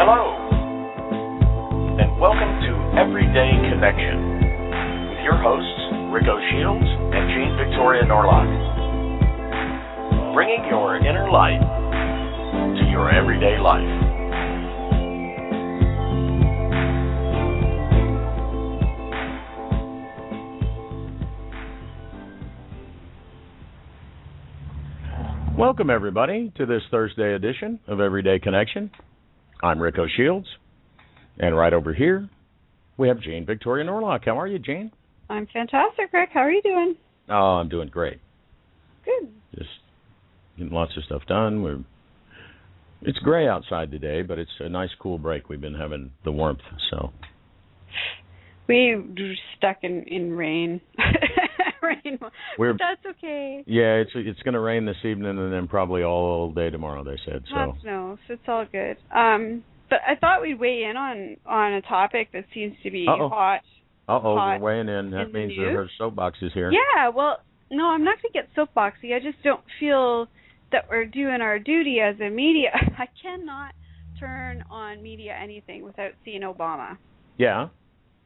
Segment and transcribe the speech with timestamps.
[0.00, 0.30] Hello,
[1.98, 4.38] and welcome to Everyday Connection
[5.10, 8.46] with your hosts, Rico Shields and Jean Victoria Norlock.
[10.34, 13.82] Bringing your inner light to your everyday life.
[25.58, 28.92] Welcome, everybody, to this Thursday edition of Everyday Connection.
[29.62, 30.46] I'm Rico Shields,
[31.38, 32.28] and right over here,
[32.96, 34.24] we have Jane Victoria Norlock.
[34.24, 34.92] How are you, Jane?
[35.28, 36.30] I'm fantastic, Rick.
[36.32, 36.96] How are you doing?
[37.28, 38.20] Oh, I'm doing great.
[39.04, 39.28] Good.
[39.56, 39.70] Just
[40.56, 41.62] getting lots of stuff done.
[41.62, 41.80] We're
[43.02, 45.48] it's gray outside today, but it's a nice cool break.
[45.48, 47.12] We've been having the warmth, so
[48.68, 48.96] we
[49.56, 50.80] stuck in in rain.
[51.82, 52.18] rain.
[52.58, 53.64] We're, but that's okay.
[53.66, 57.04] Yeah, it's it's going to rain this evening and then probably all day tomorrow.
[57.04, 57.54] They said so.
[57.54, 58.96] Hot snow, so it's all good.
[59.14, 63.06] Um, but I thought we'd weigh in on on a topic that seems to be
[63.08, 63.28] Uh-oh.
[63.28, 63.60] hot.
[64.08, 65.10] Uh oh, we're weighing in.
[65.10, 66.70] That in means that her soapbox is here.
[66.72, 67.38] Yeah, well,
[67.70, 69.14] no, I'm not going to get soapboxy.
[69.14, 70.28] I just don't feel
[70.72, 72.70] that we're doing our duty as a media.
[72.98, 73.74] I cannot
[74.18, 76.96] turn on media anything without seeing Obama.
[77.36, 77.68] Yeah.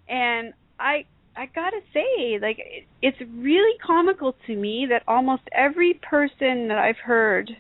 [0.09, 1.05] And I
[1.37, 6.79] I gotta say, like it, it's really comical to me that almost every person that
[6.79, 7.51] I've heard,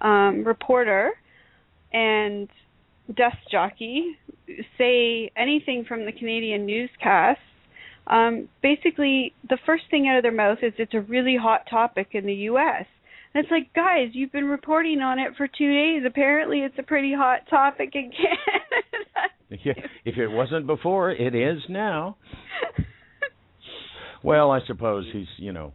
[0.00, 1.12] um, reporter
[1.92, 2.48] and
[3.14, 4.16] desk jockey,
[4.78, 7.40] say anything from the Canadian newscasts,
[8.08, 12.08] um, basically the first thing out of their mouth is it's a really hot topic
[12.12, 12.86] in the U.S.
[13.34, 16.02] It's like, guys, you've been reporting on it for two days.
[16.06, 19.28] Apparently, it's a pretty hot topic in Canada.
[19.64, 19.74] Yeah,
[20.06, 22.16] if it wasn't before, it is now.
[24.22, 25.72] Well, I suppose he's, you know,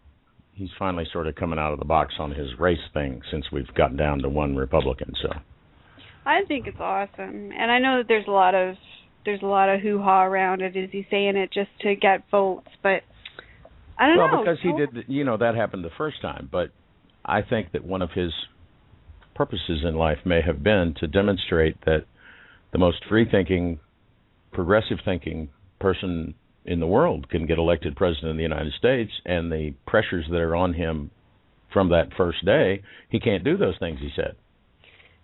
[0.53, 3.72] he's finally sort of coming out of the box on his race thing since we've
[3.74, 5.12] gotten down to one Republican.
[5.22, 5.29] So
[6.25, 8.75] I think it's awesome, and I know that there's a lot of
[9.25, 10.78] there's a lot of hoo ha around it.
[10.78, 12.69] Is he saying it just to get votes?
[12.81, 13.01] But
[14.00, 14.34] I don't well, know.
[14.35, 16.47] Well, because he did, the- you know, that happened the first time.
[16.50, 16.72] But
[17.27, 18.31] I think that one of his
[19.35, 22.05] purposes in life may have been to demonstrate that
[22.71, 23.79] the most free-thinking,
[24.51, 25.49] progressive-thinking
[25.79, 26.33] person
[26.65, 30.38] in the world can get elected president of the United States, and the pressures that
[30.38, 31.11] are on him
[31.71, 33.99] from that first day, he can't do those things.
[33.99, 34.35] He said.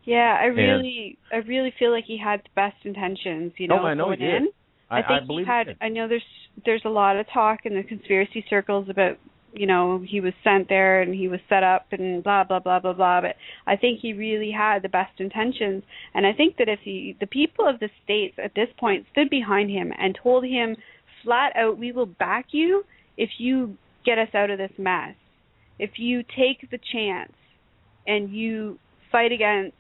[0.05, 3.53] Yeah, I really, I really feel like he had the best intentions.
[3.57, 4.35] You oh, know, oh, I know he did.
[4.35, 4.47] in.
[4.89, 5.77] I, think I believe he had.
[5.81, 6.23] I know there's
[6.65, 9.17] there's a lot of talk in the conspiracy circles about
[9.53, 12.79] you know he was sent there and he was set up and blah blah blah
[12.79, 13.21] blah blah.
[13.21, 13.35] But
[13.67, 15.83] I think he really had the best intentions,
[16.13, 19.29] and I think that if he, the people of the states at this point stood
[19.29, 20.75] behind him and told him
[21.23, 22.83] flat out, we will back you
[23.17, 25.15] if you get us out of this mess.
[25.79, 27.31] If you take the chance
[28.05, 28.77] and you
[29.11, 29.75] fight against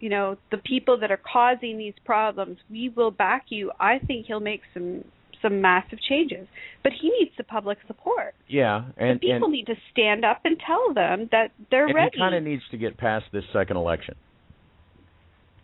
[0.00, 4.26] you know the people that are causing these problems we will back you i think
[4.26, 5.04] he'll make some
[5.42, 6.46] some massive changes
[6.82, 10.40] but he needs the public support Yeah, and the people and, need to stand up
[10.44, 13.44] and tell them that they're and ready he kind of needs to get past this
[13.52, 14.14] second election.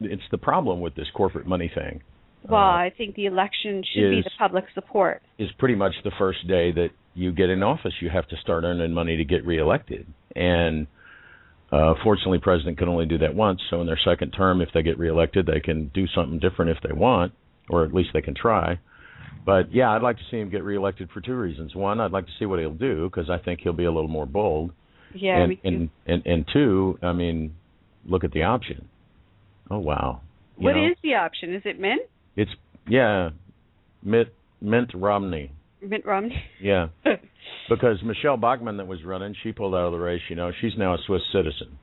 [0.01, 2.03] It's the problem with this corporate money thing.
[2.49, 6.13] well uh, i think the election should be the public support is pretty much the
[6.19, 9.45] first day that you get in office, you have to start earning money to get
[9.45, 10.07] reelected.
[10.37, 10.87] And
[11.73, 13.61] uh, fortunately, president can only do that once.
[13.69, 16.79] So in their second term, if they get reelected, they can do something different if
[16.83, 17.33] they want,
[17.69, 18.79] or at least they can try.
[19.47, 21.75] But yeah, I'd like to see him get reelected for two reasons.
[21.75, 24.09] One, I'd like to see what he'll do because I think he'll be a little
[24.11, 24.73] more bold.
[25.15, 27.55] yeah and, and and and two, I mean,
[28.05, 28.89] look at the option.
[29.71, 30.21] Oh wow.
[30.59, 32.03] You What is know, the option is it mint
[32.37, 32.51] It's
[32.89, 33.31] yeah,
[34.03, 35.53] Mitt Mitt Romney.
[35.81, 36.89] mitt romney Yeah.
[37.71, 40.23] Because Michele Bachmann, that was running, she pulled out of the race.
[40.29, 41.79] You know, she's now a Swiss citizen.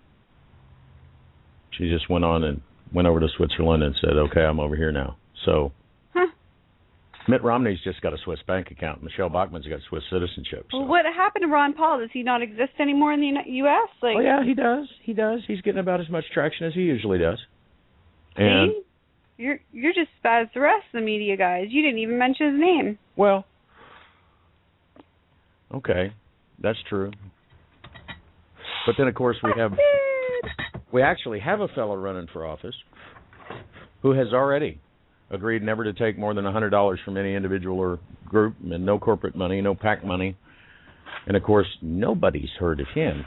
[1.77, 2.61] She just went on and
[2.93, 5.71] went over to Switzerland and said, "Okay, I'm over here now." So
[7.27, 9.01] Mitt Romney's just got a Swiss bank account.
[9.01, 10.67] Michele Bachmann's got Swiss citizenship.
[10.71, 10.79] So.
[10.79, 14.17] well, what happened to ron paul does he not exist anymore in the us like
[14.17, 14.87] Oh yeah, he does.
[15.03, 15.39] He does.
[15.47, 17.39] He's getting about as much traction as he usually does.
[18.35, 18.81] And see?
[19.37, 22.17] you're you're just as bad as the rest of the media guys you didn't even
[22.17, 23.45] mention his name well,
[25.73, 26.13] okay,
[26.61, 27.11] that's true.
[28.85, 29.71] But then, of course, we have
[30.91, 32.75] we actually have a fellow running for office
[34.01, 34.79] who has already
[35.29, 38.85] agreed never to take more than a hundred dollars from any individual or group, and
[38.85, 40.35] no corporate money, no PAC money,
[41.27, 43.25] and of course nobody's heard of him.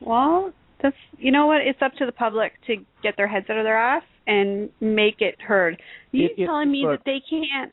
[0.00, 1.60] Well, that's you know what?
[1.62, 5.20] It's up to the public to get their heads out of their ass and make
[5.20, 5.80] it heard.
[6.12, 7.72] You It- it- telling me look- that they can't?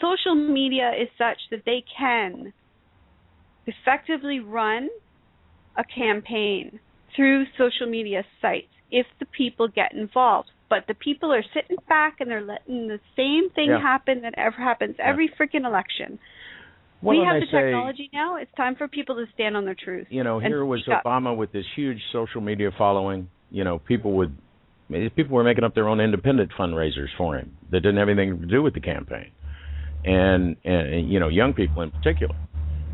[0.00, 2.52] Social media is such that they can
[3.66, 4.88] effectively run
[5.76, 6.80] a campaign
[7.14, 10.50] through social media sites if the people get involved.
[10.68, 13.80] But the people are sitting back and they're letting the same thing Yeah.
[13.80, 16.18] happen that ever happens every freaking election.
[17.00, 18.36] Well, we have the say, technology now.
[18.36, 20.08] It's time for people to stand on their truth.
[20.10, 21.04] you know, here was speak up.
[21.04, 23.28] Obama with this huge social media following.
[23.50, 24.36] You know, people would
[25.14, 28.46] people were making up their own independent fundraisers for him that didn't have anything to
[28.46, 29.30] do with the campaign,
[30.04, 32.34] and and, and you know, young people in particular,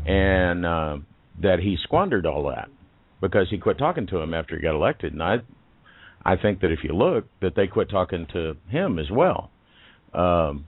[0.05, 0.97] and uh,
[1.41, 2.69] that he squandered all that
[3.21, 5.13] because he quit talking to him after he got elected.
[5.13, 5.37] And I,
[6.25, 9.51] I think that if you look, that they quit talking to him as well,
[10.13, 10.65] um,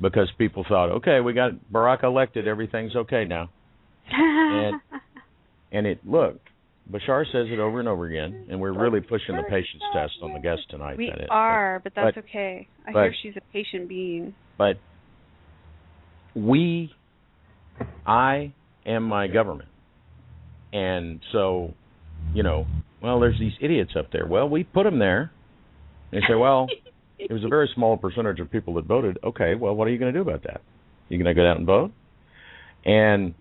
[0.00, 3.50] because people thought, okay, we got Barack elected, everything's okay now.
[4.10, 4.80] And-
[5.72, 6.38] And it look,
[6.88, 10.32] Bashar says it over and over again, and we're really pushing the patience test on
[10.32, 10.96] the guest tonight.
[10.96, 11.26] We that is.
[11.32, 12.68] are, but that's but- okay.
[12.86, 14.34] I but- hear she's a patient being.
[14.56, 14.76] But
[16.36, 16.92] we,
[18.06, 18.52] I
[18.86, 19.68] am my government,
[20.72, 21.74] and so,
[22.32, 22.66] you know,
[23.04, 24.26] well, there's these idiots up there.
[24.26, 25.30] Well, we put them there.
[26.10, 26.66] They say, well,
[27.18, 29.18] it was a very small percentage of people that voted.
[29.22, 30.62] Okay, well, what are you going to do about that?
[31.08, 31.92] You're going to go out and vote?
[32.84, 33.34] And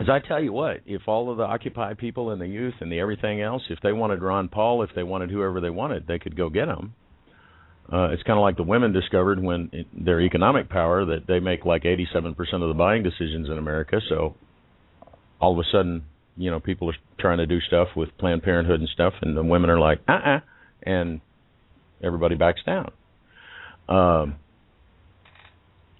[0.00, 2.90] Because I tell you what, if all of the Occupy people and the youth and
[2.90, 6.18] the everything else, if they wanted Ron Paul, if they wanted whoever they wanted, they
[6.18, 6.94] could go get them.
[7.92, 11.38] Uh, it's kind of like the women discovered when it, their economic power that they
[11.38, 14.00] make like 87% of the buying decisions in America.
[14.08, 14.36] So
[15.38, 16.04] all of a sudden,
[16.40, 19.44] you know, people are trying to do stuff with Planned Parenthood and stuff, and the
[19.44, 20.40] women are like, uh-uh,
[20.82, 21.20] and
[22.02, 22.90] everybody backs down.
[23.88, 24.36] Um,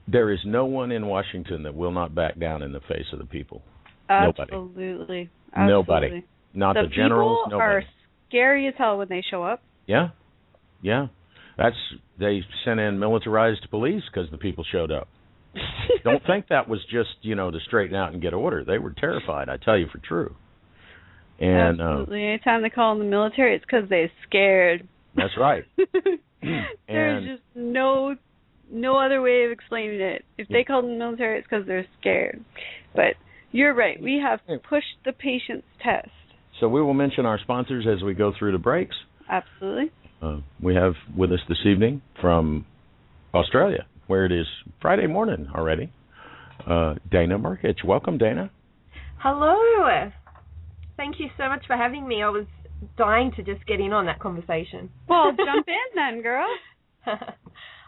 [0.09, 3.19] there is no one in Washington that will not back down in the face of
[3.19, 3.63] the people.
[4.09, 4.53] Nobody.
[4.53, 5.31] Absolutely.
[5.57, 6.25] Nobody.
[6.55, 7.45] Not the the, generals.
[7.47, 7.75] people Nobody.
[7.75, 7.85] are
[8.29, 9.63] scary as hell when they show up.
[9.87, 10.09] Yeah,
[10.83, 11.09] yeah.
[11.59, 11.77] That's
[12.19, 15.09] they sent in militarized police because the people showed up.
[16.05, 18.65] Don't think that was just you know to straighten out and get order.
[18.65, 19.49] They were terrified.
[19.49, 20.35] I tell you for true.
[21.39, 22.27] And uh, Absolutely.
[22.27, 24.87] Anytime they call in the military, it's because they're scared.
[25.17, 25.65] that's right.
[26.43, 28.15] There's And- just no
[28.73, 30.25] no other way of explaining it.
[30.39, 32.45] If they call in the military, it's because they're scared.
[32.95, 33.15] But
[33.51, 34.01] you're right.
[34.01, 34.39] We have
[34.69, 36.09] pushed the patient's test.
[36.61, 38.95] So we will mention our sponsors as we go through the breaks.
[39.29, 39.91] Absolutely.
[40.23, 42.65] Uh, we have with us this evening from
[43.35, 44.47] Australia, where it is
[44.83, 45.93] Friday morning already.
[46.69, 47.85] Uh, Dana Mrkich.
[47.85, 48.51] Welcome, Dana.
[49.19, 50.11] Hello.
[50.97, 52.21] Thank you so much for having me.
[52.21, 52.47] I was
[52.99, 54.91] dying to just get in on that conversation.
[55.09, 56.49] Well, jump in then, girl.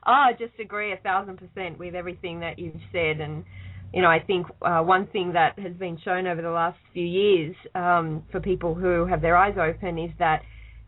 [0.06, 3.44] I just agree a thousand percent with everything that you've said, and
[3.92, 7.04] you know, I think uh, one thing that has been shown over the last few
[7.04, 10.42] years um, for people who have their eyes open is that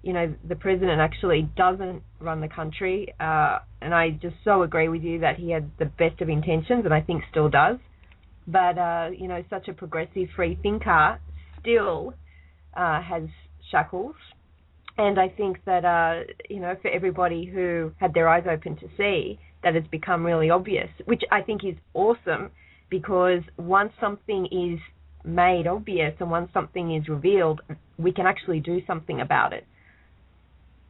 [0.05, 4.89] you know the president actually doesn't run the country, uh, and I just so agree
[4.89, 7.79] with you that he had the best of intentions, and I think still does.
[8.47, 11.19] But uh, you know, such a progressive free thinker
[11.61, 12.15] still
[12.77, 13.23] uh, has
[13.71, 14.15] shackles
[14.97, 18.89] and I think that uh, you know for everybody who had their eyes open to
[18.97, 22.51] see that has become really obvious, which I think is awesome
[22.91, 24.79] because once something is
[25.25, 27.63] made obvious and once something is revealed,
[27.99, 29.67] we can actually do something about it.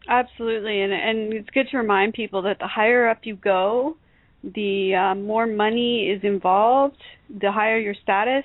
[0.09, 3.97] Absolutely, and and it's good to remind people that the higher up you go,
[4.43, 7.01] the uh, more money is involved,
[7.41, 8.45] the higher your status,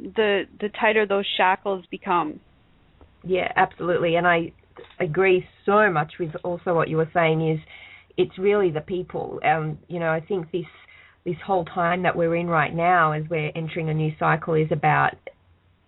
[0.00, 2.40] the the tighter those shackles become.
[3.24, 4.52] Yeah, absolutely, and I
[5.00, 7.58] agree so much with also what you were saying is
[8.16, 9.40] it's really the people.
[9.44, 10.66] Um, you know, I think this
[11.24, 14.68] this whole time that we're in right now as we're entering a new cycle is
[14.72, 15.14] about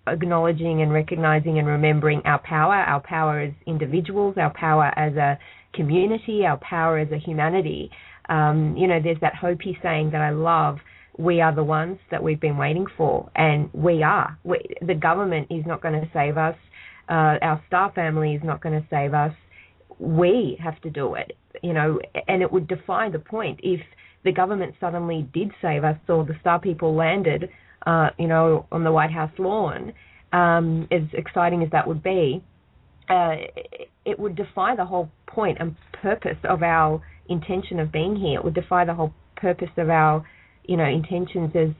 [0.07, 5.39] acknowledging and recognizing and remembering our power, our power as individuals, our power as a
[5.75, 7.91] community, our power as a humanity.
[8.29, 10.79] Um, you know, there's that Hopi saying that I love.
[11.19, 14.39] We are the ones that we've been waiting for, and we are.
[14.45, 16.57] We, the government is not going to save us.
[17.09, 19.33] Uh, our star family is not going to save us.
[19.99, 23.81] We have to do it, you know, and it would defy the point if
[24.25, 27.51] the government suddenly did save us or the star people landed,
[27.87, 29.93] uh, you know, on the White House lawn.
[30.33, 32.43] Um, as exciting as that would be,
[33.09, 33.35] uh,
[34.05, 38.39] it would defy the whole point and purpose of our intention of being here.
[38.39, 40.25] It would defy the whole purpose of our,
[40.65, 41.71] you know, intentions as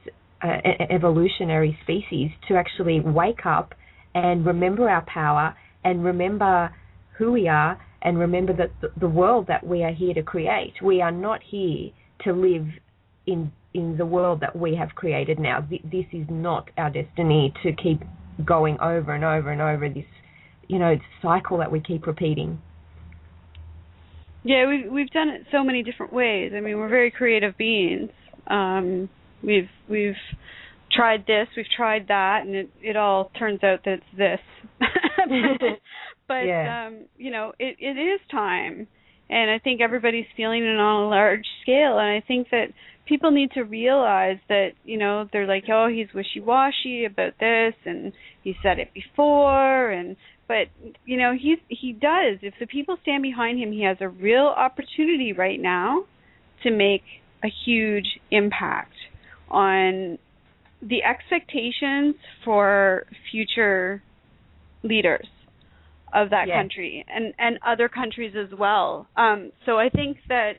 [0.43, 0.57] uh,
[0.89, 3.73] evolutionary species to actually wake up
[4.13, 6.73] and remember our power and remember
[7.17, 10.73] who we are and remember that the world that we are here to create.
[10.81, 11.91] We are not here
[12.23, 12.67] to live
[13.27, 15.65] in in the world that we have created now.
[15.69, 18.01] This is not our destiny to keep
[18.45, 20.05] going over and over and over this,
[20.67, 22.61] you know, cycle that we keep repeating.
[24.43, 26.51] Yeah, we've we've done it so many different ways.
[26.55, 28.09] I mean, we're very creative beings.
[28.47, 29.07] Um,
[29.43, 30.15] we've we've
[30.91, 34.39] tried this, we've tried that, and it it all turns out that it's this.
[36.27, 36.87] but yeah.
[36.87, 38.87] um, you know, it it is time,
[39.29, 42.67] and I think everybody's feeling it on a large scale, and I think that
[43.11, 47.73] people need to realize that you know they're like, oh, he's wishy washy about this,
[47.83, 50.15] and he said it before, and
[50.47, 50.67] but
[51.05, 54.47] you know he's he does if the people stand behind him he has a real
[54.47, 56.03] opportunity right now
[56.61, 57.03] to make
[57.41, 58.93] a huge impact
[59.49, 60.17] on
[60.81, 64.03] the expectations for future
[64.83, 65.27] leaders
[66.13, 66.57] of that yes.
[66.57, 70.55] country and and other countries as well um so i think that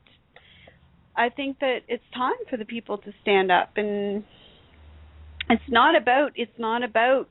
[1.17, 4.25] i think that it's time for the people to stand up and
[5.51, 7.29] it's not about it's not about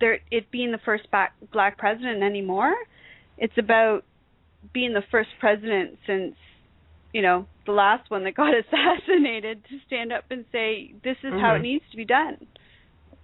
[0.00, 2.74] there it being the first black black president anymore.
[3.38, 4.04] It's about
[4.72, 6.34] being the first president since
[7.12, 11.32] you know the last one that got assassinated to stand up and say this is
[11.32, 11.40] mm-hmm.
[11.40, 12.46] how it needs to be done.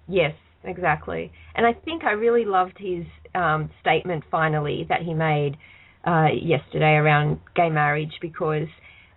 [0.09, 0.35] Yes,
[0.65, 1.33] exactly.
[1.55, 5.57] And I think I really loved his um, statement finally that he made
[6.05, 8.67] uh, yesterday around gay marriage because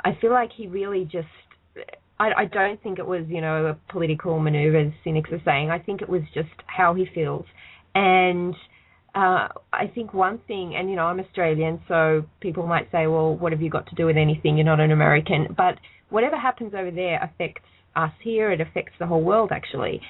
[0.04, 1.28] I feel like he really just
[2.20, 5.72] I, I don't think it was, you know, a political maneuver, as cynics are saying.
[5.72, 7.46] I think it was just how he feels.
[7.96, 8.56] And
[9.16, 13.36] uh, I think one thing, and, you know, I'm Australian, so people might say, well,
[13.36, 14.58] what have you got to do with anything?
[14.58, 15.48] You're not an American.
[15.56, 15.80] But
[16.10, 17.64] whatever happens over there affects
[17.96, 18.52] us here.
[18.52, 20.02] It affects the whole world, actually.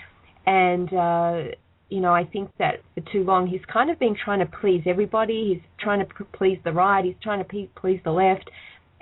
[0.45, 1.55] And, uh,
[1.89, 4.83] you know, I think that for too long he's kind of been trying to please
[4.85, 5.53] everybody.
[5.53, 7.05] He's trying to please the right.
[7.05, 8.49] He's trying to please the left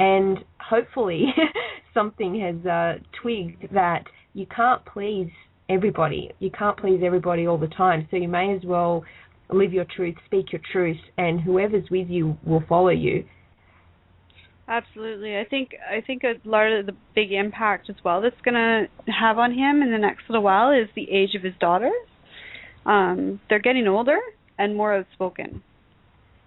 [0.02, 0.40] and
[0.72, 1.26] hopefully
[1.94, 5.30] something has uh, twigged that you can't please
[5.70, 6.32] everybody.
[6.40, 8.08] You can't please everybody all the time.
[8.10, 9.04] So you may as well
[9.50, 13.26] live your truth, speak your truth, and whoever's with you will follow you.
[14.68, 15.38] Absolutely.
[15.38, 18.86] I think I think a lot of the big impact as well that's going to
[19.12, 21.92] have on him in the next little while is the age of his daughters.
[22.86, 24.18] Um, they're getting older
[24.58, 25.62] and more outspoken.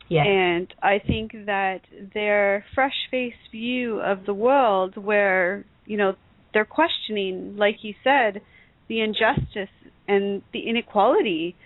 [0.09, 0.27] Yes.
[0.29, 1.81] And I think that
[2.13, 6.15] their fresh faced view of the world where, you know,
[6.53, 8.43] they're questioning, like you said,
[8.89, 9.73] the injustice
[10.07, 11.57] and the inequality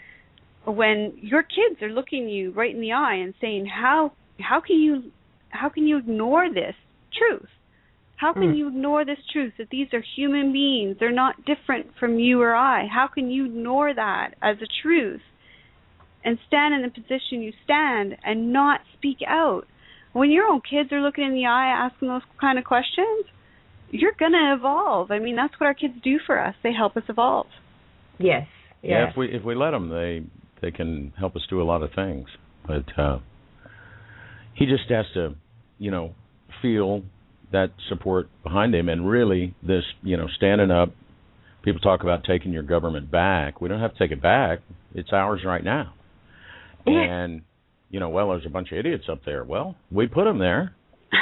[0.65, 4.77] when your kids are looking you right in the eye and saying, How how can
[4.77, 5.11] you
[5.49, 6.75] how can you ignore this
[7.17, 7.49] truth?
[8.17, 8.59] How can mm.
[8.59, 10.97] you ignore this truth that these are human beings?
[10.99, 12.87] They're not different from you or I.
[12.93, 15.21] How can you ignore that as a truth?
[16.29, 19.63] And stand in the position you stand and not speak out.
[20.13, 23.25] When your own kids are looking in the eye asking those kind of questions,
[23.91, 25.11] you're going to evolve.
[25.11, 26.55] I mean, that's what our kids do for us.
[26.63, 27.47] They help us evolve.
[28.19, 28.47] Yes.
[28.83, 30.23] Yeah, yeah if we if we let them, they
[30.61, 32.27] they can help us do a lot of things.
[32.67, 33.21] But uh
[34.55, 35.35] he just has to,
[35.79, 36.15] you know,
[36.61, 37.05] feel
[37.53, 40.91] that support behind him and really this, you know, standing up
[41.63, 43.61] people talk about taking your government back.
[43.63, 44.59] We don't have to take it back.
[44.95, 45.95] It's ours right now
[46.87, 47.43] and
[47.91, 49.45] you know, well, there's a bunch of idiots up there.
[49.45, 50.75] Well, we put them there.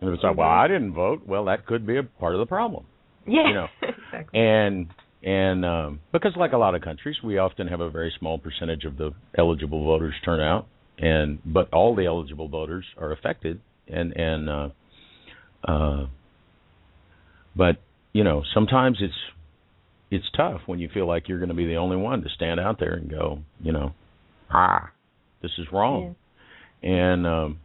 [0.00, 1.22] And it's like, well, I didn't vote.
[1.28, 2.84] Well, that could be a part of the problem.
[3.24, 4.40] Yeah, you know, exactly.
[4.40, 4.88] And
[5.22, 8.84] and um, because like a lot of countries, we often have a very small percentage
[8.84, 10.66] of the eligible voters turn out,
[10.98, 14.68] and but all the eligible voters are affected, and and uh,
[15.68, 16.06] uh,
[17.54, 17.76] but
[18.12, 19.14] you know sometimes it's
[20.10, 22.58] it's tough when you feel like you're going to be the only one to stand
[22.58, 23.94] out there and go, you know,
[24.52, 24.90] ah,
[25.42, 26.14] this is wrong.
[26.82, 26.90] Yeah.
[26.90, 27.58] And um,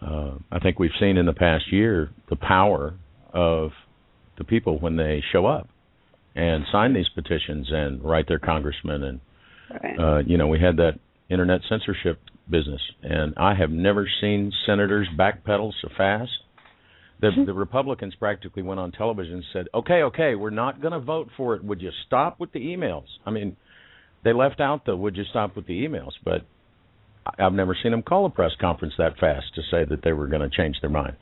[0.00, 2.94] uh, I think we've seen in the past year the power
[3.32, 3.70] of
[4.36, 5.68] the people when they show up
[6.34, 9.20] and sign these petitions and write their congressman and
[9.82, 9.98] right.
[9.98, 15.08] uh, you know we had that internet censorship business and I have never seen senators
[15.18, 16.30] backpedal so fast.
[17.20, 21.00] The the Republicans practically went on television and said, "Okay, okay, we're not going to
[21.00, 21.64] vote for it.
[21.64, 23.56] Would you stop with the emails?" I mean,
[24.24, 26.42] they left out the "Would you stop with the emails?" But
[27.38, 30.26] I've never seen them call a press conference that fast to say that they were
[30.26, 31.16] going to change their mind.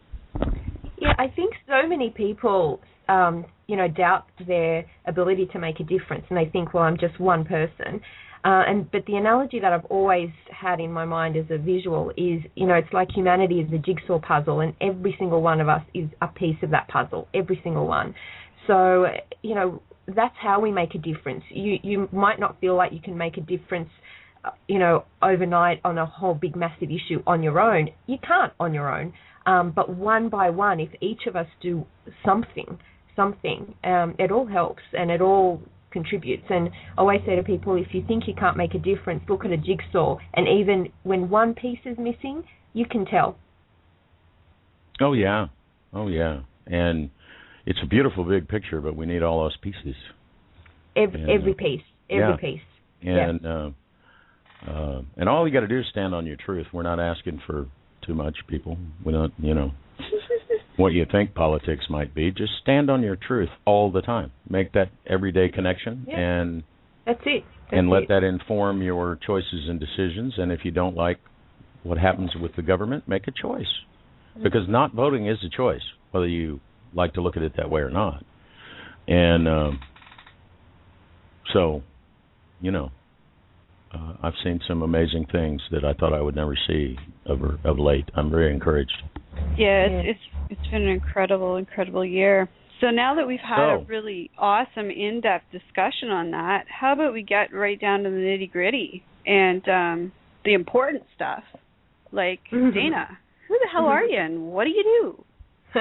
[0.98, 5.84] Yeah, I think so many people, um, you know, doubt their ability to make a
[5.84, 8.00] difference, and they think, "Well, I'm just one person."
[8.44, 12.10] Uh, and but the analogy that I've always had in my mind as a visual
[12.10, 15.68] is, you know, it's like humanity is a jigsaw puzzle, and every single one of
[15.68, 18.14] us is a piece of that puzzle, every single one.
[18.68, 19.06] So,
[19.42, 19.82] you know,
[20.14, 21.42] that's how we make a difference.
[21.50, 23.88] You you might not feel like you can make a difference,
[24.44, 27.88] uh, you know, overnight on a whole big massive issue on your own.
[28.06, 29.12] You can't on your own.
[29.46, 31.86] Um, but one by one, if each of us do
[32.24, 32.78] something,
[33.14, 36.44] something, um, it all helps and it all contributes.
[36.50, 39.44] And I always say to people, if you think you can't make a difference, look
[39.44, 40.18] at a jigsaw.
[40.34, 43.38] And even when one piece is missing, you can tell.
[45.00, 45.46] Oh yeah,
[45.92, 47.10] oh yeah, and
[47.66, 49.96] it's a beautiful big picture, but we need all those pieces.
[50.96, 52.36] Every, and, every piece, every yeah.
[52.36, 52.60] piece.
[53.02, 53.50] And yeah.
[53.50, 53.70] uh,
[54.70, 56.66] uh, and all you got to do is stand on your truth.
[56.72, 57.66] We're not asking for
[58.06, 58.78] too much, people.
[59.04, 59.72] We're not, you know,
[60.76, 62.30] what you think politics might be.
[62.30, 64.32] Just stand on your truth all the time.
[64.48, 66.18] Make that everyday connection, yeah.
[66.18, 66.62] and
[67.04, 67.44] that's it.
[67.64, 68.08] That's and let it.
[68.08, 70.34] that inform your choices and decisions.
[70.38, 71.18] And if you don't like
[71.82, 73.66] what happens with the government, make a choice,
[74.32, 74.42] mm-hmm.
[74.42, 75.82] because not voting is a choice,
[76.12, 76.60] whether you
[76.96, 78.24] like to look at it that way or not.
[79.06, 79.80] And um,
[81.52, 81.82] so,
[82.60, 82.90] you know,
[83.94, 87.78] uh, I've seen some amazing things that I thought I would never see of, of
[87.78, 88.08] late.
[88.14, 89.02] I'm very encouraged.
[89.56, 92.48] Yeah, it's, it's it's been an incredible, incredible year.
[92.80, 97.12] So now that we've had so, a really awesome in-depth discussion on that, how about
[97.12, 100.12] we get right down to the nitty-gritty and um,
[100.44, 101.42] the important stuff,
[102.12, 102.74] like mm-hmm.
[102.74, 103.90] Dana, who the hell mm-hmm.
[103.90, 104.84] are you and what do you
[105.74, 105.80] do?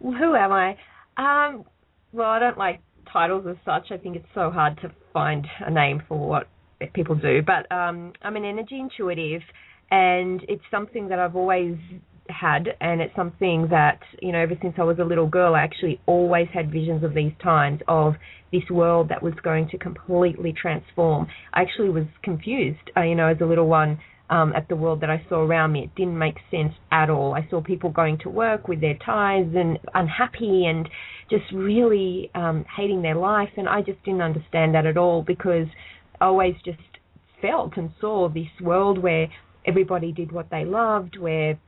[0.00, 0.76] who am I?
[1.16, 1.64] Um,
[2.12, 2.80] well, I don't like
[3.12, 3.90] titles as such.
[3.90, 6.48] I think it's so hard to find a name for what
[6.92, 7.40] people do.
[7.42, 9.42] But um, I'm an energy intuitive,
[9.90, 11.76] and it's something that I've always
[12.28, 15.60] had, and it's something that you know ever since I was a little girl, I
[15.60, 18.14] actually always had visions of these times of
[18.52, 21.26] this world that was going to completely transform.
[21.52, 23.98] I actually was confused, uh, you know, as a little one.
[24.28, 27.34] Um, at the world that I saw around me, it didn't make sense at all.
[27.34, 30.88] I saw people going to work with their ties and unhappy and
[31.30, 35.68] just really um, hating their life, and I just didn't understand that at all because
[36.20, 36.78] I always just
[37.40, 39.28] felt and saw this world where
[39.66, 41.58] everybody did what they loved, where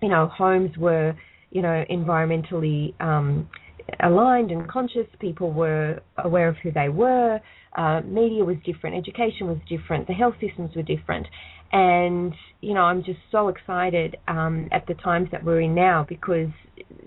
[0.00, 1.14] you know homes were
[1.50, 3.48] you know environmentally um,
[4.00, 5.06] aligned and conscious.
[5.20, 7.40] People were aware of who they were.
[7.76, 8.96] Uh, media was different.
[8.96, 10.06] Education was different.
[10.06, 11.26] The health systems were different.
[11.72, 16.04] And you know, I'm just so excited um, at the times that we're in now
[16.08, 16.48] because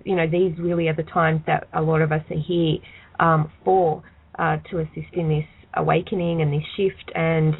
[0.04, 2.78] you know these really are the times that a lot of us are here
[3.20, 4.04] um, for
[4.40, 7.12] uh, to assist in this awakening and this shift.
[7.16, 7.54] And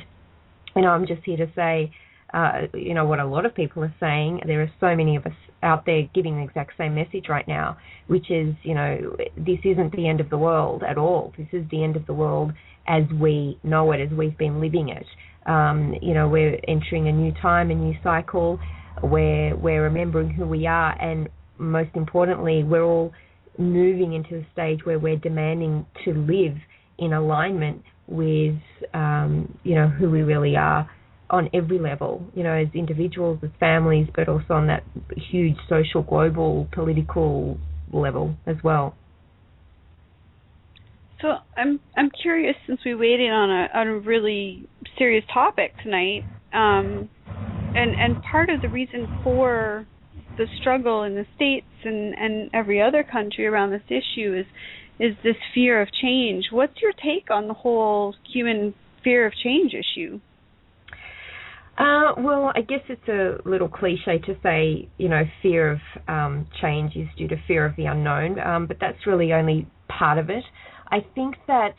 [0.76, 1.92] you know, I'm just here to say,
[2.34, 4.42] uh, you know, what a lot of people are saying.
[4.46, 7.78] There are so many of us out there giving the exact same message right now,
[8.08, 11.34] which is, you know, this isn't the end of the world at all.
[11.38, 12.52] This is the end of the world
[12.88, 15.06] as we know it, as we've been living it.
[15.46, 18.60] Um, you know, we're entering a new time, a new cycle,
[19.02, 23.12] where we're remembering who we are, and most importantly, we're all
[23.58, 26.58] moving into a stage where we're demanding to live
[26.98, 28.56] in alignment with
[28.94, 30.90] um, you know who we really are
[31.30, 34.84] on every level, you know, as individuals, as families, but also on that
[35.32, 37.58] huge social, global, political
[37.92, 38.96] level as well.
[41.22, 46.24] So I'm I'm curious since we in on a on a really serious topic tonight,
[46.54, 49.86] um, and and part of the reason for
[50.38, 54.46] the struggle in the states and and every other country around this issue is
[55.00, 56.46] is this fear of change.
[56.52, 60.20] What's your take on the whole human fear of change issue?
[61.78, 66.48] Uh, well, I guess it's a little cliche to say, you know, fear of um,
[66.62, 70.30] change is due to fear of the unknown, um, but that's really only part of
[70.30, 70.44] it.
[70.90, 71.76] I think that,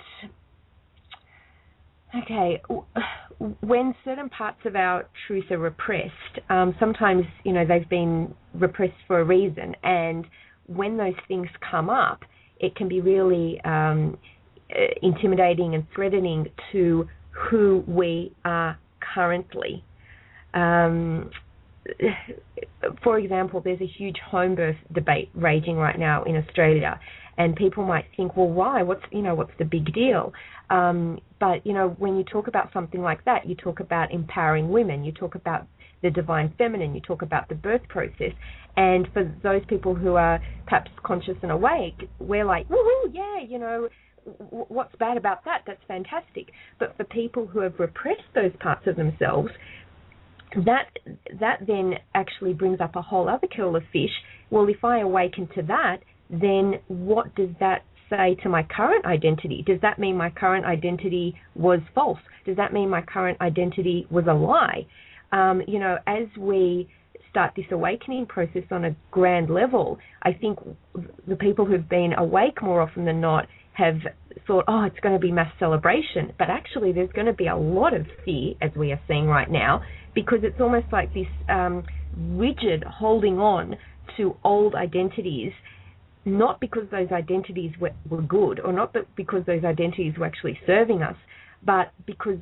[2.23, 2.63] okay,
[3.61, 8.95] when certain parts of our truth are repressed, um, sometimes, you know, they've been repressed
[9.07, 10.27] for a reason, and
[10.67, 12.21] when those things come up,
[12.59, 14.17] it can be really um,
[14.71, 18.79] uh, intimidating and threatening to who we are
[19.15, 19.85] currently.
[20.55, 21.31] Um,
[23.05, 26.99] for example, there's a huge home birth debate raging right now in Australia,
[27.39, 28.83] and people might think, well, why?
[28.83, 30.33] What's you know what's the big deal?
[30.71, 34.71] Um, but you know when you talk about something like that, you talk about empowering
[34.71, 35.67] women, you talk about
[36.03, 38.33] the divine feminine, you talk about the birth process,
[38.77, 43.59] and for those people who are perhaps conscious and awake, we're like, woohoo, yeah, you
[43.59, 43.89] know,
[44.51, 45.63] what's bad about that?
[45.67, 46.51] That's fantastic.
[46.79, 49.51] But for people who have repressed those parts of themselves,
[50.65, 50.89] that
[51.41, 54.11] that then actually brings up a whole other kettle of fish.
[54.51, 55.99] Well, if I awaken to that,
[56.31, 59.63] then what does that say to my current identity?
[59.67, 62.19] Does that mean my current identity was false?
[62.45, 64.87] Does that mean my current identity was a lie?
[65.33, 66.89] Um, you know, as we
[67.31, 70.59] start this awakening process on a grand level, I think
[71.27, 73.97] the people who've been awake more often than not have
[74.47, 76.33] thought, oh, it's going to be mass celebration.
[76.39, 79.51] But actually, there's going to be a lot of fear, as we are seeing right
[79.51, 79.83] now,
[80.15, 81.85] because it's almost like this um,
[82.17, 83.77] rigid holding on
[84.17, 85.53] to old identities,
[86.27, 91.03] not because those identities were, were good or not because those identities were actually serving
[91.03, 91.17] us,
[91.65, 92.39] but because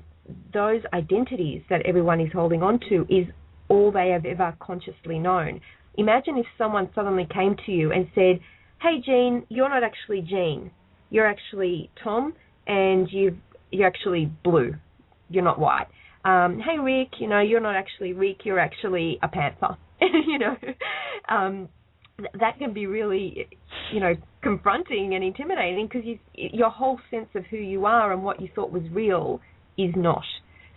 [0.52, 3.26] those identities that everyone is holding on to is
[3.68, 5.60] all they have ever consciously known.
[5.96, 8.40] Imagine if someone suddenly came to you and said,
[8.80, 10.70] Hey, Jean, you're not actually Jean.
[11.10, 12.34] You're actually Tom,
[12.66, 13.38] and you
[13.70, 14.74] you're actually blue.
[15.28, 15.86] You're not white.
[16.24, 18.38] Um, hey, Rick, you know, you're not actually Rick.
[18.44, 19.76] You're actually a panther.
[20.00, 20.56] you know,
[21.28, 21.68] um,
[22.18, 23.48] that can be really,
[23.92, 28.40] you know, confronting and intimidating because your whole sense of who you are and what
[28.40, 29.40] you thought was real
[29.76, 30.22] is not.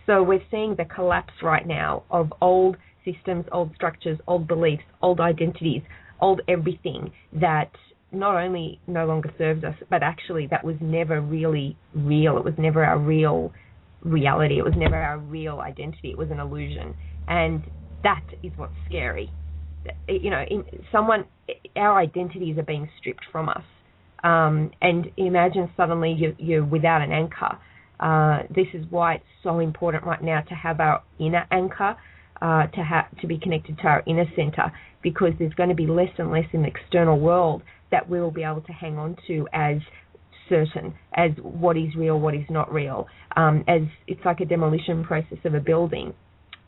[0.06, 5.20] So we're seeing the collapse right now of old systems, old structures, old beliefs, old
[5.20, 5.82] identities,
[6.20, 7.70] old everything that
[8.10, 12.38] not only no longer serves us, but actually that was never really real.
[12.38, 13.52] It was never our real
[14.02, 14.58] reality.
[14.58, 16.10] It was never our real identity.
[16.10, 16.94] It was an illusion.
[17.28, 17.62] And
[18.02, 19.30] that is what's scary.
[20.08, 20.44] You know,
[20.92, 21.24] someone,
[21.76, 23.62] our identities are being stripped from us.
[24.24, 27.58] Um, and imagine suddenly you're, you're without an anchor.
[28.00, 31.96] Uh, this is why it's so important right now to have our inner anchor,
[32.42, 34.72] uh, to have to be connected to our inner center,
[35.02, 38.30] because there's going to be less and less in the external world that we will
[38.30, 39.76] be able to hang on to as
[40.48, 43.06] certain, as what is real, what is not real.
[43.36, 46.14] Um, as it's like a demolition process of a building.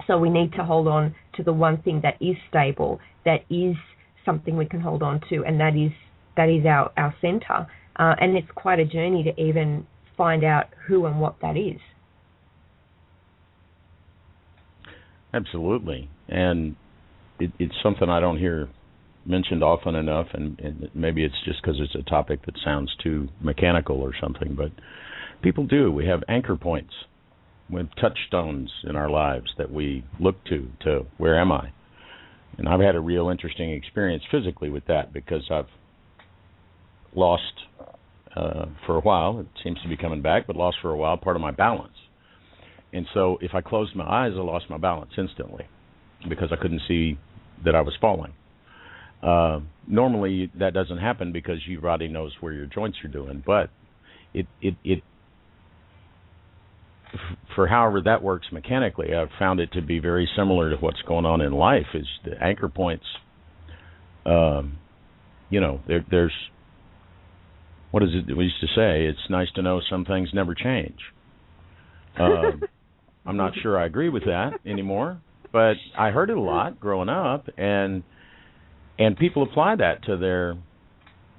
[0.06, 3.76] So we need to hold on to the one thing that is stable, that is
[4.24, 5.92] something we can hold on to, and that is
[6.36, 7.66] that is our our center.
[7.96, 9.86] Uh, and it's quite a journey to even
[10.16, 11.80] find out who and what that is.
[15.34, 16.76] Absolutely, and
[17.38, 18.68] it, it's something I don't hear
[19.26, 23.28] mentioned often enough, and, and maybe it's just because it's a topic that sounds too
[23.40, 24.54] mechanical or something.
[24.56, 24.72] But
[25.42, 25.92] people do.
[25.92, 26.92] We have anchor points,
[27.78, 30.68] have touchstones in our lives that we look to.
[30.85, 31.72] To where am I?
[32.59, 35.68] And I've had a real interesting experience physically with that because I've
[37.14, 37.42] lost
[38.37, 39.40] uh, for a while.
[39.40, 41.94] It seems to be coming back, but lost for a while part of my balance.
[42.92, 45.66] And so if I closed my eyes, I lost my balance instantly
[46.28, 47.18] because I couldn't see
[47.64, 48.33] that I was falling.
[49.22, 53.70] Uh, normally that doesn't happen because your body knows where your joints are doing, but
[54.33, 55.02] it it it
[57.55, 61.25] for however that works mechanically, I've found it to be very similar to what's going
[61.25, 61.87] on in life.
[61.94, 63.05] Is the anchor points?
[64.25, 64.79] Um,
[65.49, 66.33] you know, there, there's
[67.90, 69.07] what is it we used to say?
[69.07, 70.99] It's nice to know some things never change.
[72.18, 72.62] Um,
[73.27, 75.20] I'm not sure I agree with that anymore,
[75.53, 78.03] but I heard it a lot growing up, and
[78.99, 80.57] and people apply that to their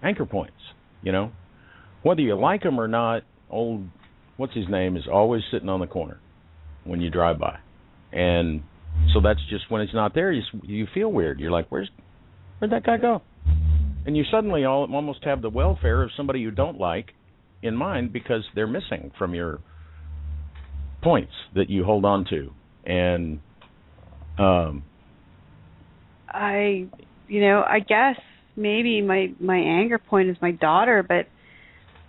[0.03, 0.53] anchor points.
[1.01, 1.31] You know,
[2.03, 3.87] whether you like them or not, old
[4.41, 6.19] what's his name is always sitting on the corner
[6.83, 7.59] when you drive by,
[8.11, 8.63] and
[9.13, 11.39] so that's just when it's not there, you you feel weird.
[11.39, 11.89] You're like, where's
[12.59, 13.21] where'd that guy go?
[14.05, 17.11] and you suddenly all, almost have the welfare of somebody you don't like
[17.61, 19.59] in mind because they're missing from your
[21.03, 22.51] points that you hold on to
[22.85, 23.39] and
[24.39, 24.83] um
[26.27, 26.87] i
[27.27, 28.15] you know i guess
[28.55, 31.27] maybe my my anger point is my daughter but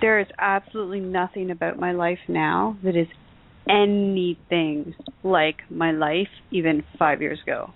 [0.02, 3.06] there is absolutely nothing about my life now that is
[3.68, 7.70] anything like my life even 5 years ago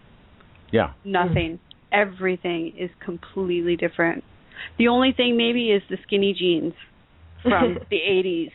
[0.72, 1.58] yeah nothing
[1.92, 4.24] everything is completely different.
[4.78, 6.74] The only thing maybe is the skinny jeans
[7.42, 8.50] from the 80s.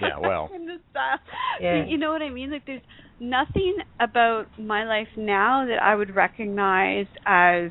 [0.00, 0.50] yeah, well.
[1.60, 1.86] yeah.
[1.86, 2.50] You know what I mean?
[2.50, 2.82] Like there's
[3.20, 7.70] nothing about my life now that I would recognize as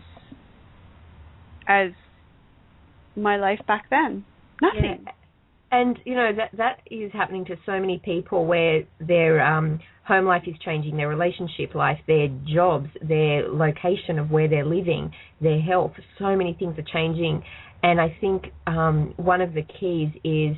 [1.67, 1.91] as
[3.15, 4.25] my life back then.
[4.62, 5.04] Nothing.
[5.06, 5.12] Yeah.
[5.74, 10.26] And you know that that is happening to so many people where their um home
[10.26, 15.62] life is changing, their relationship life, their jobs, their location of where they're living, their
[15.62, 15.93] health.
[16.19, 17.43] So many things are changing.
[17.84, 20.56] And I think um, one of the keys is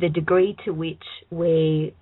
[0.00, 1.94] the degree to which we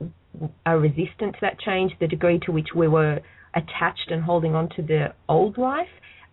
[0.67, 3.21] are resistant to that change, the degree to which we were
[3.55, 5.87] attached and holding on to the old life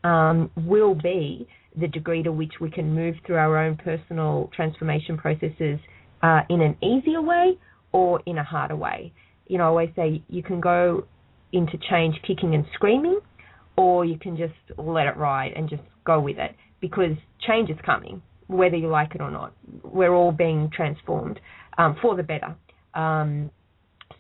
[0.03, 5.17] um, will be the degree to which we can move through our own personal transformation
[5.17, 5.79] processes
[6.23, 7.57] uh, in an easier way
[7.91, 9.13] or in a harder way
[9.47, 11.05] you know, I always say you can go
[11.51, 13.19] into change kicking and screaming,
[13.77, 17.11] or you can just let it ride and just go with it because
[17.47, 19.53] change is coming, whether you like it or not.
[19.83, 21.39] We're all being transformed
[21.77, 22.55] um, for the better.
[22.93, 23.51] Um,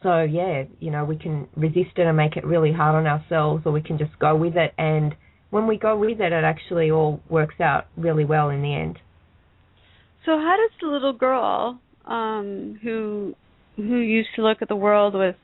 [0.03, 3.63] so yeah, you know, we can resist it and make it really hard on ourselves,
[3.65, 4.73] or we can just go with it.
[4.77, 5.15] And
[5.55, 8.99] when we go with it, it actually all works out really well in the end.
[10.25, 13.35] So how does the little girl um who
[13.77, 15.37] who used to look at the world with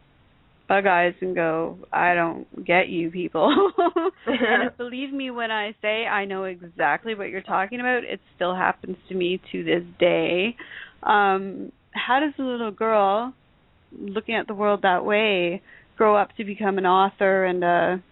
[0.68, 3.72] bug eyes and go, I don't get you people.
[4.28, 8.04] and believe me when I say I know exactly what you're talking about.
[8.04, 10.58] It still happens to me to this day.
[11.04, 13.34] Um how does a little girl
[13.98, 15.62] looking at the world that way
[15.96, 18.04] grow up to become an author and a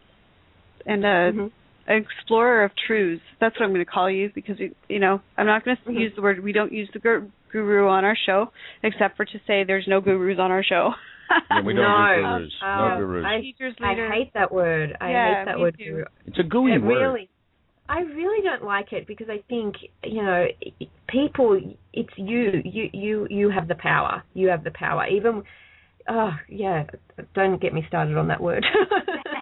[0.85, 1.47] and a mm-hmm
[1.89, 3.23] explorer of truths.
[3.41, 5.99] That's what I'm going to call you because you know I'm not going to mm-hmm.
[5.99, 6.43] use the word.
[6.43, 6.99] We don't use the
[7.51, 8.51] guru on our show
[8.83, 10.91] except for to say there's no gurus on our show.
[11.51, 12.63] yeah, we don't no, use gurus.
[12.63, 13.25] Um, no gurus.
[13.27, 14.97] I, Teachers, I hate that word.
[15.01, 15.75] I yeah, hate that word.
[15.77, 16.03] Too.
[16.25, 16.99] It's a gooey it word.
[16.99, 17.29] Really,
[17.87, 20.45] I really don't like it because I think you know
[21.07, 21.59] people.
[21.93, 22.61] It's you.
[22.63, 24.23] You you you have the power.
[24.33, 25.07] You have the power.
[25.07, 25.43] Even
[26.07, 26.85] oh yeah.
[27.33, 28.65] Don't get me started on that word.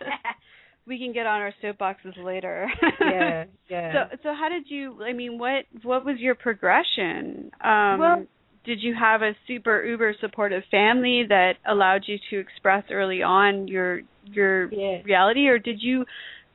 [0.87, 2.67] we can get on our soapboxes later.
[3.01, 3.93] yeah, yeah.
[3.93, 5.03] So, so how did you?
[5.03, 7.51] I mean, what what was your progression?
[7.63, 8.25] Um, well,
[8.65, 13.67] did you have a super uber supportive family that allowed you to express early on
[13.67, 15.01] your your yeah.
[15.03, 16.05] reality, or did you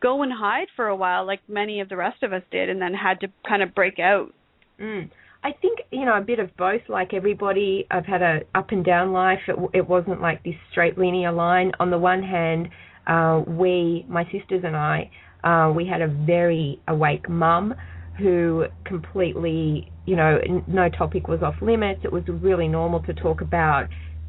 [0.01, 2.81] go and hide for a while, like many of the rest of us did, and
[2.81, 4.33] then had to kind of break out?
[4.81, 5.11] Mm.
[5.45, 6.83] I think you know a bit of both.
[6.89, 9.41] Like everybody, I've had a up and down life.
[9.49, 11.73] It, it wasn't like this straight linear line.
[11.81, 12.69] On the one hand,
[13.07, 15.11] uh, we, my sisters and I,
[15.45, 17.75] uh, we had a very awake mum
[18.19, 22.01] who completely, you know, n- no topic was off limits.
[22.05, 23.89] It was really normal to talk about,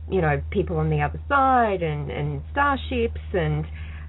[0.09, 3.65] you know, people on the other side and, and starships and,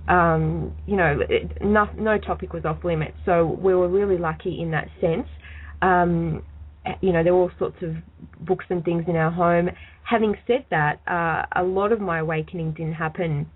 [0.09, 3.16] um, you know, it, no, no topic was off limits.
[3.27, 5.27] So we were really lucky in that sense.
[5.83, 6.42] Um,
[7.00, 7.94] you know, there were all sorts of
[8.46, 9.70] books and things in our home.
[10.09, 13.50] Having said that, uh, a lot of my awakening didn't happen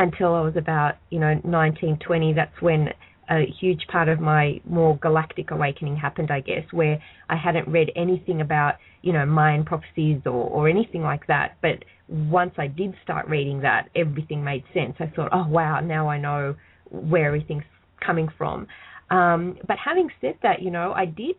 [0.00, 2.32] until I was about, you know, 19, 20.
[2.32, 2.88] That's when
[3.30, 7.92] a huge part of my more galactic awakening happened, I guess, where I hadn't read
[7.94, 11.58] anything about, you know, Mayan prophecies or, or anything like that.
[11.60, 14.94] But once I did start reading that, everything made sense.
[15.00, 16.56] I thought, oh, wow, now I know
[16.90, 17.64] where everything's
[18.04, 18.66] coming from.
[19.10, 21.36] Um, but having said that, you know, I did,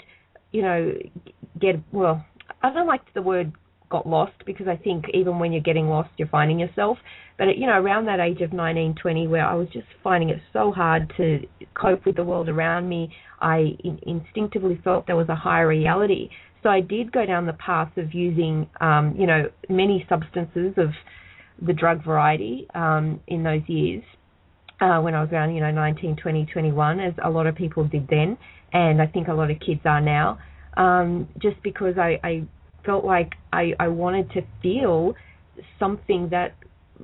[0.51, 0.93] you know,
[1.59, 2.23] get, well,
[2.61, 3.53] I don't like the word
[3.91, 6.97] got lost because I think even when you're getting lost, you're finding yourself.
[7.37, 10.39] But you know, around that age of 19, 20, where I was just finding it
[10.53, 11.41] so hard to
[11.73, 16.29] cope with the world around me, I in- instinctively felt there was a higher reality.
[16.63, 20.89] So I did go down the path of using, um, you know, many substances of
[21.65, 24.03] the drug variety um, in those years.
[24.79, 27.87] Uh, when I was around, you know, 19, 20, 21, as a lot of people
[27.87, 28.35] did then,
[28.73, 30.39] and I think a lot of kids are now,
[30.75, 32.47] um, just because I, I
[32.85, 35.13] felt like I, I wanted to feel
[35.79, 36.55] something that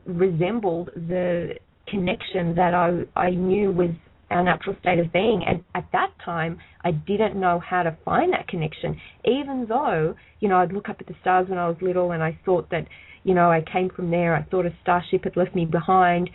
[0.05, 1.55] resembled the
[1.87, 3.91] connection that I, I knew was
[4.29, 5.41] our natural state of being.
[5.47, 10.49] And at that time, I didn't know how to find that connection, even though, you
[10.49, 12.87] know, I'd look up at the stars when I was little and I thought that,
[13.23, 14.35] you know, I came from there.
[14.35, 16.29] I thought a starship had left me behind.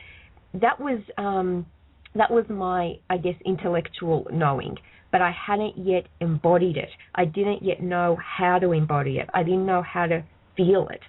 [0.54, 1.66] That was, um,
[2.14, 4.76] that was my, I guess, intellectual knowing
[5.12, 6.88] but I hadn't yet embodied it.
[7.14, 9.28] I didn't yet know how to embody it.
[9.34, 10.24] I didn't know how to
[10.56, 11.00] feel it.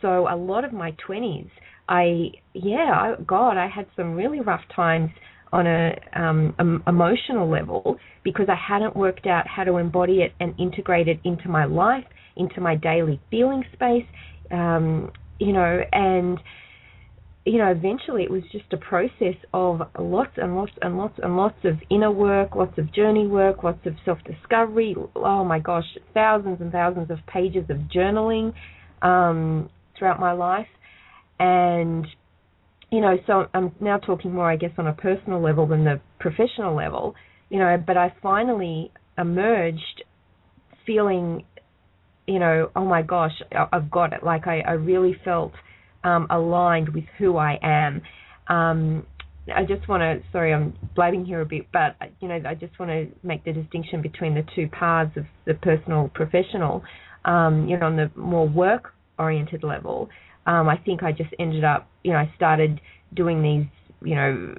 [0.00, 1.50] So a lot of my 20s,
[1.88, 5.10] I yeah, I, God, I had some really rough times
[5.52, 10.54] on a um, emotional level because I hadn't worked out how to embody it and
[10.60, 12.04] integrate it into my life,
[12.36, 14.04] into my daily feeling space,
[14.52, 16.38] um, you know, and
[17.44, 21.36] you know, eventually it was just a process of lots and lots and lots and
[21.36, 24.94] lots of inner work, lots of journey work, lots of self discovery.
[25.16, 28.52] Oh my gosh, thousands and thousands of pages of journaling
[29.02, 30.66] um, throughout my life.
[31.40, 32.06] And,
[32.90, 36.00] you know, so I'm now talking more, I guess, on a personal level than the
[36.18, 37.14] professional level,
[37.48, 40.04] you know, but I finally emerged
[40.84, 41.44] feeling,
[42.26, 43.32] you know, oh my gosh,
[43.72, 44.22] I've got it.
[44.24, 45.52] Like I, I really felt
[46.08, 48.02] um, aligned with who I am.
[48.48, 49.06] Um,
[49.54, 52.78] I just want to, sorry, I'm blabbing here a bit, but you know, I just
[52.78, 56.82] want to make the distinction between the two paths of the personal professional.
[57.24, 60.08] Um, you know, on the more work-oriented level,
[60.46, 62.80] um, I think I just ended up, you know, I started
[63.14, 63.66] doing these,
[64.08, 64.54] you know,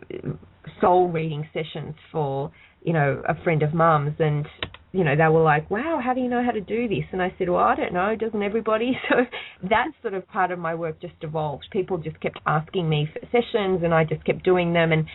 [0.81, 4.45] soul reading sessions for, you know, a friend of mum's, and
[4.91, 7.05] you know, they were like, wow, how do you know how to do this?
[7.11, 8.97] And I said, well, I don't know, doesn't everybody?
[9.09, 11.67] So that sort of part of my work just evolved.
[11.71, 14.91] People just kept asking me for sessions and I just kept doing them.
[14.91, 15.05] And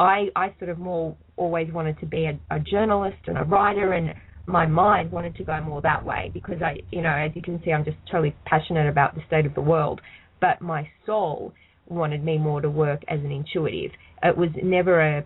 [0.00, 3.92] I, I sort of more always wanted to be a, a journalist and a writer
[3.92, 4.14] and
[4.46, 7.60] my mind wanted to go more that way because I, you know, as you can
[7.64, 10.00] see, I'm just totally passionate about the state of the world.
[10.40, 11.52] But my soul
[11.86, 13.92] wanted me more to work as an intuitive.
[14.22, 15.24] It was never a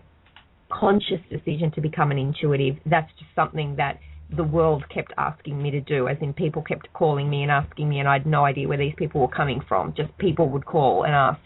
[0.71, 2.75] conscious decision to become an intuitive.
[2.85, 3.99] That's just something that
[4.35, 7.87] the world kept asking me to do, as in people kept calling me and asking
[7.87, 9.93] me, and I had no idea where these people were coming from.
[9.95, 11.39] Just people would call and ask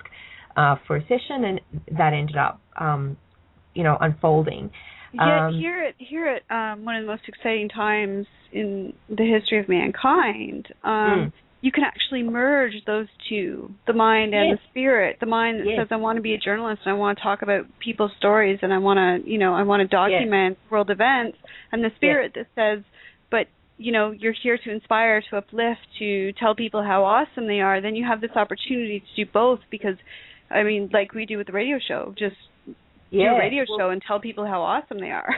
[0.58, 1.62] uh, for a session, and
[1.98, 3.18] that ended up, um,
[3.76, 4.72] you know, unfolding.
[5.14, 9.26] Yeah, Um, here at here at um, one of the most exciting times in the
[9.26, 11.34] history of mankind, um, Mm.
[11.62, 14.58] You can actually merge those two, the mind and Yes.
[14.60, 15.18] the spirit.
[15.20, 15.78] The mind that Yes.
[15.78, 18.60] says, "I want to be a journalist and I want to talk about people's stories
[18.64, 21.38] and I want to, you know, I want to document world events,"
[21.72, 22.84] and the spirit that says,
[23.30, 23.48] "But
[23.78, 27.80] you know, you're here to inspire, to uplift, to tell people how awesome they are."
[27.80, 29.98] Then you have this opportunity to do both because,
[30.50, 32.36] I mean, like we do with the radio show, just
[33.12, 35.36] yeah, do a radio well, show and tell people how awesome they are.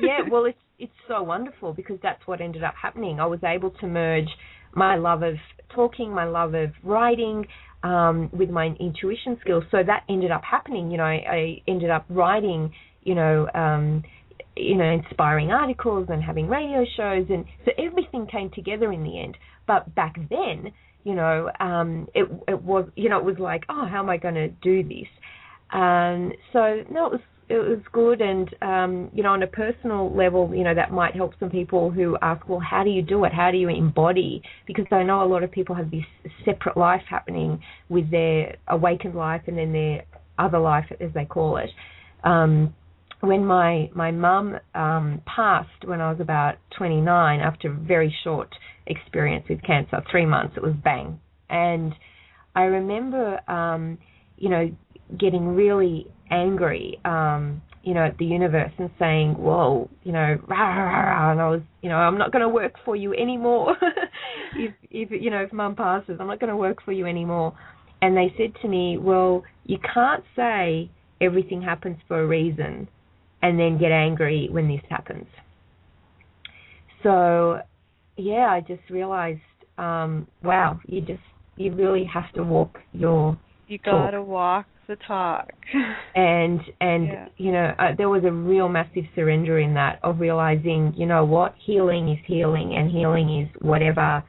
[0.00, 3.20] yeah, well, it's it's so wonderful because that's what ended up happening.
[3.20, 4.28] I was able to merge
[4.78, 5.34] my love of
[5.74, 7.46] talking, my love of writing,
[7.82, 9.64] um, with my intuition skills.
[9.70, 10.90] So that ended up happening.
[10.90, 14.02] You know, I, I ended up writing, you know, um,
[14.56, 19.20] you know, inspiring articles and having radio shows, and so everything came together in the
[19.20, 19.36] end.
[19.66, 20.72] But back then,
[21.04, 24.16] you know, um, it it was, you know, it was like, oh, how am I
[24.16, 25.08] going to do this?
[25.72, 30.14] Um, so no, it was it was good, and um, you know, on a personal
[30.14, 33.24] level, you know, that might help some people who ask, well, how do you do
[33.24, 33.32] it?
[33.32, 34.42] How do you embody?
[34.66, 36.04] Because I know a lot of people have this
[36.44, 40.04] separate life happening with their awakened life and then their
[40.38, 41.70] other life, as they call it.
[42.22, 42.74] Um,
[43.20, 48.54] when my my mum um, passed when I was about 29 after a very short
[48.86, 51.94] experience with cancer, three months, it was bang, and
[52.54, 53.98] I remember, um,
[54.36, 54.70] you know,
[55.18, 60.76] getting really angry, um, you know, at the universe and saying, "Whoa, you know," rah,
[60.76, 63.76] rah, rah, and I was, you know, I'm not going to work for you anymore.
[64.56, 67.56] if, if you know, if Mum passes, I'm not going to work for you anymore.
[68.02, 72.88] And they said to me, "Well, you can't say everything happens for a reason,
[73.42, 75.26] and then get angry when this happens."
[77.02, 77.60] So,
[78.16, 79.40] yeah, I just realized,
[79.78, 81.22] um, wow, you just
[81.56, 85.52] you really have to walk your you gotta walk the talk.
[86.16, 87.28] and and Yeah.
[87.36, 91.24] you know uh, there was a real massive surrender in that of realizing you know
[91.24, 94.24] what healing is healing and healing is whatever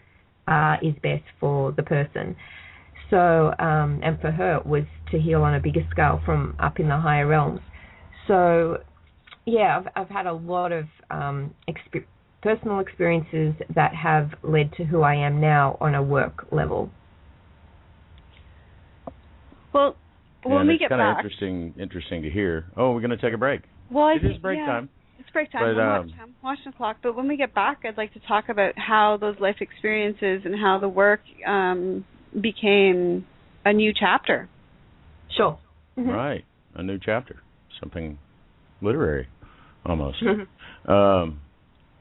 [0.48, 2.36] uh, is best for the person
[3.10, 6.80] so um, and for her it was to heal on a bigger scale from up
[6.80, 7.62] in the higher realms
[8.28, 8.78] so
[9.46, 12.06] yeah I've I've had a lot of um, exper-
[12.44, 16.92] personal experiences that have led to who I am now on a work level
[19.74, 19.96] well,
[20.44, 22.66] when and we it's get kind of back, interesting interesting to hear.
[22.78, 23.62] Oh, we're going to take a break.
[23.92, 24.90] well, I it is think- break yeah, time.
[25.20, 25.76] It's break time.
[25.76, 26.98] But, I'm um, watching, I'm watching the clock.
[27.04, 30.56] But when we get back, I'd like to talk about how those life experiences and
[30.60, 32.06] how the work um,
[32.40, 33.26] became
[33.66, 34.48] a new chapter.
[35.36, 35.60] sure
[35.98, 37.42] Right, a new chapter,
[37.82, 38.18] something
[38.82, 39.28] literary,
[39.86, 40.24] almost.
[40.88, 41.42] um,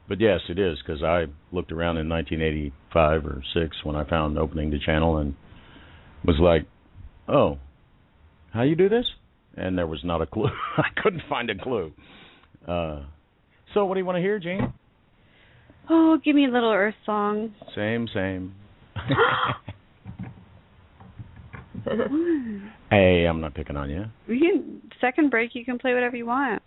[0.07, 4.37] but yes, it is because I looked around in 1985 or six when I found
[4.37, 5.35] opening the channel and
[6.23, 6.65] was like,
[7.27, 7.57] "Oh,
[8.53, 9.05] how you do this?"
[9.55, 10.49] And there was not a clue.
[10.77, 11.91] I couldn't find a clue.
[12.67, 13.01] Uh,
[13.73, 14.73] so, what do you want to hear, Gene?
[15.89, 17.53] Oh, give me a little Earth song.
[17.75, 18.53] Same, same.
[22.89, 24.05] hey, I'm not picking on you.
[24.27, 25.55] We can second break.
[25.55, 26.61] You can play whatever you want.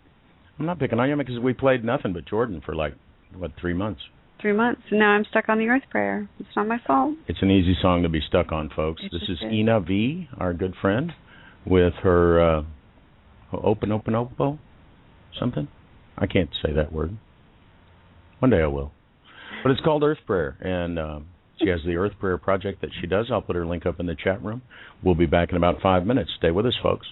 [0.59, 2.93] I'm not picking on you because we played nothing but Jordan for like
[3.37, 4.01] what three months.
[4.41, 6.27] Three months, and now I'm stuck on the Earth prayer.
[6.39, 7.15] It's not my fault.
[7.27, 9.01] It's an easy song to be stuck on, folks.
[9.03, 9.53] It this is is.
[9.53, 11.13] Ina V, our good friend,
[11.65, 12.63] with her uh,
[13.53, 14.59] open, open,
[15.39, 15.67] something.
[16.17, 17.17] I can't say that word.
[18.39, 18.91] One day I will.
[19.63, 21.19] But it's called Earth Prayer, and uh,
[21.59, 23.27] she has the Earth Prayer project that she does.
[23.31, 24.61] I'll put her link up in the chat room.
[25.03, 26.31] We'll be back in about five minutes.
[26.37, 27.07] Stay with us, folks.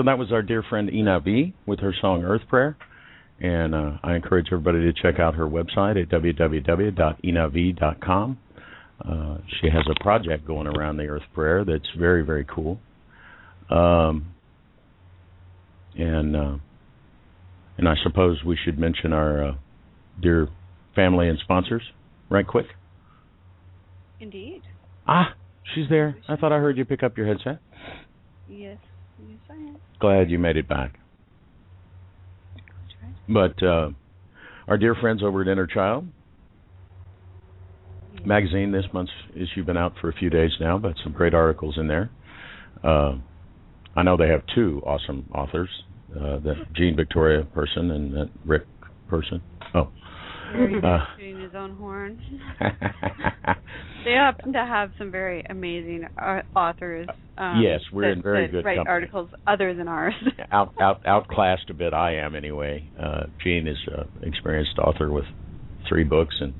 [0.00, 2.74] So that was our dear friend Ina V with her song Earth Prayer.
[3.38, 7.18] And uh, I encourage everybody to check out her website at www.inav.com.
[9.06, 12.80] Uh, she has a project going around the Earth Prayer that's very, very cool.
[13.68, 14.32] Um,
[15.98, 16.56] and uh,
[17.76, 19.52] and I suppose we should mention our uh,
[20.22, 20.48] dear
[20.96, 21.82] family and sponsors
[22.30, 22.68] right quick.
[24.18, 24.62] Indeed.
[25.06, 25.34] Ah,
[25.74, 26.16] she's there.
[26.26, 27.60] I thought I heard you pick up your headset.
[28.48, 28.78] Yes.
[30.00, 30.98] Glad you made it back.
[33.28, 33.90] But uh,
[34.66, 36.06] our dear friends over at Inner Child
[38.24, 41.76] magazine, this month's issue been out for a few days now, but some great articles
[41.78, 42.10] in there.
[42.82, 43.14] Uh,
[43.96, 45.68] I know they have two awesome authors,
[46.14, 48.66] uh, that Jean Victoria person and that Rick
[49.08, 49.40] person.
[49.74, 49.90] Oh,
[50.82, 51.04] Uh.
[51.50, 52.20] His own horn.
[54.04, 57.08] they happen to have some very amazing uh, authors.
[57.36, 58.92] Um, Yes, we're that, in very good write company.
[58.92, 60.14] articles other than ours.
[60.52, 61.92] out out outclassed a bit.
[61.92, 62.88] I am anyway.
[63.00, 65.24] Uh, Gene is an experienced author with
[65.88, 66.54] three books and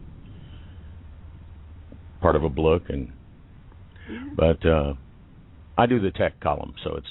[2.21, 3.13] part of a book, and
[4.35, 4.95] but uh,
[5.79, 7.07] I do the tech column, so it's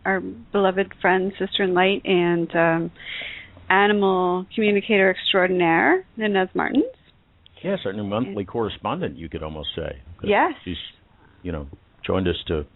[0.04, 2.90] our beloved friend, sister in light, and um,
[3.70, 6.84] animal communicator extraordinaire, Ines Martens.
[7.62, 10.02] Yes, our new monthly correspondent, you could almost say.
[10.24, 10.54] Yes.
[10.64, 10.74] She's,
[11.44, 11.68] you know,
[12.04, 12.66] joined us to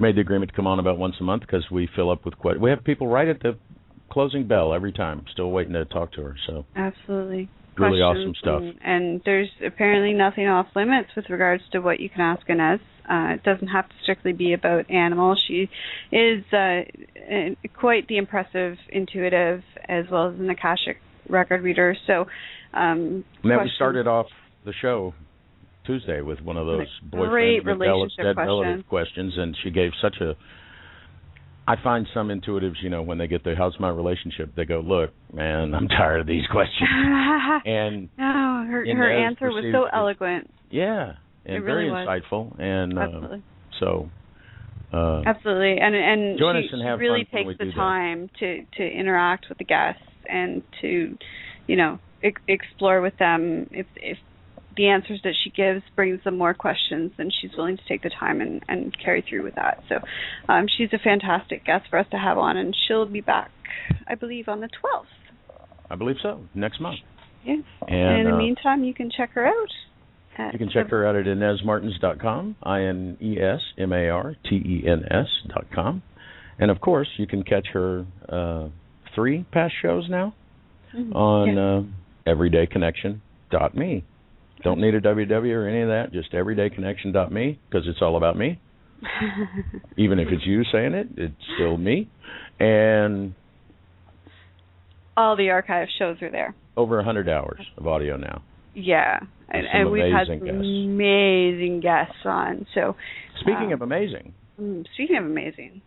[0.00, 2.36] made the agreement to come on about once a month because we fill up with
[2.38, 2.60] quite.
[2.60, 3.58] We have people right at the
[4.10, 6.36] closing bell every time, still waiting to talk to her.
[6.46, 7.48] So Absolutely.
[7.78, 8.60] Really awesome stuff.
[8.60, 12.80] And, and there's apparently nothing off limits with regards to what you can ask Ines.
[13.08, 15.42] Uh, it doesn't have to strictly be about animals.
[15.48, 15.68] She
[16.12, 20.98] is uh, uh, quite the impressive, intuitive, as well as an Akashic
[21.28, 21.96] record reader.
[22.06, 22.26] So,
[22.74, 24.26] um, and then we started off
[24.64, 25.14] the show
[25.98, 29.24] Tuesday with one of those boyfriend Great relationship development question.
[29.24, 30.34] questions, and she gave such a.
[31.66, 34.80] I find some intuitives, you know, when they get the how's my relationship, they go,
[34.80, 36.88] "Look, man, I'm tired of these questions."
[37.64, 40.50] and no, her her answer was so eloquent.
[40.70, 41.12] yeah,
[41.44, 42.22] and It very really was.
[42.22, 43.36] insightful, and uh,
[43.78, 44.08] so.
[44.92, 47.76] Uh, Absolutely, and and Join she, us and she really takes the do that.
[47.76, 51.16] time to to interact with the guests and to,
[51.68, 53.68] you know, ex- explore with them.
[53.70, 54.18] If if
[54.80, 58.10] the answers that she gives brings them more questions, and she's willing to take the
[58.18, 59.82] time and and carry through with that.
[59.88, 59.96] So,
[60.48, 63.50] um, she's a fantastic guest for us to have on, and she'll be back,
[64.08, 65.08] I believe, on the twelfth.
[65.90, 66.40] I believe so.
[66.54, 67.00] Next month.
[67.44, 67.62] Yes.
[67.88, 69.72] And, in the uh, meantime, you can check her out.
[70.38, 74.36] At You can check her out at inesmartens.com, I N E S M A R
[74.48, 76.02] T E N S dot com.
[76.58, 78.68] And of course, you can catch her uh,
[79.14, 80.34] three past shows now
[80.94, 81.14] Mhm.
[81.14, 81.58] on Yes.
[81.58, 84.04] uh, everydayconnection.me.
[84.62, 88.60] Don't need a www or any of that, just everydayconnection.me because it's all about me.
[89.96, 92.10] Even if it's you saying it, it's still me.
[92.58, 93.34] And
[95.16, 96.54] All the archive shows are there.
[96.76, 98.42] over a 100 hours of audio now.
[98.74, 100.44] Yeah, and, and we've had guests.
[100.54, 102.66] amazing guests on.
[102.74, 102.94] So,
[103.40, 105.82] Speaking um, of amazing, mm, speaking of amazing,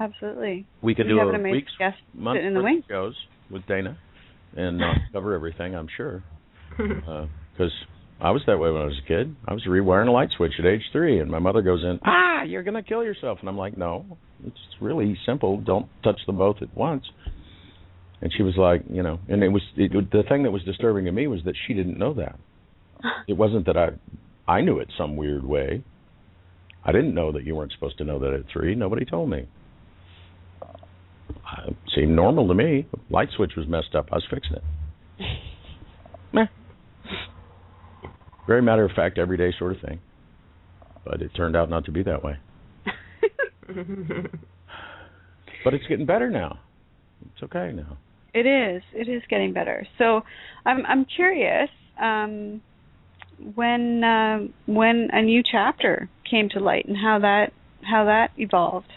[0.00, 2.70] absolutely, we could we do have a an amazing week's guest month in the worth
[2.70, 2.82] of wing.
[2.88, 3.14] shows
[3.50, 3.96] with Dana
[4.56, 5.76] and uh, cover everything.
[5.76, 6.24] I'm sure
[7.52, 7.72] because
[8.20, 9.34] I was that way when I was a kid.
[9.46, 12.42] I was rewiring a light switch at age three, and my mother goes in, "Ah,
[12.42, 14.04] you're gonna kill yourself," and I'm like, "No,
[14.46, 15.58] it's really simple.
[15.58, 17.04] Don't touch them both at once."
[18.22, 21.04] And she was like, you know, and it was it, the thing that was disturbing
[21.04, 22.38] to me was that she didn't know that.
[23.28, 23.90] It wasn't that I
[24.48, 25.82] I knew it some weird way.
[26.84, 28.74] I didn't know that you weren't supposed to know that at three.
[28.74, 29.46] Nobody told me.
[31.66, 32.86] It seemed normal to me.
[33.10, 34.08] Light switch was messed up.
[34.12, 34.62] I was fixing it.
[38.46, 38.52] Meh.
[38.52, 40.00] Very matter of fact, everyday sort of thing.
[41.04, 42.38] But it turned out not to be that way.
[45.64, 46.60] But it's getting better now.
[47.34, 47.98] It's okay now.
[48.32, 48.82] It is.
[48.94, 49.84] It is getting better.
[49.98, 50.22] So,
[50.64, 51.68] I'm I'm curious
[52.00, 52.62] um,
[53.56, 58.92] when uh, when a new chapter came to light and how that how that evolved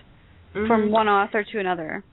[0.54, 0.92] from Mhm.
[0.92, 2.04] one author to another.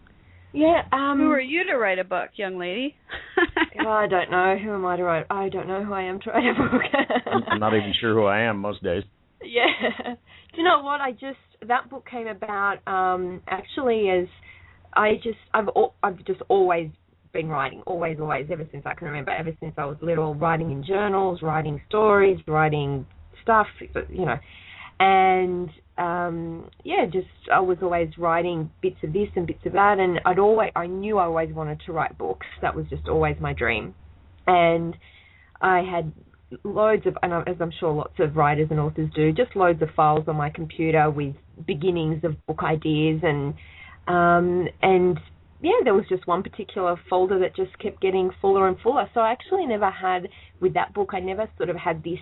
[0.57, 0.83] Yeah.
[0.91, 2.97] Um, Who are you to write a book, young lady?
[3.79, 4.57] Oh, I don't know.
[4.61, 5.27] Who am I to write?
[5.31, 6.83] I don't know who I am to write a book.
[7.27, 9.05] I'm I'm not even sure who I am most days.
[9.45, 9.69] Yeah.
[10.03, 11.01] Do you know what?
[11.01, 11.39] I just
[11.69, 14.27] that book came about um actually as
[14.95, 16.89] I just I've al- I've just always
[17.33, 20.73] been writing, always, always, ever since I can remember, ever since I was little, writing
[20.73, 23.07] in journals, writing stories, writing
[23.43, 23.67] stuff,
[24.11, 24.39] you know,
[25.01, 25.69] and
[25.99, 30.21] um yeah, just I was always writing bits of this and bits of that, and
[30.25, 32.47] I'd always I knew I always wanted to write books.
[32.63, 33.95] That was just always my dream,
[34.47, 34.95] and
[35.61, 36.13] I had
[36.65, 39.89] loads of, and as I'm sure lots of writers and authors do, just loads of
[39.97, 41.35] files on my computer with
[41.67, 43.55] beginnings of book ideas and
[44.07, 45.19] um and
[45.63, 49.09] yeah, there was just one particular folder that just kept getting fuller and fuller.
[49.15, 50.29] So I actually never had
[50.61, 51.11] with that book.
[51.15, 52.19] I never sort of had this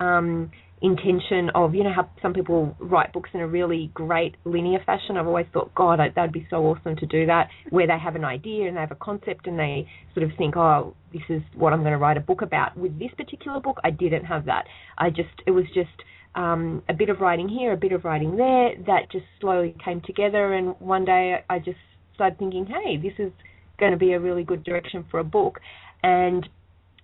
[0.00, 0.50] um
[0.82, 5.16] intention of you know how some people write books in a really great linear fashion.
[5.16, 8.24] I've always thought, God, that'd be so awesome to do that, where they have an
[8.24, 11.72] idea and they have a concept and they sort of think, oh, this is what
[11.72, 12.76] I'm going to write a book about.
[12.76, 14.64] With this particular book, I didn't have that.
[14.98, 15.88] I just it was just
[16.34, 18.74] um, a bit of writing here, a bit of writing there.
[18.86, 21.78] That just slowly came together, and one day I just
[22.14, 23.32] started thinking, hey, this is
[23.78, 25.60] going to be a really good direction for a book,
[26.02, 26.48] and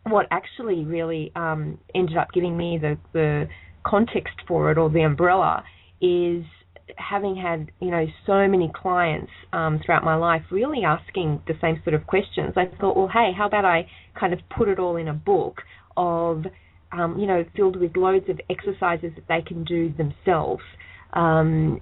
[0.05, 3.49] what actually really um, ended up giving me the, the
[3.85, 5.63] context for it or the umbrella
[6.01, 6.45] is
[6.97, 11.81] having had you know so many clients um, throughout my life really asking the same
[11.85, 12.53] sort of questions.
[12.57, 13.89] I thought, well, hey, how about I
[14.19, 15.63] kind of put it all in a book
[15.97, 16.45] of
[16.93, 20.63] um, you know filled with loads of exercises that they can do themselves
[21.13, 21.79] um,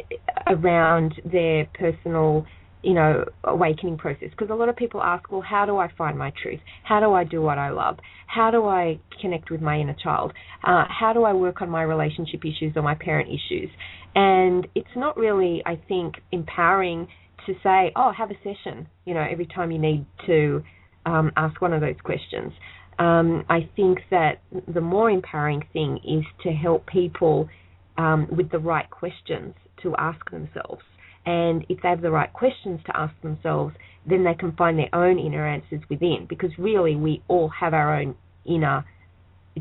[0.46, 2.46] around their personal
[2.82, 4.28] you know, awakening process.
[4.30, 6.60] Because a lot of people ask, well, how do I find my truth?
[6.84, 7.98] How do I do what I love?
[8.26, 10.32] How do I connect with my inner child?
[10.62, 13.70] Uh, how do I work on my relationship issues or my parent issues?
[14.14, 17.08] And it's not really, I think, empowering
[17.46, 20.62] to say, oh, have a session, you know, every time you need to
[21.06, 22.52] um, ask one of those questions.
[22.98, 27.48] Um, I think that the more empowering thing is to help people
[27.96, 30.82] um, with the right questions to ask themselves.
[31.28, 33.74] And if they have the right questions to ask themselves,
[34.08, 36.26] then they can find their own inner answers within.
[36.26, 38.14] Because really, we all have our own
[38.46, 38.82] inner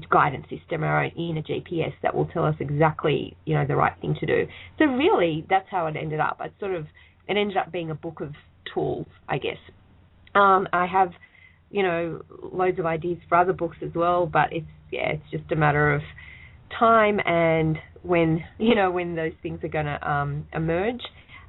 [0.10, 3.92] guidance system, our own inner GPS that will tell us exactly, you know, the right
[4.00, 4.48] thing to do.
[4.80, 6.38] So really, that's how it ended up.
[6.40, 6.86] I sort of,
[7.28, 8.32] it ended up being a book of
[8.74, 9.58] tools, I guess.
[10.36, 11.12] Um, I have,
[11.70, 12.22] you know,
[12.54, 15.94] loads of ideas for other books as well, but it's yeah, it's just a matter
[15.94, 16.02] of
[16.80, 21.02] time and when you know when those things are going to um, emerge.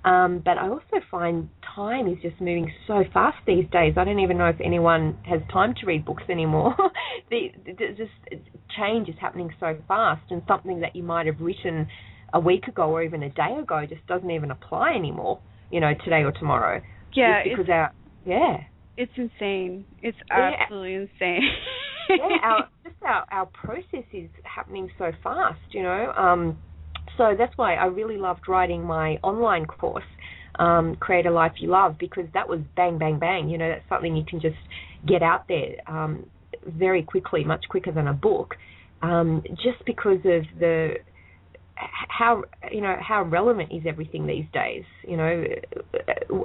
[0.08, 3.94] Um, but I also find time is just moving so fast these days.
[3.98, 6.74] I don't even know if anyone has time to read books anymore.
[7.30, 8.44] the, the, just
[8.74, 11.86] change is happening so fast, and something that you might have written
[12.32, 15.40] a week ago or even a day ago just doesn't even apply anymore.
[15.70, 16.80] You know, today or tomorrow.
[17.14, 17.92] Yeah, Just because it's, our
[18.24, 18.56] yeah
[18.96, 19.84] it's insane.
[20.02, 20.52] It's Yeah.
[20.58, 21.42] absolutely insane.
[22.08, 26.12] yeah, our just our our process is happening so fast, you know.
[26.16, 26.58] Um,
[27.16, 30.04] so that's why I really loved writing my online course,
[30.58, 33.48] um, Create a Life You Love, because that was bang, bang, bang.
[33.48, 34.56] You know, that's something you can just
[35.06, 36.26] get out there um,
[36.66, 38.54] very quickly, much quicker than a book,
[39.02, 40.94] um, just because of the
[42.08, 42.42] how
[42.72, 44.82] you know how relevant is everything these days.
[45.06, 45.44] You know,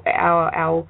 [0.06, 0.88] our our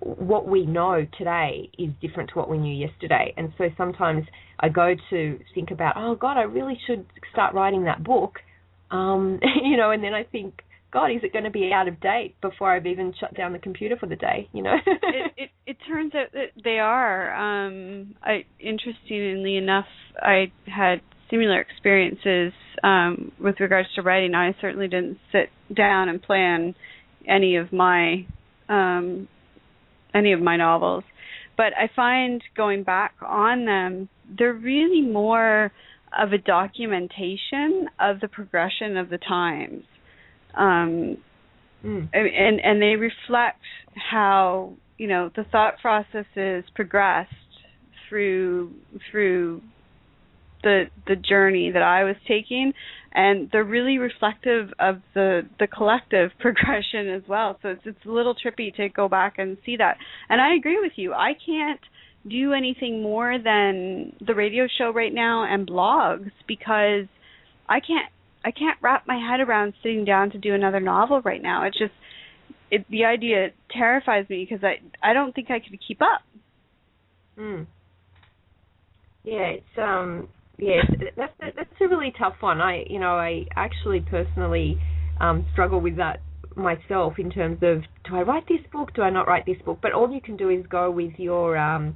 [0.00, 3.32] what we know today is different to what we knew yesterday.
[3.36, 4.24] And so sometimes
[4.60, 8.38] I go to think about, oh God, I really should start writing that book.
[8.90, 10.62] Um, you know, and then I think,
[10.92, 13.58] God, is it going to be out of date before I've even shut down the
[13.58, 14.48] computer for the day?
[14.52, 14.74] You know.
[14.86, 17.34] it, it it turns out that they are.
[17.34, 19.86] Um, I interestingly enough,
[20.20, 24.34] I had similar experiences um, with regards to writing.
[24.34, 26.74] I certainly didn't sit down and plan
[27.26, 28.26] any of my
[28.68, 29.28] um,
[30.12, 31.04] any of my novels,
[31.56, 35.70] but I find going back on them, they're really more
[36.18, 39.84] of a documentation of the progression of the times.
[40.56, 41.18] Um,
[41.84, 42.08] Mm.
[42.12, 43.62] And and they reflect
[44.10, 47.32] how you know the thought processes progressed
[48.08, 48.72] through
[49.10, 49.62] through
[50.62, 52.74] the the journey that I was taking
[53.12, 58.10] and they're really reflective of the the collective progression as well so it's it's a
[58.10, 59.96] little trippy to go back and see that
[60.28, 61.80] and I agree with you I can't
[62.28, 67.06] do anything more than the radio show right now and blogs because
[67.68, 68.10] I can't
[68.44, 71.66] I can't wrap my head around sitting down to do another novel right now.
[71.66, 71.92] It's just
[72.70, 76.20] it the idea terrifies me because I I don't think I could keep up.
[77.38, 77.66] Mm.
[79.24, 80.82] Yeah, it's um yeah,
[81.16, 82.60] that's that's a really tough one.
[82.60, 84.78] I you know, I actually personally
[85.20, 86.20] um struggle with that
[86.56, 89.78] myself in terms of do I write this book, do I not write this book?
[89.80, 91.94] But all you can do is go with your um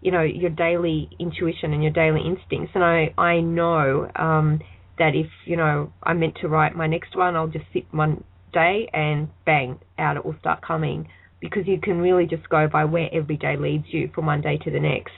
[0.00, 2.72] you know, your daily intuition and your daily instincts.
[2.74, 4.60] And I I know um
[4.98, 8.24] that if, you know, I'm meant to write my next one, I'll just sit one
[8.52, 11.08] day and bang, out it will start coming.
[11.40, 14.58] Because you can really just go by where every day leads you from one day
[14.58, 15.12] to the next.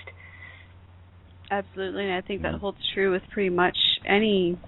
[1.50, 3.76] Absolutely, and I think that holds true with pretty much
[4.06, 4.58] any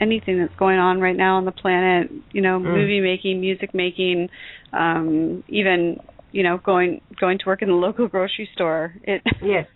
[0.00, 2.10] anything that's going on right now on the planet.
[2.32, 2.64] You know, Mm.
[2.74, 4.28] movie making, music making,
[4.72, 5.98] um, even
[6.32, 8.94] you know going going to work in the local grocery store.
[9.04, 9.66] It Yes.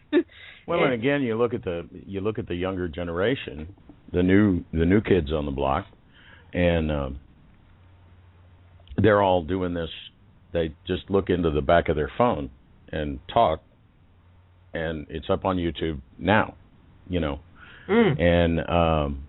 [0.67, 3.75] Well, and again, you look at the you look at the younger generation,
[4.13, 5.87] the new the new kids on the block,
[6.53, 7.21] and um,
[8.97, 9.91] they're all doing this.
[10.53, 12.51] They just look into the back of their phone
[12.91, 13.63] and talk,
[14.75, 16.55] and it's up on YouTube now.
[17.09, 17.41] You know,
[17.89, 18.21] Mm.
[18.21, 19.26] and um,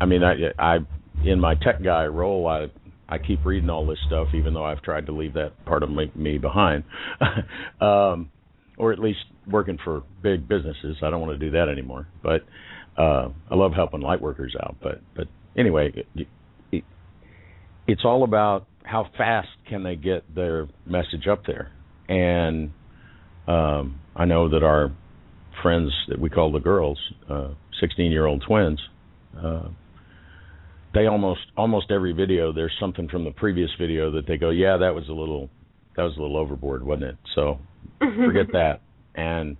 [0.00, 0.78] I mean, I I
[1.24, 2.66] in my tech guy role, I
[3.08, 5.90] I keep reading all this stuff, even though I've tried to leave that part of
[5.90, 6.84] me, me behind.
[7.80, 8.30] um,
[8.78, 9.20] or at least
[9.50, 10.96] working for big businesses.
[11.02, 12.08] I don't want to do that anymore.
[12.22, 12.42] But
[12.98, 14.76] uh, I love helping light workers out.
[14.82, 16.26] But but anyway, it,
[16.72, 16.84] it,
[17.86, 21.72] it's all about how fast can they get their message up there.
[22.08, 22.70] And
[23.48, 24.92] um, I know that our
[25.62, 28.80] friends that we call the girls, uh, 16 year old twins,
[29.42, 29.68] uh,
[30.96, 34.78] they almost almost every video there's something from the previous video that they go, yeah,
[34.78, 35.50] that was a little
[35.96, 37.16] that was a little overboard, wasn't it?
[37.34, 37.58] So
[37.98, 38.80] forget that.
[39.14, 39.56] And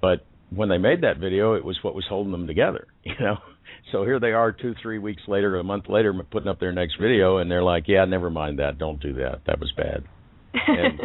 [0.00, 3.36] but when they made that video, it was what was holding them together, you know.
[3.92, 6.96] So here they are, two, three weeks later, a month later, putting up their next
[7.00, 8.78] video, and they're like, "Yeah, never mind that.
[8.78, 9.42] Don't do that.
[9.46, 10.04] That was bad."
[10.54, 11.00] and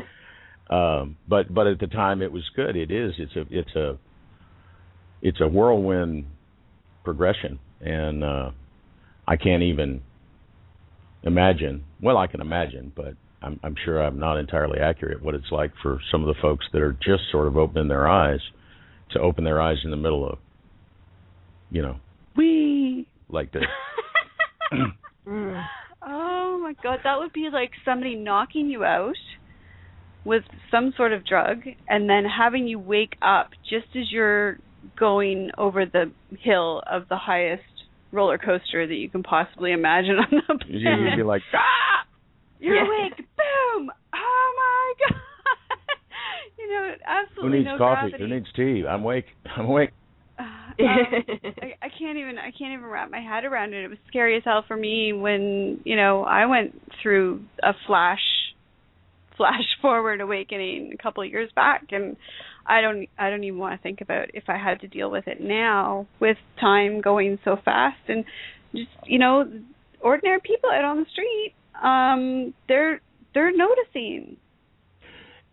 [0.69, 3.97] um but but at the time it was good it is it's a it's a
[5.21, 6.25] it's a whirlwind
[7.03, 8.51] progression and uh
[9.27, 10.01] i can't even
[11.23, 11.83] imagine.
[12.01, 15.71] Well i can imagine but i'm i'm sure i'm not entirely accurate what it's like
[15.81, 18.39] for some of the folks that are just sort of opening their eyes
[19.11, 20.39] to open their eyes in the middle of
[21.69, 21.97] you know
[22.35, 23.63] we like this.
[26.03, 29.15] Oh my god, that would be like somebody knocking you out
[30.25, 34.57] with some sort of drug and then having you wake up just as you're
[34.97, 37.63] going over the hill of the highest
[38.11, 40.67] roller coaster that you can possibly imagine on the planet.
[40.67, 42.05] you'd be like Ah!
[42.59, 42.85] You're Yeah.
[42.85, 43.17] awake.
[43.17, 43.89] Boom.
[44.13, 45.17] Oh my god.
[46.59, 48.23] you know, who absolutely needs no coffee gravity.
[48.23, 49.25] who needs tea i'm awake
[49.57, 49.89] i'm awake
[50.37, 51.05] Uh, um,
[51.61, 53.83] I, I can't even I can't even wrap my head around it.
[53.83, 58.21] It was scary as hell for me when you know I went through a flash
[59.41, 62.15] flash forward awakening a couple of years back, and
[62.65, 65.27] I don't I don't even want to think about if I had to deal with
[65.27, 67.97] it now with time going so fast.
[68.07, 68.23] And
[68.73, 69.51] just you know
[69.99, 73.01] ordinary people out on the street um they're
[73.33, 74.37] they're noticing.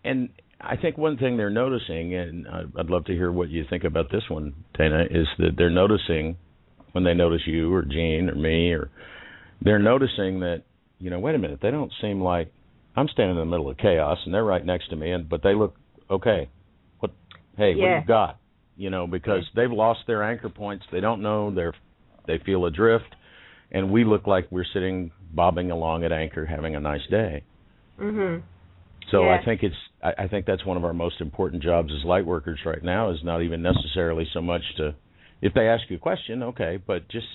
[0.05, 0.29] And
[0.61, 2.47] I think one thing they're noticing, and
[2.79, 6.37] I'd love to hear what you think about this one, Dana, is that they're noticing
[6.93, 8.91] when they notice you or Gene or me, or
[9.63, 10.63] they're noticing that
[10.99, 12.53] you know, wait a minute, they don't seem like
[12.99, 15.43] I'm standing in the middle of chaos, and they're right next to me, and but
[15.43, 15.77] they look
[16.11, 16.49] okay.
[16.99, 17.13] What?
[17.57, 18.39] Hey, what do you got?
[18.77, 20.85] You know, because they've lost their anchor points.
[20.93, 21.55] They don't know.
[21.55, 21.75] They're
[22.27, 23.15] they feel adrift,
[23.71, 27.45] and we look like we're sitting bobbing along at anchor, having a nice day.
[27.99, 28.43] mhm.
[29.11, 29.39] So Yeah.
[29.41, 32.27] I think it's I, I think that's one of our most important jobs as light
[32.27, 34.95] workers right now is not even necessarily so much to
[35.41, 37.27] if they ask you a question, okay, but just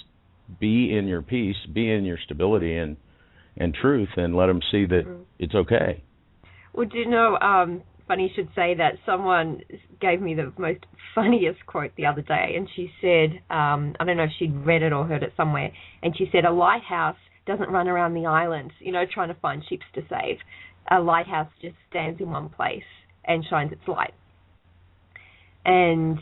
[0.60, 2.98] be in your peace, be in your stability and
[3.58, 5.26] and truth and let them see that Mhm.
[5.40, 6.02] it's okay.
[6.74, 9.62] Well, do you know, um, funny you should say that someone
[10.00, 10.86] gave me the most
[11.16, 14.82] funniest quote the other day, and she said, um, I don't know if she'd read
[14.82, 18.72] it or heard it somewhere, and she said, a lighthouse doesn't run around the island,
[18.80, 20.40] you know, trying to find ships to save.
[20.92, 22.84] A lighthouse just stands in one place
[23.26, 24.14] and shines its light.
[25.66, 26.20] And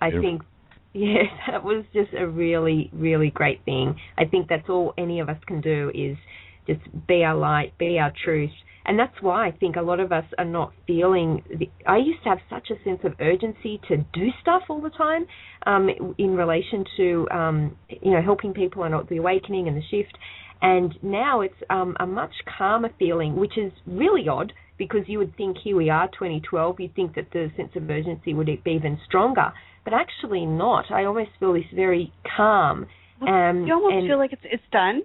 [0.00, 0.42] I think,
[0.92, 3.96] yeah, that was just a really, really great thing.
[4.16, 6.16] I think that's all any of us can do is
[6.68, 8.50] just be our light, be our truth.
[8.84, 11.42] And that's why I think a lot of us are not feeling.
[11.50, 14.90] The, I used to have such a sense of urgency to do stuff all the
[14.90, 15.26] time,
[15.66, 20.16] um, in relation to um, you know helping people and the awakening and the shift.
[20.62, 25.36] And now it's um, a much calmer feeling, which is really odd because you would
[25.36, 28.98] think here we are, 2012, you'd think that the sense of urgency would be even
[29.06, 29.52] stronger,
[29.84, 30.90] but actually not.
[30.90, 32.86] I almost feel this very calm.
[33.20, 35.02] Um, you almost feel like it's it's done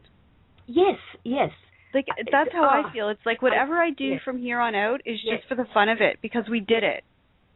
[0.67, 1.49] yes, yes,
[1.93, 3.09] like that's how Ah, I feel.
[3.09, 4.17] It's like whatever I, do yeah.
[4.25, 5.37] from here on out is Yes.
[5.39, 7.03] just for the fun of it because we did it.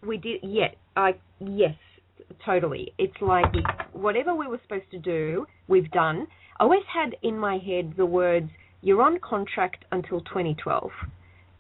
[0.05, 0.41] we did.
[0.43, 1.75] Yeah, I yes,
[2.45, 2.93] totally.
[2.97, 6.27] It's like we, whatever we were supposed to do, we've done.
[6.59, 8.49] I always had in my head the words
[8.81, 10.91] "You're on contract until 2012."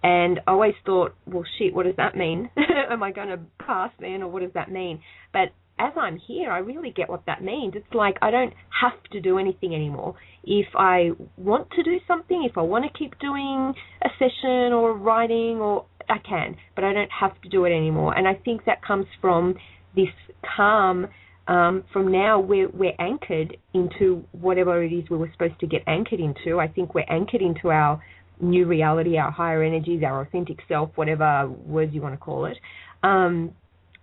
[0.03, 2.51] And I always thought, well, shit, what does that mean?
[2.91, 5.01] Am I going to pass then, or what does that mean?
[5.33, 7.73] But as I'm here, I really get what that means.
[7.75, 10.15] It's like I don't have to do anything anymore.
[10.43, 13.73] If I want to do something, if I want to keep doing
[14.03, 18.17] a session or writing, or I can, but I don't have to do it anymore.
[18.17, 19.55] And I think that comes from
[19.95, 20.09] this
[20.55, 21.07] calm.
[21.47, 25.81] Um, from now, we're we're anchored into whatever it is we were supposed to get
[25.87, 26.59] anchored into.
[26.59, 28.01] I think we're anchored into our
[28.39, 32.57] new reality, our higher energies, our authentic self, whatever words you want to call it.
[33.03, 33.53] Um,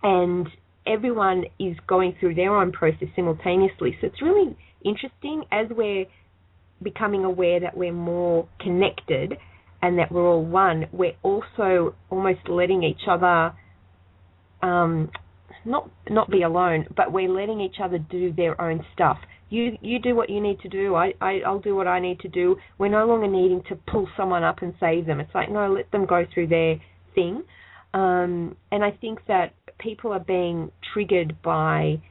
[0.03, 0.47] and
[0.87, 3.97] everyone is going through their own process simultaneously.
[4.01, 6.05] So it's really interesting as we're
[6.81, 9.33] becoming aware that we're more connected
[9.81, 13.53] and that we're all one, we're also almost letting each other
[14.61, 15.11] um,
[15.63, 19.17] not not be alone, but we're letting each other do their own stuff.
[19.49, 20.95] You you do what you need to do.
[20.95, 22.57] I, I I'll do what I need to do.
[22.77, 25.19] We're no longer needing to pull someone up and save them.
[25.19, 26.77] It's like no, let them go through their
[27.13, 27.43] thing.
[27.95, 32.01] Um, and I think that people are being triggered by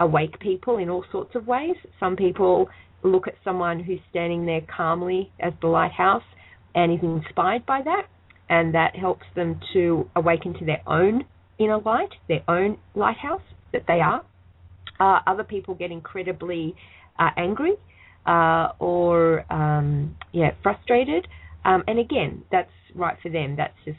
[0.00, 1.76] awake people in all sorts of ways.
[2.00, 2.66] Some people
[3.02, 6.22] look at someone who's standing there calmly as the lighthouse
[6.74, 8.06] and is inspired by that,
[8.48, 11.24] and that helps them to awaken to their own
[11.58, 13.42] inner light, their own lighthouse
[13.74, 14.24] that they are.
[14.98, 16.74] Uh, other people get incredibly
[17.18, 17.74] uh, angry
[18.26, 21.28] uh, or um, yeah frustrated,
[21.66, 23.56] um, and again, that's right for them.
[23.56, 23.98] That's just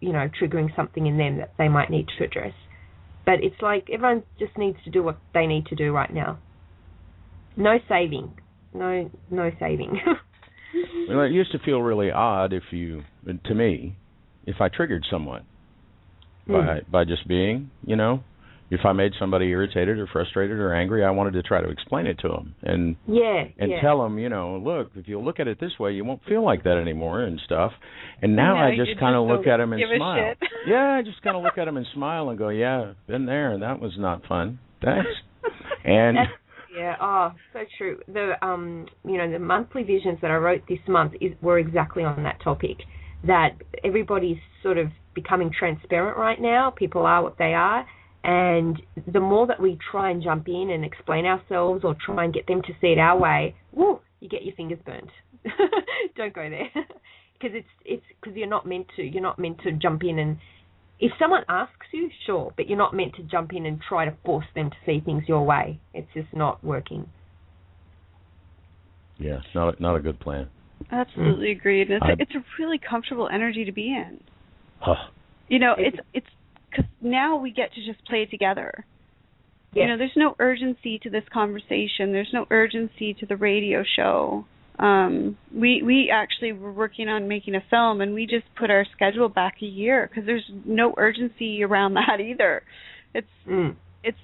[0.00, 2.54] you know triggering something in them that they might need to address.
[3.24, 6.38] But it's like everyone just needs to do what they need to do right now.
[7.56, 8.32] No saving,
[8.74, 10.00] no no saving.
[11.08, 13.02] Well, it used to feel really odd if you,
[13.46, 13.96] to me,
[14.44, 15.44] if I triggered someone
[16.48, 16.66] Mm.
[16.66, 18.22] by by just being, you know,
[18.70, 22.06] if I made somebody irritated or frustrated or angry, I wanted to try to explain
[22.06, 23.44] it to them and Yeah.
[23.58, 23.80] and yeah.
[23.80, 26.42] tell them, you know, look, if you look at it this way, you won't feel
[26.44, 27.72] like that anymore and stuff.
[28.22, 30.34] And now No, I just kind of look at them and smile.
[30.66, 33.52] yeah, I just kind of look at them and smile and go, yeah, been there.
[33.52, 34.58] and That was not fun.
[34.82, 35.08] Thanks.
[35.84, 36.34] And That's-
[36.76, 38.00] yeah, oh, so true.
[38.08, 42.02] The um, you know, the monthly visions that I wrote this month is were exactly
[42.02, 42.78] on that topic.
[43.24, 43.50] That
[43.84, 46.70] everybody's sort of becoming transparent right now.
[46.70, 47.86] People are what they are,
[48.26, 52.34] and the more that we try and jump in and explain ourselves or try and
[52.34, 55.10] get them to see it our way, woo, you get your fingers burnt.
[56.16, 59.02] Don't go there because it's it's because you're not meant to.
[59.04, 60.38] You're not meant to jump in and
[60.98, 64.16] if someone asks you, sure, but you're not meant to jump in and try to
[64.24, 65.78] force them to see things your way.
[65.92, 67.06] It's just not working.
[69.18, 70.48] yeah, it's not a, not a good plan.
[70.90, 71.58] Absolutely mm.
[71.58, 71.90] agreed.
[71.90, 74.20] It's I- a, it's a really comfortable energy to be in.
[74.80, 75.10] Huh.
[75.48, 76.26] You know, it's it's
[76.76, 78.84] because now we get to just play together.
[79.74, 82.12] You know, there's no urgency to this conversation.
[82.12, 84.46] There's no urgency to the radio show.
[84.78, 88.86] Um, we we actually were working on making a film, and we just put our
[88.94, 92.62] schedule back a year because there's no urgency around that either.
[93.14, 93.76] It's Mm.
[94.02, 94.18] it's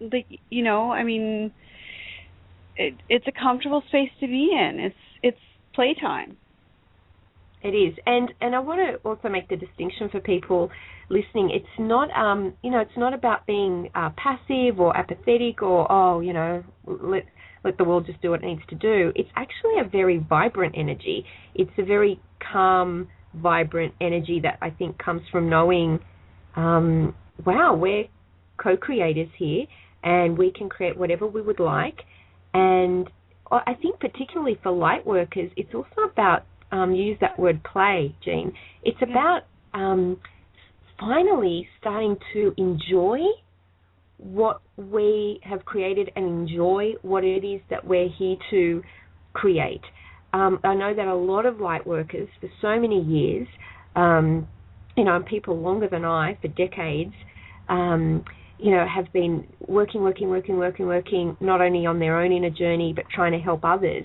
[0.00, 1.52] like you know, I mean,
[2.76, 4.78] it it's a comfortable space to be in.
[4.78, 5.40] It's it's
[5.74, 6.36] playtime.
[7.64, 10.70] It is, and and I want to also make the distinction for people
[11.08, 11.48] listening.
[11.50, 16.20] It's not, um, you know, it's not about being uh, passive or apathetic or oh,
[16.20, 17.24] you know, let
[17.64, 19.12] let the world just do what it needs to do.
[19.16, 21.24] It's actually a very vibrant energy.
[21.54, 22.20] It's a very
[22.52, 26.00] calm, vibrant energy that I think comes from knowing,
[26.56, 27.14] um,
[27.46, 28.04] wow, we're
[28.58, 29.64] co-creators here,
[30.02, 32.02] and we can create whatever we would like.
[32.52, 33.08] And
[33.50, 36.44] I I think particularly for light workers, it's also about
[36.74, 38.52] um, you use that word play, Jean.
[38.82, 39.42] It's about
[39.74, 40.18] um,
[40.98, 43.18] finally starting to enjoy
[44.18, 48.82] what we have created and enjoy what it is that we're here to
[49.34, 49.82] create.
[50.32, 53.46] Um, I know that a lot of light workers for so many years,
[53.94, 54.48] um,
[54.96, 57.14] you know, and people longer than I for decades,
[57.68, 58.24] um,
[58.58, 62.50] you know, have been working, working, working, working, working, not only on their own inner
[62.50, 64.04] journey, but trying to help others.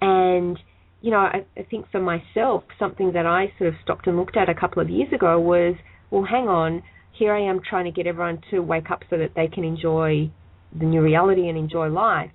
[0.00, 0.58] And,
[1.00, 4.36] you know, I, I think for myself, something that I sort of stopped and looked
[4.36, 5.74] at a couple of years ago was,
[6.10, 6.82] well, hang on,
[7.12, 10.30] here I am trying to get everyone to wake up so that they can enjoy
[10.78, 12.30] the new reality and enjoy life.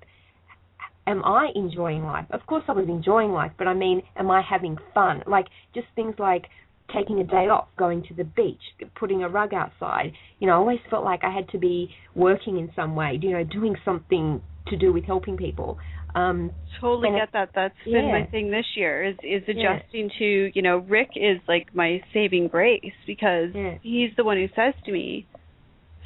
[1.05, 2.25] Am I enjoying life?
[2.31, 5.23] Of course, I was enjoying life, but I mean, am I having fun?
[5.27, 6.45] Like just things like
[6.93, 8.61] taking a day off, going to the beach,
[8.97, 10.13] putting a rug outside.
[10.39, 13.19] You know, I always felt like I had to be working in some way.
[13.21, 15.77] You know, doing something to do with helping people.
[16.15, 16.51] Um,
[16.81, 17.49] Totally get that.
[17.55, 19.77] That's been my thing this year is is Yeah.
[19.77, 23.75] adjusting to you know Rick is like my saving grace because Yeah.
[23.81, 25.25] he's the one who says to me,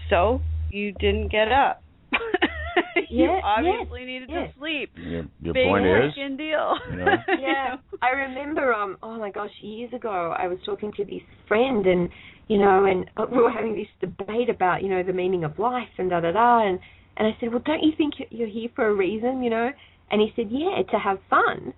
[0.10, 0.42] "So
[0.72, 1.82] you didn't get up.
[3.10, 4.54] you Yeah, obviously needed yes.
[4.54, 4.92] to sleep.
[4.98, 6.78] Your, your Big point is, deal.
[6.92, 7.16] you know?
[7.40, 7.78] Yeah.
[8.02, 8.74] I remember.
[8.74, 12.10] Um, oh my gosh, years ago, I was talking to this friend, and
[12.48, 15.58] you know, and uh, we were having this debate about you know the meaning of
[15.58, 16.80] life and da da da, and
[17.18, 19.72] and I said, well, don't you think you're here for a reason, you know?
[20.10, 21.74] And he said, yeah, to have fun.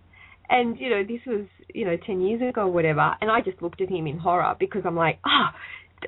[0.49, 3.15] And you know, this was you know ten years ago, or whatever.
[3.21, 5.53] And I just looked at him in horror because I'm like, ah,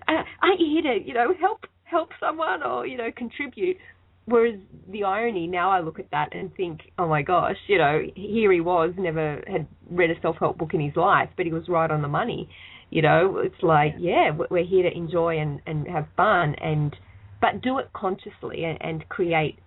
[0.09, 3.77] oh, aren't you here to you know help help someone or you know contribute?
[4.25, 4.59] Whereas
[4.89, 8.51] the irony now, I look at that and think, oh my gosh, you know, here
[8.51, 11.89] he was, never had read a self-help book in his life, but he was right
[11.89, 12.47] on the money.
[12.91, 16.95] You know, it's like, yeah, we're here to enjoy and and have fun, and
[17.41, 19.57] but do it consciously and, and create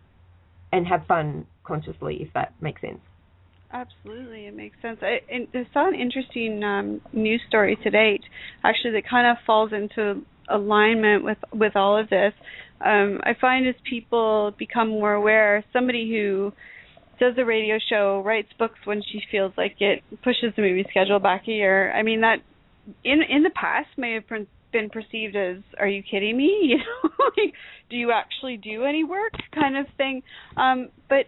[0.73, 3.01] and have fun consciously, if that makes sense.
[3.73, 4.99] Absolutely, it makes sense.
[5.03, 8.21] I, I saw an interesting um, news story today,
[8.63, 12.33] actually, that kind of falls into alignment with with all of this.
[12.85, 16.53] Um, I find as people become more aware, somebody who
[17.19, 21.19] does a radio show, writes books when she feels like it, pushes the movie schedule
[21.19, 21.93] back a year.
[21.93, 22.39] I mean that
[23.03, 24.25] in in the past may have
[24.73, 27.55] been perceived as are you kidding me you know like
[27.89, 30.21] do you actually do any work kind of thing
[30.57, 31.27] um but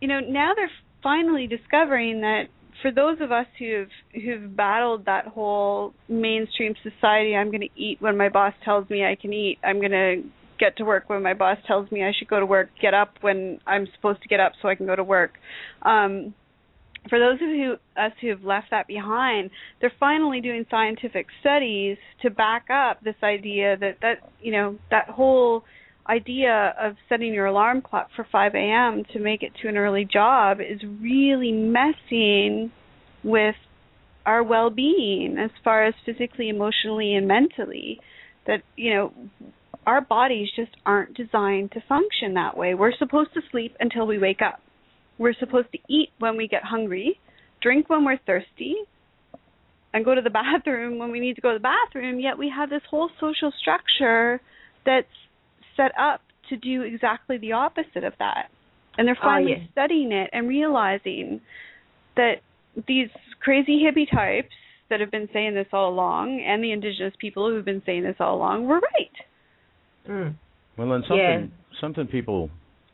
[0.00, 0.70] you know now they're
[1.02, 2.44] finally discovering that
[2.82, 8.00] for those of us who've who've battled that whole mainstream society i'm going to eat
[8.00, 9.58] when my boss tells me i can eat.
[9.64, 10.22] I'm going to
[10.58, 12.68] get to work when my boss tells me i should go to work.
[12.80, 15.32] Get up when i'm supposed to get up so i can go to work.
[15.82, 16.34] Um
[17.08, 21.98] for those of who, us who have left that behind, they're finally doing scientific studies
[22.22, 25.64] to back up this idea that that you know that whole
[26.08, 29.04] idea of setting your alarm clock for 5 a.m.
[29.12, 32.70] to make it to an early job is really messing
[33.22, 33.54] with
[34.26, 38.00] our well-being as far as physically, emotionally, and mentally.
[38.46, 39.14] That you know,
[39.86, 42.74] our bodies just aren't designed to function that way.
[42.74, 44.60] We're supposed to sleep until we wake up.
[45.18, 47.18] We're supposed to eat when we get hungry,
[47.62, 48.76] drink when we're thirsty,
[49.92, 50.30] and go to the
[50.64, 52.20] bathroom when we need to go to the bathroom.
[52.20, 54.40] Yet we have this whole social structure
[54.84, 55.06] that's
[55.76, 58.50] set up to do exactly the opposite of that.
[58.96, 59.66] And they're Oh, finally yeah.
[59.72, 61.40] studying it and realizing
[62.16, 62.42] that
[62.86, 63.08] these
[63.40, 64.54] crazy hippie types
[64.90, 68.16] that have been saying this all along and the indigenous people who've been saying this
[68.20, 69.16] all along were right.
[70.08, 70.34] Mm.
[70.76, 71.46] Well, then something Yeah.
[71.80, 72.50] something people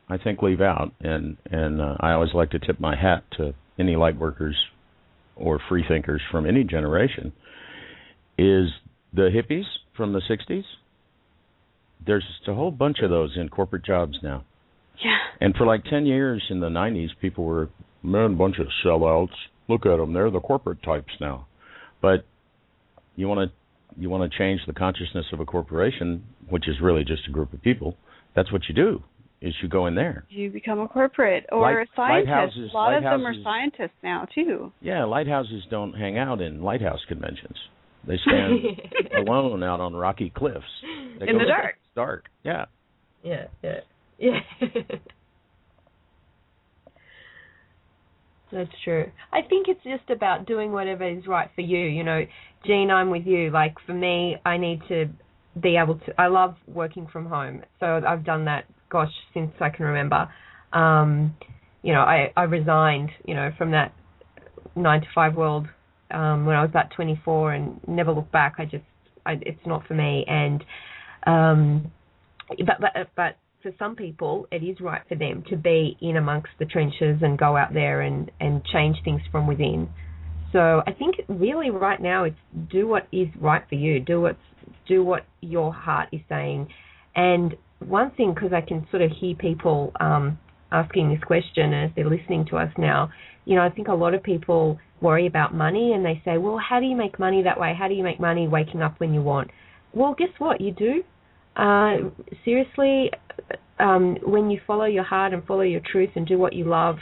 [0.09, 3.55] I think leave out, and and uh, I always like to tip my hat to
[3.78, 4.57] any light workers
[5.37, 7.33] or free thinkers from any generation,
[8.37, 8.68] is
[9.12, 9.66] the hippies
[9.97, 10.64] from the '60s.
[12.07, 14.45] There's just a whole bunch of those in corporate jobs now,
[15.05, 15.19] Yeah.
[15.41, 17.69] and for like ten years in the '90s, people were
[18.03, 19.35] man, bunch of sellouts.
[19.69, 21.47] Look at them; they're the corporate types now.
[22.01, 22.25] But
[23.17, 27.05] you want to you want to change the consciousness of a corporation, which is really
[27.05, 27.97] just a group of people.
[28.35, 29.03] That's what you do.
[29.43, 30.25] Is you go in there.
[30.29, 32.59] You become a corporate or Light- a scientist.
[32.73, 34.71] a lot of them are scientists now too.
[34.83, 37.57] Yeah, lighthouses don't hang out in lighthouse conventions.
[38.07, 38.53] They stand
[39.29, 40.65] alone out on rocky cliffs.
[41.19, 41.77] They In the dark.
[41.77, 42.25] It's dark.
[42.45, 42.67] Yeah.
[43.23, 43.81] Yeah, yeah,
[44.19, 44.41] yeah.
[48.53, 49.11] That's true.
[49.33, 51.79] I think it's just about doing whatever is right for you.
[51.79, 52.25] You know,
[52.67, 53.51] Gene, I'm with you.
[53.51, 55.07] Like for me, I need to
[55.61, 56.21] be able to.
[56.21, 58.65] I love working from home, so I've done that.
[58.91, 60.29] Gosh, since I can remember.
[60.73, 61.37] Um,
[61.83, 63.11] you know, I I resigned.
[63.25, 63.93] You know, from that
[64.75, 65.67] nine to five world
[66.13, 68.55] um, when I was about 24 and never looked back.
[68.59, 68.85] I just,
[69.27, 70.25] I, it's not for me.
[70.27, 70.65] And
[71.27, 71.93] um,
[72.49, 76.51] but but but for some people, it is right for them to be in amongst
[76.59, 79.89] the trenches and go out there and and change things from within.
[80.53, 82.37] So I think really right now it's
[82.71, 84.01] do what is right for you.
[84.01, 84.37] Do what
[84.89, 86.69] do what your heart is saying.
[87.15, 90.39] And one thing, because I can sort of hear people um,
[90.71, 93.11] asking this question as they're listening to us now,
[93.45, 96.59] you know, I think a lot of people worry about money and they say, well,
[96.59, 97.74] how do you make money that way?
[97.78, 99.51] How do you make money waking up when you want?
[99.93, 100.61] Well, guess what?
[100.61, 101.03] You do.
[101.57, 102.11] Uh,
[102.45, 103.11] seriously,
[103.78, 106.97] um, when you follow your heart and follow your truth and do what you love,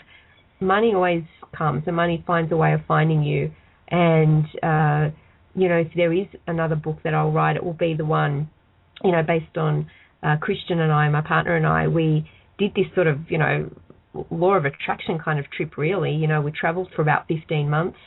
[0.60, 1.24] money always
[1.56, 3.50] comes and money finds a way of finding you.
[3.88, 5.14] And, uh,
[5.54, 8.48] you know, if there is another book that I'll write, it will be the one,
[9.02, 9.90] you know, based on
[10.22, 12.28] uh, Christian and I, my partner and I, we
[12.58, 13.70] did this sort of, you know,
[14.30, 16.12] law of attraction kind of trip, really.
[16.12, 17.98] You know, we traveled for about 15 months.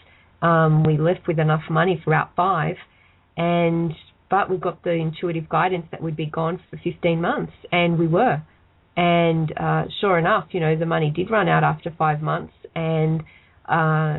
[0.42, 2.76] Um, we left with enough money for about five.
[3.38, 3.94] And,
[4.30, 7.54] but we got the intuitive guidance that we'd be gone for 15 months.
[7.72, 8.42] And we were.
[8.98, 12.54] And uh, sure enough, you know, the money did run out after five months.
[12.76, 13.24] And
[13.68, 14.18] uh,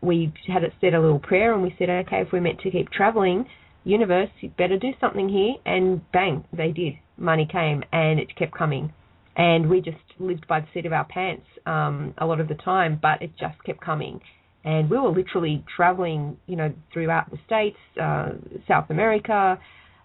[0.00, 2.70] we had it said a little prayer and we said, okay, if we're meant to
[2.70, 3.46] keep traveling,
[3.84, 5.54] universe, you better do something here.
[5.64, 6.94] And bang, they did.
[7.16, 8.92] Money came and it kept coming.
[9.38, 12.56] And we just lived by the seat of our pants um, a lot of the
[12.56, 14.20] time, but it just kept coming.
[14.64, 18.30] And we were literally traveling, you know, throughout the states, uh,
[18.66, 19.58] South America,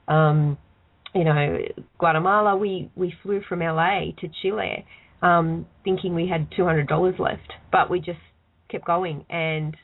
[0.07, 0.57] um,
[1.15, 1.57] you know,
[1.97, 2.55] Guatemala.
[2.55, 4.85] We we flew from LA to Chile,
[5.23, 8.19] um, thinking we had two hundred dollars left, but we just
[8.69, 9.75] kept going, and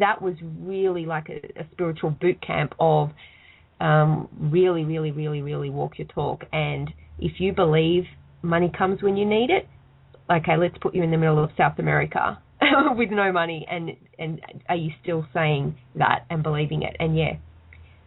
[0.00, 3.10] that was really like a, a spiritual boot camp of
[3.80, 6.42] um, really, really, really, really walk your talk.
[6.52, 8.04] And if you believe
[8.42, 9.68] money comes when you need it,
[10.30, 12.38] okay, let's put you in the middle of South America
[12.96, 16.96] with no money, and and are you still saying that and believing it?
[16.98, 17.32] And yeah,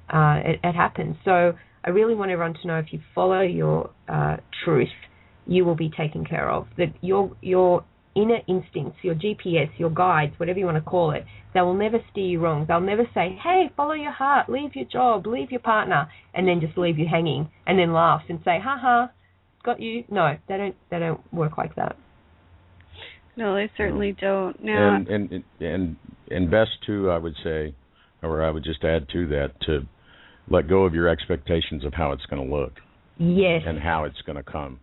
[0.10, 1.16] uh, it, it happens.
[1.26, 4.90] So I really want everyone to know if you follow your uh, truth,
[5.46, 6.68] you will be taken care of.
[6.78, 7.84] That your your
[8.16, 11.98] inner instincts, your GPS, your guides, whatever you want to call it, they will never
[12.12, 12.66] steer you wrong.
[12.68, 16.62] They'll never say, "Hey, follow your heart, leave your job, leave your partner," and then
[16.62, 19.10] just leave you hanging and then laugh and say, "Ha ha,
[19.66, 20.76] got you." No, they don't.
[20.90, 21.98] They don't work like that.
[23.38, 24.62] No, they certainly don't.
[24.64, 25.96] Now, And and and
[26.32, 27.74] and best too, I would say,
[28.24, 29.82] or I would just add to that to
[30.50, 32.74] let go of your expectations of how it's going to look
[33.18, 33.64] Yes.
[33.66, 34.80] and how it's going to come.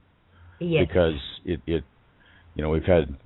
[0.58, 0.86] yes.
[0.86, 1.84] because it it
[2.54, 3.16] you know we've had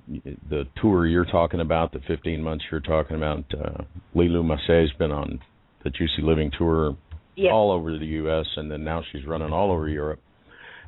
[0.49, 3.83] the tour you're talking about the 15 months you're talking about uh
[4.15, 5.39] Lilu Massey's been on
[5.83, 6.95] the Juicy Living tour
[7.35, 7.51] Yep.
[7.51, 10.19] all over the US and then now she's running all over Europe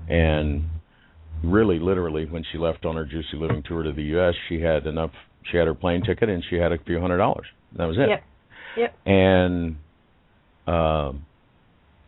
[0.07, 0.63] and
[1.43, 4.85] really literally when she left on her Juicy Living tour to the US she had
[4.87, 5.11] enough
[5.49, 7.47] she had her plane ticket and she had a few hundred dollars
[7.77, 8.23] that was it Yep.
[8.77, 8.95] Yep.
[9.05, 9.75] and
[10.67, 11.25] um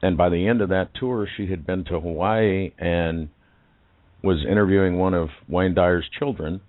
[0.01, 3.29] and by the end of that tour she had been to Hawaii and
[4.23, 6.61] was interviewing one of Wayne Dyer's children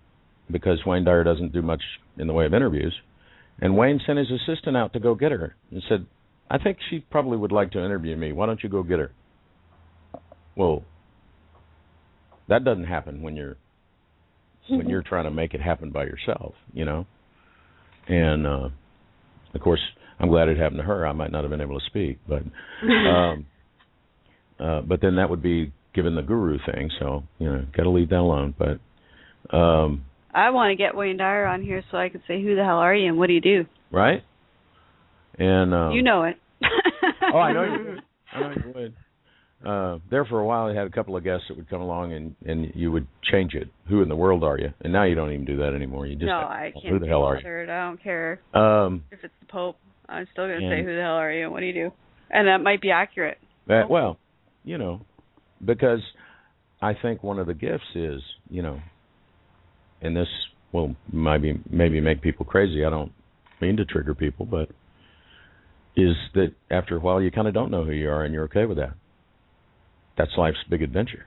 [0.50, 1.82] because Wayne Dyer doesn't do much
[2.16, 2.94] in the way of interviews
[3.60, 6.06] And Wayne sent his assistant out to go get her and said,
[6.50, 8.32] "I think she probably would like to interview me.
[8.32, 9.12] Why don't you go get her?"
[10.56, 10.82] Well,
[12.48, 13.56] that doesn't happen when you're
[14.68, 17.06] when you're trying to make it happen by yourself, you know.
[18.08, 18.68] And uh
[19.54, 19.80] of course,
[20.18, 21.06] I'm glad it happened to her.
[21.06, 22.42] I might not have been able to speak, but
[22.86, 23.46] um
[24.60, 27.90] uh but then that would be given the guru thing, so, you know, got to
[27.90, 32.08] leave that alone, but um I want to get Wayne Dyer on here so I
[32.08, 34.22] can say, "Who the hell are you and what do you do?" right?
[35.38, 36.36] And um you know it.
[37.34, 37.96] Oh, I know you.
[38.32, 38.94] I know you would.
[39.64, 42.12] Uh, there for a while, they had a couple of guests that would come along,
[42.12, 43.68] and and you would change it.
[43.88, 44.72] Who in the world are you?
[44.80, 46.06] And now you don't even do that anymore.
[46.06, 46.86] You just no, have- I can't.
[46.86, 47.62] Who the hell are you?
[47.62, 49.76] I don't care Um, if it's the Pope.
[50.08, 51.92] I'm still gonna say, "Who the hell are you and what do you do?"
[52.30, 53.38] And that might be accurate.
[53.68, 54.18] that, well,
[54.64, 55.00] you know,
[55.64, 56.00] because
[56.80, 58.80] I think one of the gifts is, you know,
[60.00, 60.28] and this
[60.72, 62.84] will maybe maybe make people crazy.
[62.84, 63.12] I don't
[63.60, 64.70] mean to trigger people, but
[65.96, 68.44] is that after a while you kind of don't know who you are, and you're
[68.44, 68.94] okay with that.
[70.16, 71.26] That's life's big adventure.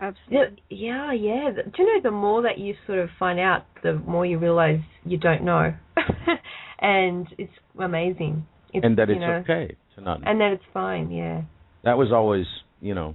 [0.00, 0.62] Absolutely.
[0.68, 1.62] Yeah, yeah, yeah.
[1.62, 4.80] Do you know the more that you sort of find out, the more you realize
[5.04, 5.74] you don't know,
[6.80, 8.46] and it's amazing.
[8.72, 10.30] It's, and that it's know, okay to not know.
[10.30, 11.10] and that it's fine.
[11.10, 11.42] Yeah.
[11.84, 12.46] that was always,
[12.80, 13.14] you know,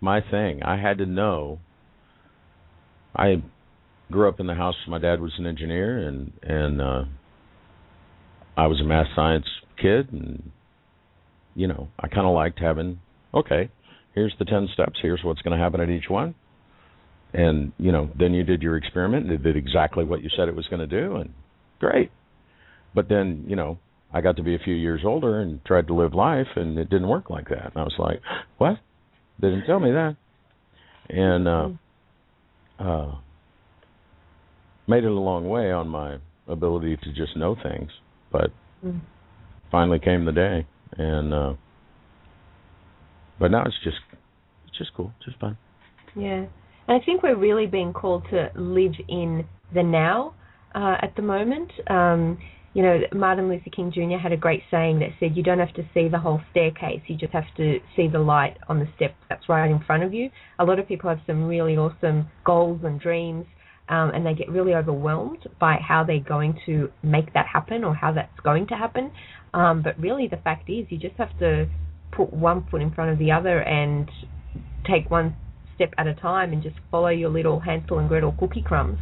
[0.00, 0.62] my thing.
[0.62, 1.58] I had to know.
[3.16, 3.42] I
[4.10, 4.74] grew up in the house.
[4.86, 7.04] My dad was an engineer, and and uh,
[8.56, 9.46] I was a math science
[9.80, 10.52] kid, and
[11.54, 13.00] you know, I kind of liked having.
[13.34, 13.70] Okay,
[14.14, 14.98] here's the ten steps.
[15.00, 16.34] Here's what's going to happen at each one,
[17.32, 20.48] and you know, then you did your experiment, and it did exactly what you said
[20.48, 21.30] it was going to do, and
[21.80, 22.10] great.
[22.94, 23.78] But then, you know,
[24.12, 26.90] I got to be a few years older and tried to live life, and it
[26.90, 27.72] didn't work like that.
[27.74, 28.20] And I was like,
[28.58, 28.78] "What?
[29.40, 30.16] They didn't tell me that."
[31.08, 31.68] And uh,
[32.78, 33.14] uh,
[34.86, 37.90] made it a long way on my ability to just know things,
[38.30, 38.50] but
[38.84, 38.98] Mm.
[39.70, 40.66] finally came the day,
[40.98, 41.52] and uh,
[43.38, 43.98] but now it's just
[44.66, 45.56] it's just cool, just fun.
[46.16, 46.46] Yeah.
[46.88, 50.34] And I think we're really being called to live in the now
[50.74, 51.70] uh, at the moment.
[51.88, 52.38] Um,
[52.74, 54.16] you know, Martin Luther King Jr.
[54.16, 57.16] had a great saying that said, You don't have to see the whole staircase, you
[57.16, 60.30] just have to see the light on the step that's right in front of you.
[60.58, 63.44] A lot of people have some really awesome goals and dreams,
[63.90, 67.94] um, and they get really overwhelmed by how they're going to make that happen or
[67.94, 69.12] how that's going to happen.
[69.52, 71.68] Um, but really, the fact is, you just have to
[72.12, 74.08] put one foot in front of the other and
[74.86, 75.36] take one
[75.74, 78.98] step at a time and just follow your little Hansel and Gretel cookie crumbs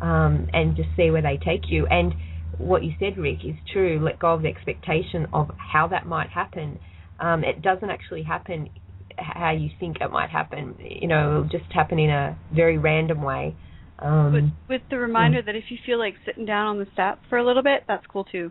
[0.00, 1.86] um, and just see where they take you.
[1.86, 2.14] And
[2.58, 4.00] what you said, Rick, is true.
[4.02, 6.78] Let go of the expectation of how that might happen.
[7.18, 8.68] Um, it doesn't actually happen
[9.16, 10.76] how you think it might happen.
[10.78, 13.56] You know, it'll just happen in a very random way.
[13.98, 17.18] Um, with, with the reminder that if you feel like sitting down on the step
[17.28, 18.50] for a little bit, that's cool too.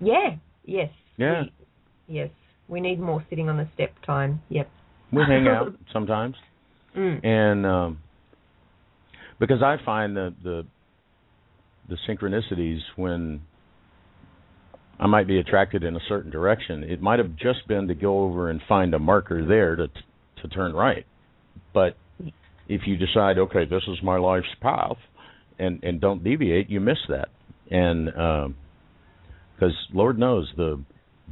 [0.00, 0.90] yeah, yes.
[1.16, 1.42] Yeah.
[1.42, 1.52] We,
[2.06, 2.30] yes.
[2.68, 4.40] We need more sitting on the step time.
[4.48, 4.68] Yep.
[5.12, 6.36] We hang out sometimes,
[6.96, 7.24] Mm.
[7.24, 7.98] and um,
[9.40, 10.64] because I find that the
[11.88, 13.40] the synchronicities when
[14.98, 18.22] I might be attracted in a certain direction, it might have just been to go
[18.24, 21.04] over and find a marker there to to turn right.
[21.72, 21.96] But
[22.68, 24.96] if you decide, okay, this is my life's path,
[25.58, 27.28] and and don't deviate, you miss that.
[27.70, 28.06] And
[29.54, 30.80] because Lord knows the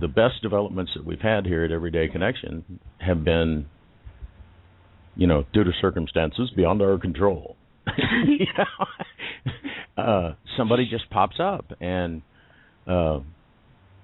[0.01, 3.66] the best developments that we've had here at Everyday Connection have been,
[5.16, 7.56] you know, due to circumstances beyond our control.
[8.27, 10.02] you know?
[10.02, 12.23] uh, somebody just pops up, and
[12.86, 13.20] uh,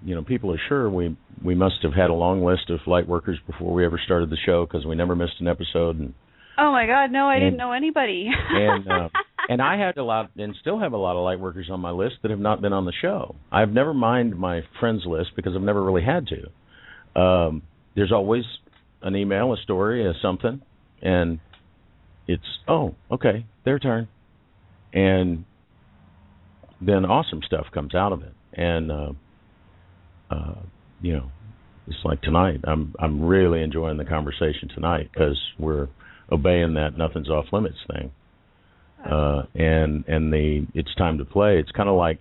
[0.04, 3.08] you know, people are sure we we must have had a long list of light
[3.08, 6.14] workers before we ever started the show because we never missed an episode, and
[6.60, 8.28] Oh my God, no, I And- didn't know anybody.
[8.50, 9.08] and uh,
[9.48, 11.90] and I had a lot and still have a lot of light workers on my
[11.90, 13.34] list that have not been on the show.
[13.50, 17.20] I've never mined my friends list because I've never really had to.
[17.20, 17.62] Um,
[17.96, 18.44] there's always
[19.02, 20.60] an email, a story, a something,
[21.00, 21.40] and
[22.26, 24.08] it's oh okay, their turn,
[24.92, 25.44] and
[26.80, 29.12] then awesome stuff comes out of it, and uh,
[30.30, 30.60] uh,
[31.00, 31.30] you know,
[31.86, 32.60] it's like tonight.
[32.64, 35.88] I'm I'm really enjoying the conversation tonight because we're
[36.30, 38.12] obeying that nothing's off limits thing
[39.04, 41.58] uh and and the it's time to play.
[41.58, 42.18] It's kind of like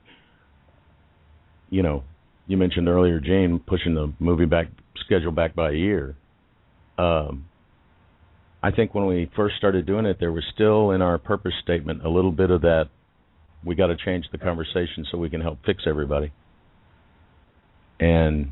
[1.70, 2.04] you know
[2.48, 4.68] you mentioned earlier Jane pushing the movie back
[5.06, 6.16] schedule back by a year.
[6.98, 7.46] Um
[8.62, 12.06] I think when we first started doing it there was still in our purpose statement
[12.06, 12.90] a little bit of that
[13.64, 16.32] we got to change the conversation so we can help fix everybody.
[18.00, 18.52] And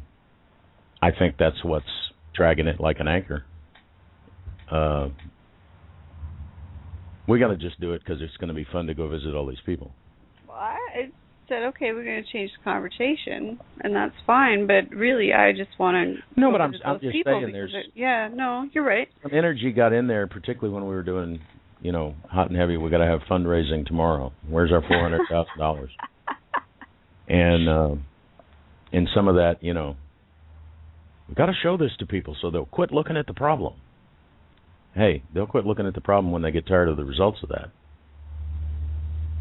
[1.02, 1.86] I think that's what's
[2.34, 3.46] dragging it like an anchor.
[4.70, 5.10] Uh
[7.28, 9.34] we got to just do it because it's going to be fun to go visit
[9.36, 9.92] all these people.
[10.48, 11.10] Well, I
[11.48, 14.68] said, okay, we're going to change the conversation, and that's fine.
[14.68, 16.40] But really, I just want to.
[16.40, 19.08] No, but I'm- I'm just people saying because there's- it- Yeah, no, you're right.
[19.22, 21.40] Some energy got in there, particularly when we were doing,
[21.82, 22.78] you know, hot and heavy.
[22.78, 24.32] We got to have fundraising tomorrow.
[24.50, 25.92] Where's our four hundred thousand dollars?
[27.28, 27.96] And uh,
[28.94, 29.96] and some of that, you know,
[31.28, 33.74] we got to show this to people so they'll quit looking at the problem.
[34.96, 37.50] Hey, they'll quit looking at the problem when they get tired of the results of
[37.50, 37.70] that,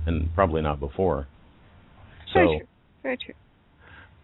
[0.06, 1.28] and probably not before.
[2.34, 2.66] Very true.
[3.04, 3.34] Very true.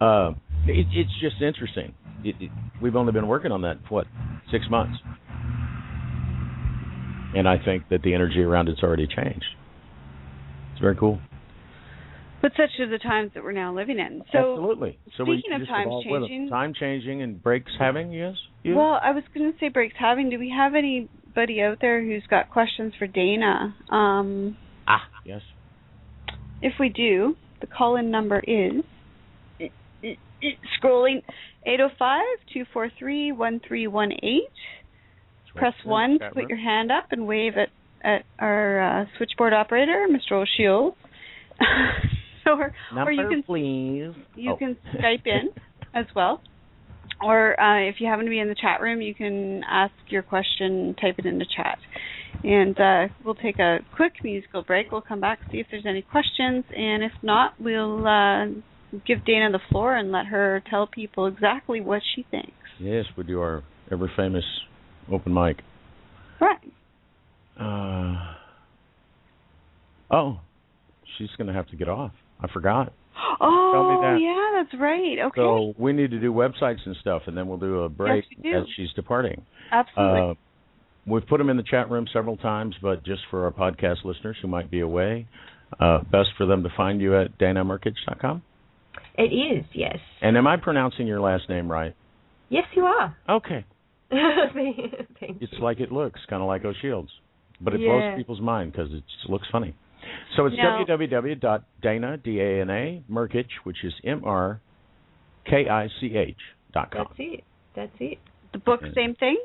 [0.01, 0.31] Uh,
[0.67, 1.95] it, it's just interesting.
[2.25, 2.51] It, it,
[2.83, 4.07] we've only been working on that for what
[4.51, 4.99] six months,
[7.37, 9.45] and I think that the energy around it's already changed.
[10.73, 11.21] It's very cool.
[12.43, 14.23] But such are the times that we're now living in.
[14.33, 14.99] So, Absolutely.
[15.19, 18.13] So speaking of times changing- time changing and breaks having.
[18.13, 18.35] Yes.
[18.63, 18.77] You?
[18.77, 20.31] well, I was going to say breaks having.
[20.31, 20.75] Do we have
[21.37, 23.75] anybody out there who's got questions for Dana?
[23.91, 25.03] Um, ah.
[25.25, 25.41] Yes.
[26.63, 28.83] if we do, the call-in number is
[30.83, 31.23] scrolling
[31.67, 34.39] 805-243-1318.
[35.57, 37.69] Press one to put your hand up and wave at
[38.03, 40.33] at our uh, switchboard operator, Mr.
[40.43, 40.95] O'Shields.
[42.47, 44.15] or Number, or you can please.
[44.37, 44.57] you Oh.
[44.57, 45.51] can Skype in
[45.95, 46.41] as well.
[47.23, 50.23] Or uh, if you happen to be in the chat room, you can ask your
[50.23, 51.79] question, type it into chat.
[52.43, 54.91] And uh, we'll take a quick musical break.
[54.91, 58.47] We'll come back, see if there's any questions, and if not, we'll uh,
[59.07, 62.53] give Dana the floor and let her tell people exactly what she thinks.
[62.79, 64.45] Yes, we do our ever famous
[65.13, 65.59] open mic.
[66.41, 66.59] Right.
[67.61, 68.35] Uh,
[70.11, 70.41] oh,
[71.19, 72.13] she's going to have to get off.
[72.41, 72.95] I forgot.
[73.41, 75.19] Oh, yeah, that's right.
[75.27, 75.41] Okay.
[75.41, 78.51] So we need to do websites and stuff, and then we'll do a break do.
[78.53, 79.43] as she's departing.
[79.73, 80.21] Absolutely.
[80.31, 80.35] Uh,
[81.07, 84.37] we've put them in the chat room several times, but just for our podcast listeners
[84.43, 85.27] who might be away,
[85.79, 88.43] uh, best for them to find you at danamrkich.com.
[89.17, 89.99] It is, yes.
[90.23, 91.95] And am I pronouncing your last name right?
[92.49, 93.17] Yes, you are.
[93.29, 93.65] Okay.
[94.11, 97.09] Thank It's like it looks, kind of like O'Shields,
[97.61, 97.89] but it Yeah.
[97.89, 99.75] blows people's mind because it looks funny.
[100.41, 104.63] So it's Now- www.dana, D-A-N-A, Mrkich, which is M-R-K-I-C-H
[106.73, 107.05] dot com.
[107.09, 107.45] That's it.
[107.75, 108.19] That's it.
[108.53, 109.37] the book, same thing?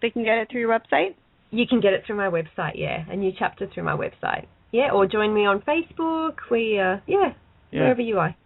[0.00, 1.14] They can get it through your website?
[1.50, 3.04] You can get it through my website, yeah.
[3.10, 4.46] A new chapter through my website.
[4.70, 6.36] Yeah, or join me on Facebook.
[6.48, 7.32] We, uh, yeah,
[7.72, 7.80] Yeah.
[7.80, 8.36] wherever you are.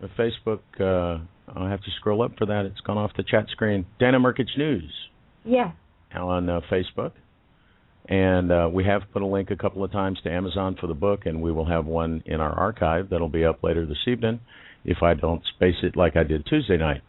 [0.00, 1.18] The Facebook, uh,
[1.54, 2.64] I'll have to scroll up for that.
[2.64, 3.84] It's gone off the chat screen.
[3.98, 5.10] Dana Mrkich News
[5.44, 5.72] Yeah.
[6.14, 7.12] Now on uh, Facebook.
[8.08, 10.94] And uh, we have put a link a couple of times to Amazon for the
[10.94, 14.40] book, and we will have one in our archive that'll be up later this evening
[14.84, 17.02] if I don't space it like I did Tuesday night,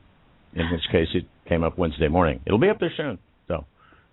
[0.53, 2.41] in which case it came up Wednesday morning.
[2.45, 3.17] It'll be up there soon,
[3.47, 3.65] though.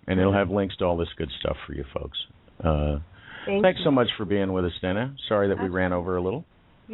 [0.07, 2.19] And it'll have links to all this good stuff for you folks.
[2.63, 2.99] Uh,
[3.45, 3.85] Thank thanks you.
[3.85, 5.15] so much for being with us, Dana.
[5.29, 6.45] Sorry that we ran over a little.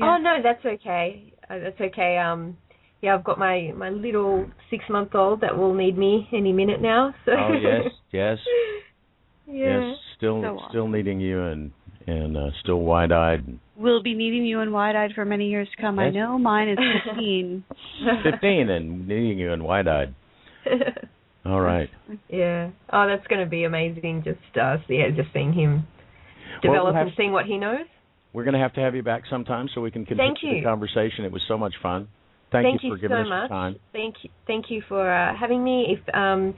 [0.01, 1.35] Oh no, that's okay.
[1.51, 2.17] Uh, that's okay.
[2.17, 2.57] Um,
[3.03, 6.81] yeah, I've got my my little six month old that will need me any minute
[6.81, 7.15] now.
[7.27, 7.33] So.
[7.33, 8.39] Oh, yes, yes.
[9.47, 9.89] yeah.
[9.91, 11.71] Yes, still So still needing you and
[12.07, 13.59] and uh, still wide eyed.
[13.77, 15.99] We'll be needing you and wide eyed for many years to come.
[15.99, 16.79] I know mine is
[17.09, 17.65] 15.
[18.25, 20.15] Fifteen and needing you and wide eyed.
[21.45, 21.89] All right.
[22.29, 22.71] yeah.
[22.93, 24.23] Oh, that's going to be amazing.
[24.25, 25.87] Just uh, yeah, just seeing him
[26.63, 27.87] Well, develop we'll and seeing what he knows.
[28.33, 30.61] We're going to have to have you back sometime so we can continue Thank you.
[30.61, 31.25] the conversation.
[31.25, 32.09] It was so much fun.
[32.51, 33.49] Thank, Thank you for you giving so us much.
[33.51, 33.77] time.
[33.93, 34.31] Thank you.
[34.47, 35.97] Thank you for uh, having me.
[35.99, 36.55] If um,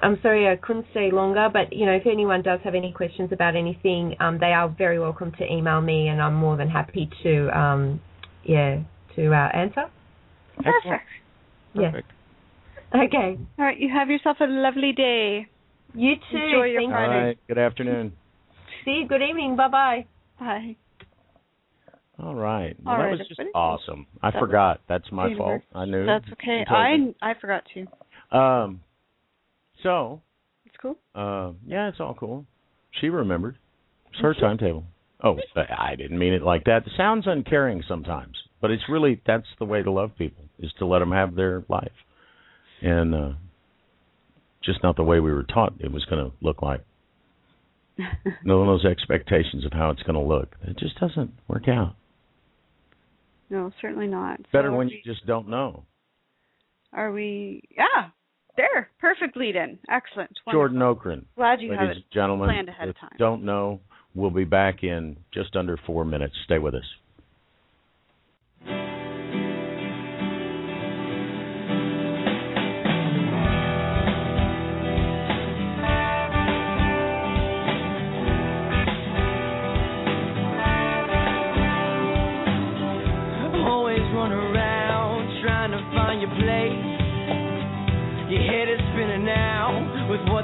[0.00, 3.30] I'm sorry I couldn't stay longer, but you know, if anyone does have any questions
[3.32, 7.10] about anything, um, they are very welcome to email me, and I'm more than happy
[7.22, 8.00] to um,
[8.44, 8.80] yeah,
[9.16, 9.84] to uh, answer.
[10.56, 11.08] Perfect.
[11.74, 12.10] Perfect.
[12.94, 13.38] Okay.
[13.58, 15.46] All right, you have yourself a lovely day.
[15.94, 16.36] You too.
[16.36, 17.06] Enjoy your Thank All you.
[17.08, 17.38] right.
[17.48, 18.12] Good afternoon.
[18.84, 19.08] See you.
[19.08, 19.56] Good evening.
[19.56, 20.06] Bye bye.
[20.38, 20.76] Bye.
[22.22, 22.76] All right.
[22.84, 23.54] Well, All that right, was just everybody.
[23.54, 24.06] awesome.
[24.22, 24.80] I That forgot.
[24.88, 25.62] That's my Dana fault.
[25.74, 26.06] I knew.
[26.06, 26.58] That's okay.
[26.60, 27.14] You told me.
[27.20, 27.86] I I forgot too.
[28.36, 28.80] Um.
[29.82, 30.22] So,
[30.66, 30.96] It's cool.
[31.14, 32.46] uh, yeah, it's all cool.
[33.00, 33.56] She remembered.
[34.10, 34.84] It's her timetable.
[35.24, 36.78] Oh, I didn't mean it like that.
[36.86, 40.86] It sounds uncaring sometimes, but it's really that's the way to love people is to
[40.86, 41.92] let them have their life,
[42.82, 43.30] and uh,
[44.64, 46.84] just not the way we were taught it was going to look like.
[48.44, 50.56] No those expectations of how it's going to look.
[50.62, 51.94] It just doesn't work out.
[53.50, 54.40] No, certainly not.
[54.50, 55.84] Better So when are you just don't know.
[56.92, 57.62] Are we?
[57.70, 58.08] Yeah,
[58.56, 58.90] there.
[59.00, 59.78] Perfect lead in.
[59.90, 60.30] Excellent.
[60.50, 61.12] Jordan Wonderful.
[61.12, 63.10] Okrent, Glad you have ladies it and gentlemen, planned ahead of time.
[63.18, 63.80] don't know,
[64.14, 66.34] we'll be back in just under four minutes.
[66.44, 66.84] Stay with us.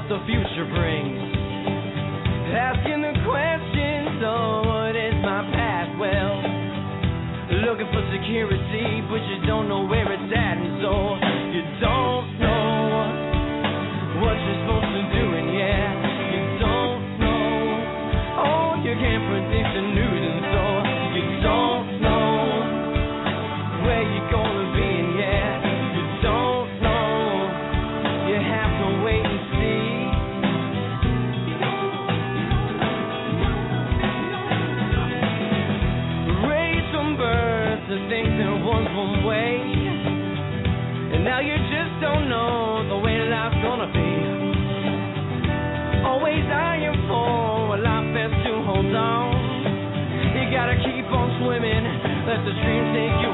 [0.09, 1.21] The future brings.
[2.49, 5.93] Asking the questions, oh, what is my path?
[6.01, 6.41] Well,
[7.61, 11.13] looking for security, but you don't know where it's at, and so
[11.53, 13.05] you don't know
[14.17, 14.78] what you're supposed
[52.99, 53.28] the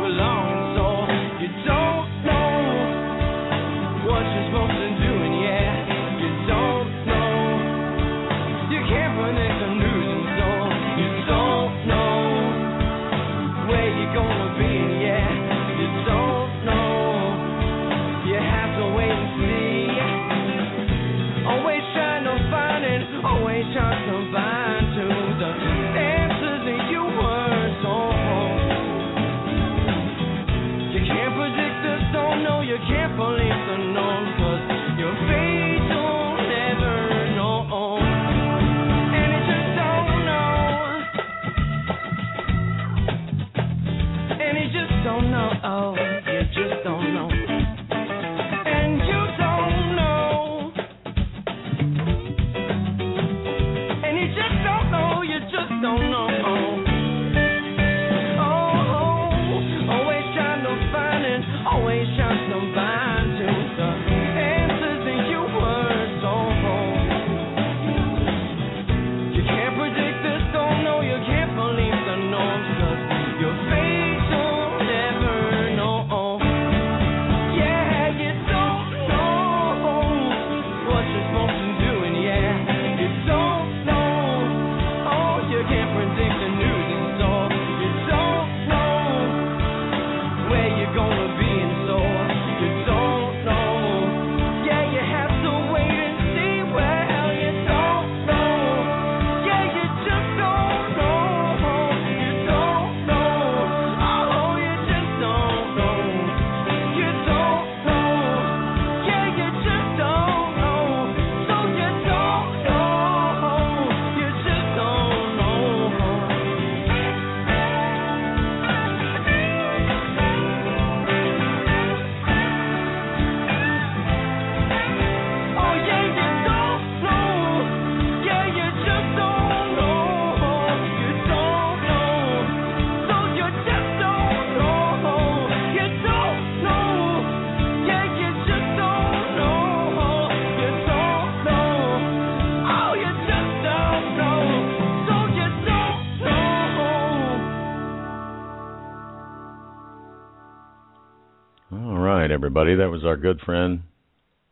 [152.56, 152.77] everybody.
[152.77, 153.82] That was our good friend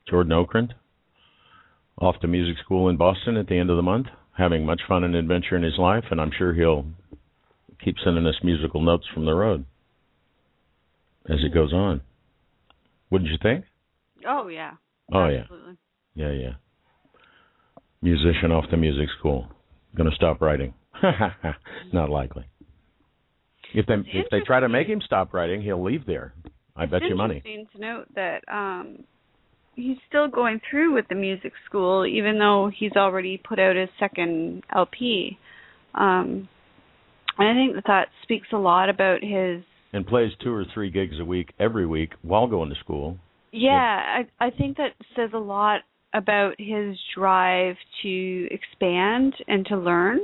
[0.09, 0.71] Jordan Okrent
[1.97, 4.07] off to music school in Boston at the end of the month,
[4.37, 6.85] having much fun and adventure in his life, and I'm sure he'll
[7.83, 9.63] keep sending us musical notes from the road
[11.29, 12.01] as it goes on.
[13.09, 13.63] Wouldn't you think?
[14.27, 14.71] Oh yeah.
[15.13, 15.45] Oh yeah,
[16.13, 16.53] yeah, yeah.
[18.01, 19.47] Musician off to music school.
[19.95, 20.73] Going to stop writing?
[21.93, 22.43] Not likely.
[23.73, 26.33] If they if they try to make him stop writing, he'll leave there.
[26.75, 27.35] I bet you money.
[27.37, 29.03] interesting to note that um
[29.75, 33.89] he's still going through with the music school even though he's already put out his
[33.99, 35.37] second LP.
[35.95, 36.47] Um
[37.37, 40.89] and I think that that speaks a lot about his And plays two or three
[40.91, 43.17] gigs a week every week while going to school.
[43.51, 45.81] yeah, I I think that says a lot
[46.15, 50.19] about his drive to expand and to learn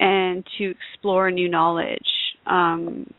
[0.00, 2.10] and to explore new knowledge.
[2.46, 3.10] Um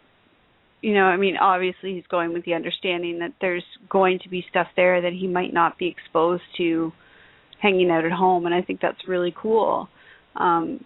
[0.82, 4.46] you know, I mean, obviously he's going with the understanding that there's going to be
[4.50, 6.92] stuff there that he might not be exposed to
[7.62, 9.90] hanging out at home, and I think that's really cool.
[10.36, 10.84] Um,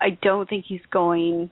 [0.00, 1.50] I don't think he's going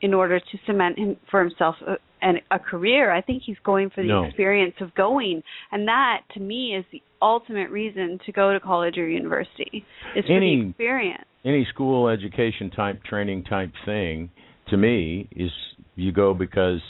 [0.00, 3.12] in order to cement him for himself a, an, a career.
[3.12, 4.24] I think he's going for the No.
[4.24, 8.98] experience of going, and that to me is the ultimate reason to go to college
[8.98, 9.84] or university
[10.16, 11.24] is for Any- the experience.
[11.44, 14.30] Any school education type training type thing
[14.74, 15.50] to me is
[15.94, 16.80] you go because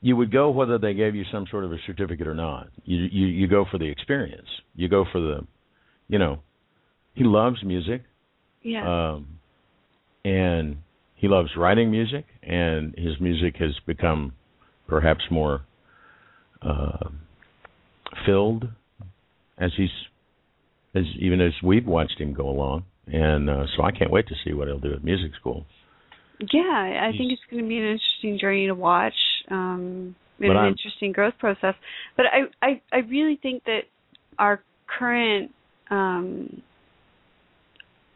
[0.00, 2.68] you would go whether they gave you some sort of a certificate or not.
[2.84, 4.46] You you you go for the experience.
[4.74, 5.46] You go for the,
[6.08, 6.38] you know,
[7.14, 8.02] he loves music.
[8.62, 9.12] Yeah.
[9.12, 9.38] Um,
[10.24, 10.78] and
[11.16, 14.32] he loves writing music, and his music has become
[14.86, 15.62] perhaps more
[16.62, 17.08] uh,
[18.24, 18.68] filled
[19.58, 19.90] as he's
[20.94, 22.84] as even as we've watched him go along.
[23.08, 25.66] And uh, so I can't wait to see what he'll do at music school.
[26.40, 29.14] Yeah, I think it's going to be an interesting journey to watch,
[29.50, 31.74] um, and an I'm- interesting growth process.
[32.16, 33.82] But I, I, I really think that
[34.38, 35.52] our current,
[35.90, 36.62] um,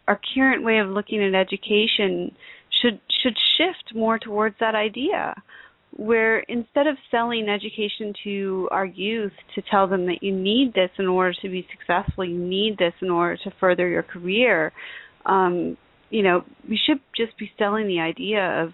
[0.09, 2.35] our current way of looking at education
[2.83, 5.35] should should shift more towards that idea,
[5.97, 10.91] where instead of selling education to our youth to tell them that you need this
[10.99, 14.73] in order to be successful, you need this in order to further your career.
[15.25, 15.77] Um,
[16.11, 18.73] you know, we should just be selling the idea of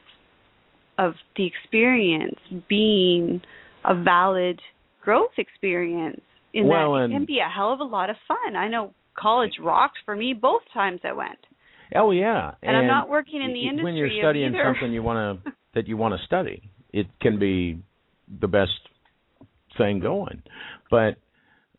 [0.98, 2.38] of the experience
[2.68, 3.40] being
[3.84, 4.60] a valid
[5.02, 6.20] growth experience
[6.52, 8.56] in Well, that it can be a hell of a lot of fun.
[8.56, 11.38] I know college rocked for me both times I went.
[11.94, 14.74] Oh yeah, And, I'm not working in the industry when you're studying either.
[14.74, 17.78] something you want to that you want to study it can be
[18.40, 18.70] the best
[19.78, 20.42] thing going
[20.90, 21.16] but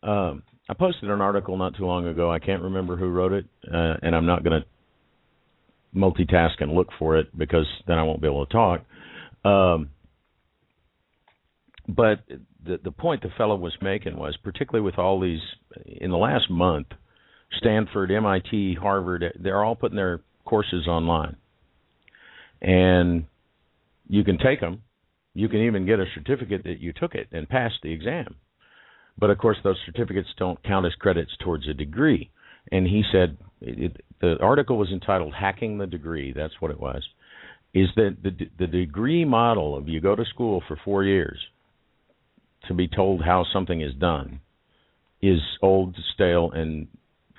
[0.02, 3.46] um i posted an article not too long ago i can't remember who wrote it
[3.72, 4.66] uh, and i'm not going to
[5.94, 8.80] multitask and look for it because then i won't be able to talk
[9.44, 9.90] um
[11.86, 12.24] but
[12.64, 15.40] the the point the fellow was making was particularly with all these
[15.86, 16.88] in the last month
[17.58, 21.36] Stanford, MIT, Harvard, they're all putting their courses online.
[22.60, 23.24] And
[24.08, 24.82] you can take them.
[25.34, 28.36] You can even get a certificate that you took it and passed the exam.
[29.18, 32.30] But of course, those certificates don't count as credits towards a degree.
[32.72, 37.02] And he said it, the article was entitled "Hacking the Degree." That's what it was.
[37.74, 41.38] Is that the the degree model of you go to school for four years
[42.68, 44.40] to be told how something is done
[45.20, 46.88] is old, stale, and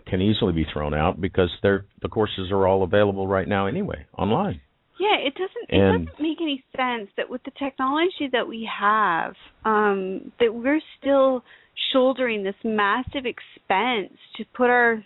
[0.08, 4.06] can easily be thrown out because they're the courses are all available right now anyway
[4.18, 4.62] online.
[5.00, 9.34] Yeah, it doesn't it doesn't make any sense that with the technology that we have,
[9.66, 11.44] um, that we're still
[11.92, 15.04] shouldering this massive expense to put our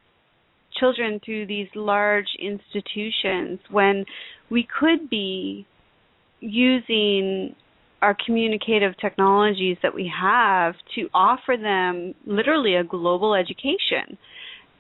[0.80, 4.06] children through these large institutions when
[4.50, 5.66] we could be
[6.40, 7.56] using
[8.02, 14.18] our communicative technologies that we have to offer them literally a global education.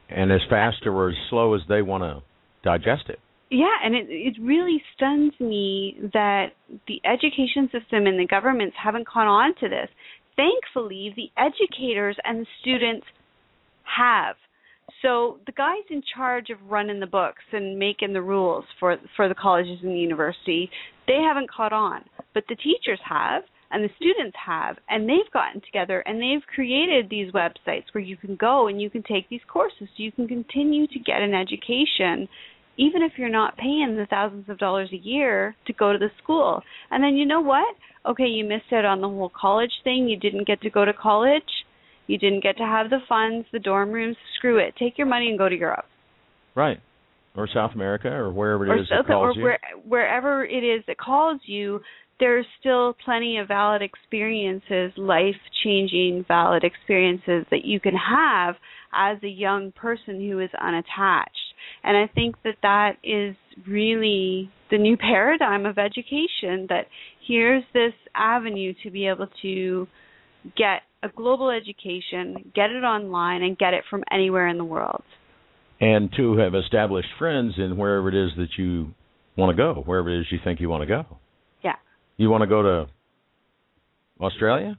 [0.09, 2.23] And as fast or as slow as they want to
[2.63, 3.19] digest it.
[3.51, 6.49] Yeah, and it it really stuns me that
[6.87, 9.89] the education system and the governments haven't caught on to this.
[10.35, 13.07] Thankfully, the educators and the students
[13.97, 14.35] have.
[15.01, 19.29] So the guys in charge of running the books and making the rules for for
[19.29, 20.69] the colleges and the university,
[21.07, 22.03] they haven't caught on,
[22.33, 27.09] but the teachers have and the students have and they've gotten together and they've created
[27.09, 30.27] these websites where you can go and you can take these courses so you can
[30.27, 32.27] continue to get an education
[32.77, 36.09] even if you're not paying the thousands of dollars a year to go to the
[36.23, 36.63] school.
[36.89, 37.75] And then you know what?
[38.09, 40.07] Okay, you missed out on the whole college thing.
[40.07, 41.43] You didn't get to go to college.
[42.09, 44.17] You didn't get to have the funds, the dorm rooms.
[44.35, 44.73] Screw it.
[44.79, 45.85] Take your money and go to Europe.
[46.55, 46.79] Right.
[47.37, 49.43] Or South America or wherever it or is that South- or calls you.
[49.43, 51.81] where, wherever it is that calls you,
[52.19, 58.55] there's still plenty of valid experiences, life changing valid experiences that you can have
[58.91, 61.37] as a young person who is unattached.
[61.83, 63.35] And I think that that is
[63.67, 66.87] really the new paradigm of education that
[67.27, 69.87] here's this avenue to be able to
[70.57, 75.03] get a global education, get it online, and get it from anywhere in the world.
[75.81, 78.93] and to have established friends in wherever it is that you
[79.37, 81.05] want to go, wherever it is you think you want to go.
[81.63, 81.75] Yeah.
[82.17, 82.87] You want to go to
[84.19, 84.77] Australia?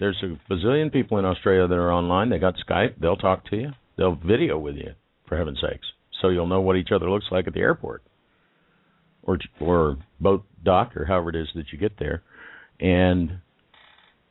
[0.00, 2.30] There's a bazillion people in Australia that are online.
[2.30, 2.98] They got Skype.
[3.00, 3.70] They'll talk to you.
[3.96, 4.94] They'll video with you,
[5.28, 5.86] for heaven's sakes,
[6.20, 8.02] so you'll know what each other looks like at the airport,
[9.22, 12.22] or or boat dock, or however it is that you get there.
[12.80, 13.38] And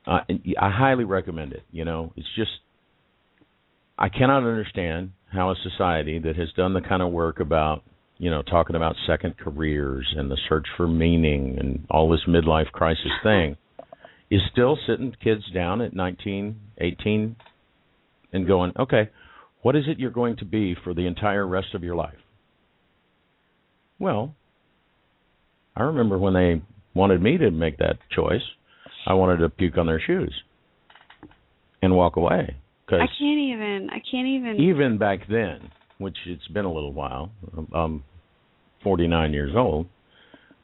[0.08, 0.20] uh,
[0.60, 1.64] I highly recommend it.
[1.72, 2.52] You know, it's just
[3.98, 7.84] I cannot understand how a society that has done the kind of work about
[8.18, 12.72] you know talking about second careers and the search for meaning and all this midlife
[12.72, 13.58] crisis thing
[14.30, 17.36] is still sitting kids down at 19 18
[18.34, 19.10] and going okay
[19.62, 22.20] what is it you're going to be for the entire rest of your life
[23.98, 24.36] well
[25.76, 26.62] i remember when they
[26.94, 28.42] wanted me to make that choice
[29.08, 30.34] i wanted to puke on their shoes
[31.82, 32.56] and walk away
[32.92, 33.90] Cause I can't even.
[33.90, 34.60] I can't even.
[34.60, 37.32] even back then, which it's been a little while,
[37.74, 38.04] I'm
[38.84, 39.86] 49 years old,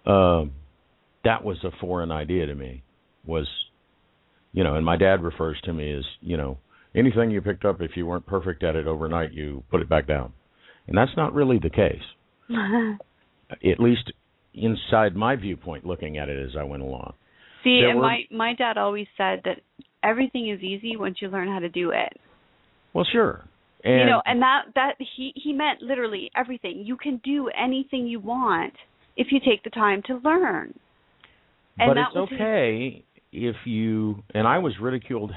[0.06, 0.44] uh,
[1.24, 2.84] that was a foreign idea to me.
[3.26, 3.48] was,
[4.52, 6.58] you know, and my dad refers to me as, you know,
[6.94, 10.06] anything you picked up if you weren't perfect at it overnight, you put it back
[10.06, 10.34] down,
[10.88, 12.04] and that's not really the case.
[13.52, 14.12] At least
[14.54, 17.14] inside my viewpoint, looking at it as I went along.
[17.64, 19.62] See, There and were- my my dad always said that
[20.04, 22.20] everything is easy once you learn how to do it.
[22.94, 23.46] Well, sure,
[23.84, 26.80] and you know, and that that he he meant literally everything.
[26.86, 28.74] You can do anything you want
[29.16, 30.74] if you take the time to learn.
[31.80, 35.32] And but it's was his- okay if you and I was ridiculed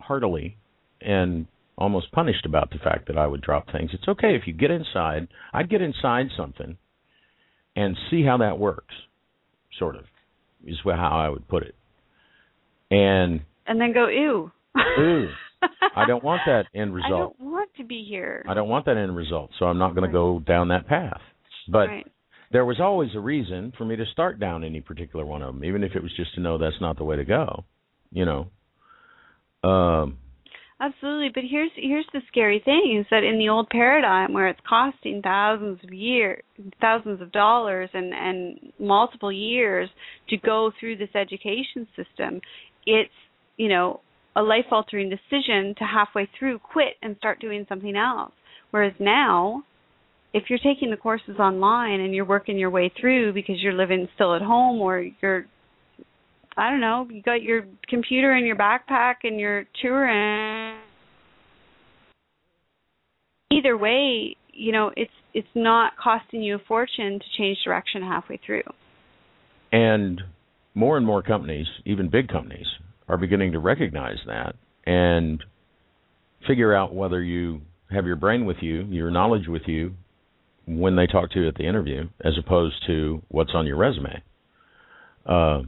[0.00, 0.56] heartily
[1.00, 1.46] and
[1.76, 3.90] almost punished about the fact that I would drop things.
[3.92, 5.28] It's okay if you get inside.
[5.52, 6.76] I'd get inside something
[7.74, 8.94] and see how that works.
[9.78, 10.04] Sort of
[10.66, 11.74] is how I would put it.
[12.90, 14.50] And and then go ew.
[14.98, 15.28] Ew.
[15.96, 17.12] I don't want that end result.
[17.12, 18.44] I don't want to be here.
[18.48, 21.20] I don't want that end result, so I'm not going to go down that path.
[21.68, 22.06] But right.
[22.50, 25.64] there was always a reason for me to start down any particular one of them,
[25.64, 27.64] even if it was just to know that's not the way to go.
[28.10, 28.48] You know.
[29.68, 30.18] Um,
[30.82, 34.58] Absolutely, but here's here's the scary thing is that in the old paradigm where it's
[34.68, 36.42] costing thousands of year
[36.80, 39.88] thousands of dollars and and multiple years
[40.28, 42.40] to go through this education system,
[42.84, 43.12] it's
[43.56, 44.00] you know
[44.34, 48.32] a life altering decision to halfway through quit and start doing something else.
[48.72, 49.62] Whereas now,
[50.34, 54.08] if you're taking the courses online and you're working your way through because you're living
[54.16, 55.46] still at home or you're
[56.56, 60.78] I don't know, you got your computer in your backpack and you're touring.
[63.50, 68.38] Either way, you know, it's it's not costing you a fortune to change direction halfway
[68.44, 68.62] through.
[69.72, 70.20] and
[70.74, 72.66] more and more companies, even big companies,
[73.08, 74.54] are beginning to recognize that
[74.86, 75.42] and
[76.46, 77.60] figure out whether you
[77.90, 79.92] have your brain with you, your knowledge with you
[80.66, 84.22] when they talk to you at the interview, as opposed to what's on your resume.
[85.26, 85.62] Uh,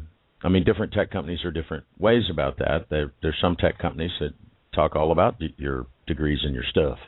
[0.44, 2.86] I mean, different tech companies are different ways about that.
[2.90, 4.34] There, there's some tech companies that
[4.74, 6.98] talk all about your degrees and your stuff,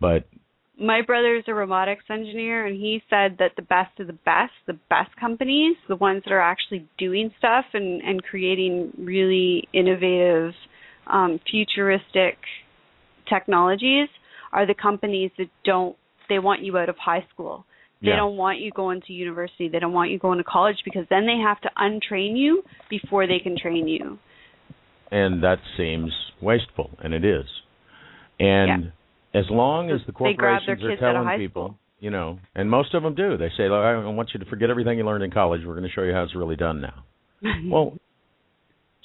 [0.00, 0.28] but
[0.78, 4.78] My brother's a robotics engineer and he said that the best of the best, the
[4.90, 10.52] best companies, the ones that are actually doing stuff and and creating really innovative
[11.06, 12.36] um futuristic
[13.28, 14.08] technologies
[14.52, 15.96] are the companies that don't
[16.28, 17.64] they want you out of high school.
[18.04, 18.16] They Yeah.
[18.16, 19.68] don't want you going to university.
[19.68, 23.26] They don't want you going to college because then they have to untrain you before
[23.26, 24.18] they can train you.
[25.10, 27.46] and that seems wasteful, and it is.
[28.40, 28.90] And
[29.32, 31.78] as long as the They grab their corporations are kids out of telling people, school.
[32.00, 34.70] you know, and most of them do, they say, "Look, I want you to forget
[34.70, 35.64] everything you learned in college.
[35.64, 37.04] We're going to show you how it's really done now."
[37.70, 37.92] well,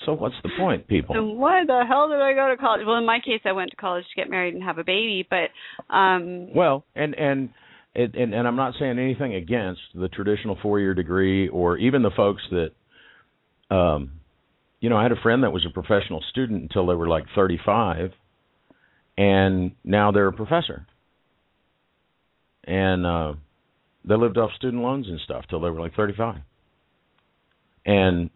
[0.06, 1.14] so what's the point, people?
[1.14, 2.82] So why the hell did I go to college?
[2.88, 5.28] Well, in my case, I went to college to get married and have a baby,
[5.30, 5.50] but
[5.94, 7.50] um Well, and and
[7.96, 12.12] it, and and I'm not saying anything against the traditional four-year degree or even the
[12.12, 14.12] folks that um
[14.80, 17.26] you know, I had a friend that was a professional student until they were like
[17.36, 18.12] 35
[19.18, 20.86] and now they're a professor.
[22.66, 23.34] And uh
[24.06, 26.38] they lived off student loans and stuff till they were like 35.
[27.86, 28.30] And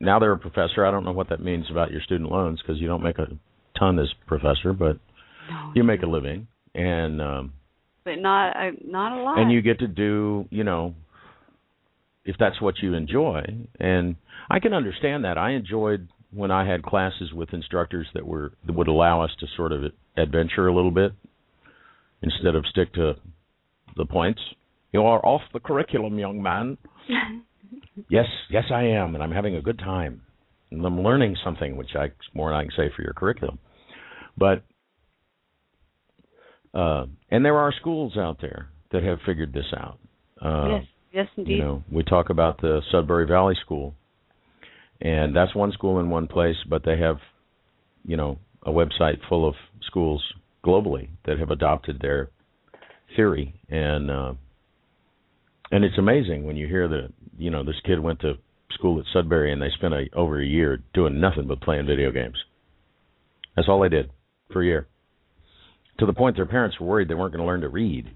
[0.00, 0.84] now they're a professor.
[0.84, 3.28] I don't know what that means about your student loans because you don't make a
[3.78, 4.98] ton as professor, but
[5.48, 7.52] no, you make a living and um
[8.06, 9.38] but not uh, not a lot.
[9.38, 10.94] and you get to do you know
[12.24, 13.42] if that's what you enjoy.
[13.78, 14.16] And
[14.48, 15.36] i can understand that.
[15.36, 19.46] I enjoyed when i had classes with instructors that were that would allow us to
[19.56, 19.84] sort of
[20.16, 21.12] adventure a little bit
[22.22, 23.14] instead of stick to
[23.96, 24.40] the points.
[24.92, 26.78] You are off the curriculum young man.
[28.08, 30.22] Yes yes i am and i'm having a good time.
[30.70, 33.58] And i'm learning something which i more than i can say for your curriculum.
[34.38, 34.62] But
[36.76, 39.98] uh, and there are schools out there that have figured this out.
[40.42, 41.52] Uh, yes, yes indeed.
[41.52, 43.94] You know, we talk about the Sudbury Valley School,
[45.00, 47.16] and that's one school in one place, but they have,
[48.04, 49.54] you know, a website full of
[49.86, 50.22] schools
[50.62, 52.28] globally that have adopted their
[53.16, 54.34] theory, and uh,
[55.70, 57.08] and it's amazing when you hear that,
[57.38, 58.34] you know, this kid went to
[58.72, 62.12] school at Sudbury and they spent a, over a year doing nothing but playing video
[62.12, 62.36] games.
[63.54, 64.10] That's all they did
[64.52, 64.86] for a year
[65.98, 68.06] to the point their parents were worried they weren't going to learn to read.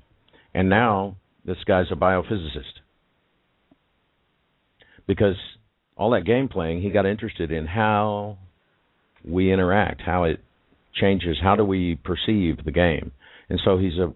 [0.55, 2.81] And now this guy's a biophysicist.
[5.07, 5.37] Because
[5.97, 8.39] all that game playing, he got interested in how
[9.25, 10.41] we interact, how it
[10.95, 13.13] changes, how do we perceive the game.
[13.49, 14.15] And so he's a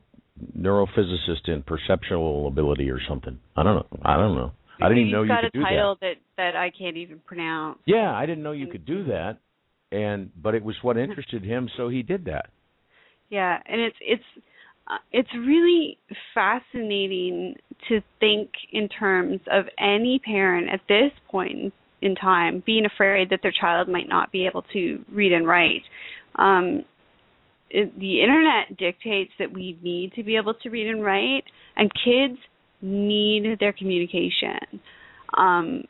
[0.57, 3.39] neurophysicist in perceptual ability or something.
[3.57, 3.99] I don't know.
[4.05, 4.53] I don't know.
[4.81, 5.69] I didn't even know you got could a do that.
[5.69, 7.79] title that that I can't even pronounce.
[7.87, 9.11] Yeah, I didn't know you could do mm-hmm.
[9.11, 9.39] that.
[9.93, 12.47] And but it was what interested him, so he did that.
[13.31, 14.25] Yeah, and it's it's
[14.87, 15.99] uh, it's really
[16.35, 17.57] fascinating
[17.89, 21.73] to think in terms of any parent at this point
[22.03, 25.83] in, time, being afraid that their child might not be able to read and write.
[26.37, 26.85] Um,
[27.71, 31.45] it, the internet dictates that we need to be able to read and write,
[31.77, 32.39] and kids
[32.83, 34.81] need their communication.
[35.37, 35.85] Um,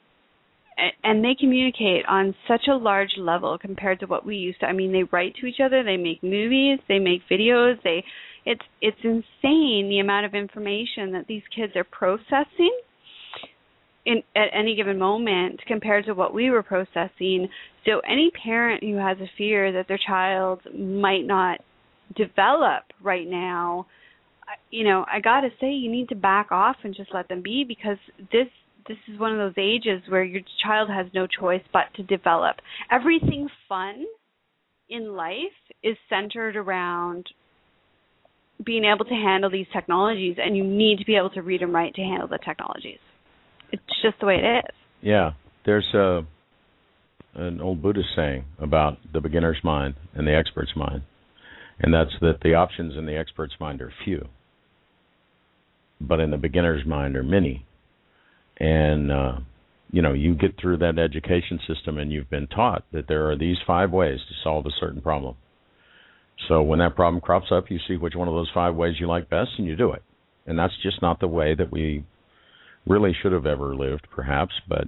[1.03, 4.67] and they communicate on such a large level compared to what we used to.
[4.67, 7.77] I mean, they write to each other, they make movies, they make videos.
[7.83, 8.05] They,
[8.45, 12.77] it's it's insane the amount of information that these kids are processing
[14.07, 17.49] in at any given moment compared to what we were processing.
[17.87, 21.61] So any parent who has a fear that their child might not
[22.17, 23.87] develop right now,
[24.71, 27.43] you know, I got to say you need to back off and just let them
[27.43, 27.97] be because
[28.33, 28.49] this
[28.87, 32.57] this is one of those ages where your child has no choice but to develop.
[32.91, 34.05] Everything fun
[34.89, 35.37] in life
[35.83, 37.27] is centered around
[38.65, 41.73] being able to handle these technologies and you need to be able to read and
[41.73, 42.99] write to handle the technologies.
[43.73, 44.75] It's just the way it is.
[45.03, 45.33] Yeah,
[45.67, 46.23] there's a
[47.35, 51.03] an old Buddhist saying about the beginner's mind and the expert's mind,
[51.81, 54.29] and that's that the options in the expert's mind are few,
[56.01, 57.67] but in the beginner's mind are many
[58.59, 59.37] and uh,
[59.91, 63.37] you know you get through that education system and you've been taught that there are
[63.37, 65.37] these five ways to solve a certain problem.
[66.49, 69.07] So when that problem crops up you see which one of those five ways you
[69.07, 70.03] like best and you do it.
[70.47, 72.05] And that's just not the way that we
[72.87, 74.85] really should have ever lived perhaps but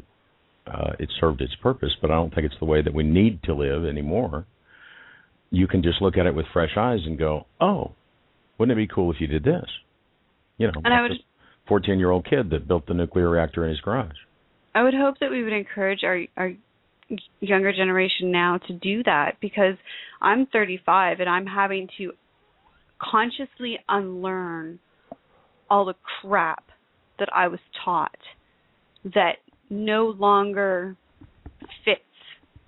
[0.66, 1.92] uh, it served its purpose.
[2.00, 4.46] But i don't think it's the way that we need to live anymore.
[5.50, 7.92] You can just look at it with fresh eyes and go oh
[8.58, 9.66] wouldn't it be cool if you did this?
[10.58, 11.25] You know and i would just
[11.68, 14.16] 14 year old kid that built the nuclear reactor in his garage.
[14.74, 16.52] I would hope that we would encourage our our
[17.40, 19.74] younger generation now to do that because
[20.20, 22.12] I'm 35 and I'm having to
[23.00, 24.78] consciously unlearn
[25.70, 26.64] all the crap
[27.18, 28.16] that I was taught
[29.04, 29.36] that
[29.70, 30.96] no longer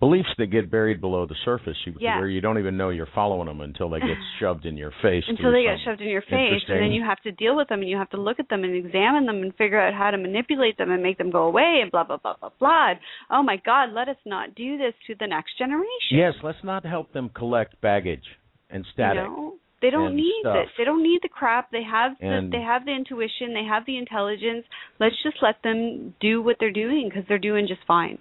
[0.01, 2.19] Beliefs that get buried below the surface, you, Yeah.
[2.19, 5.25] where you don't even know you're following them until they get shoved in your face.
[5.27, 7.81] Until they get shoved in your face, and then you have to deal with them,
[7.81, 10.16] and you have to look at them and examine them and figure out how to
[10.19, 12.91] manipulate them and make them go away, and blah blah blah blah blah.
[12.91, 12.99] And,
[13.31, 16.12] oh my God, let us not do this to the next generation.
[16.12, 18.25] Yes, let's not help them collect baggage
[18.70, 19.25] and static.
[19.25, 19.55] You know?
[19.81, 20.57] They don't need stuff.
[20.57, 20.69] it.
[20.77, 21.70] They don't need the crap.
[21.70, 23.55] They have the they have the intuition.
[23.55, 24.65] They have the intelligence.
[24.99, 28.19] Let's just let them do what they're doing because they're doing just fine.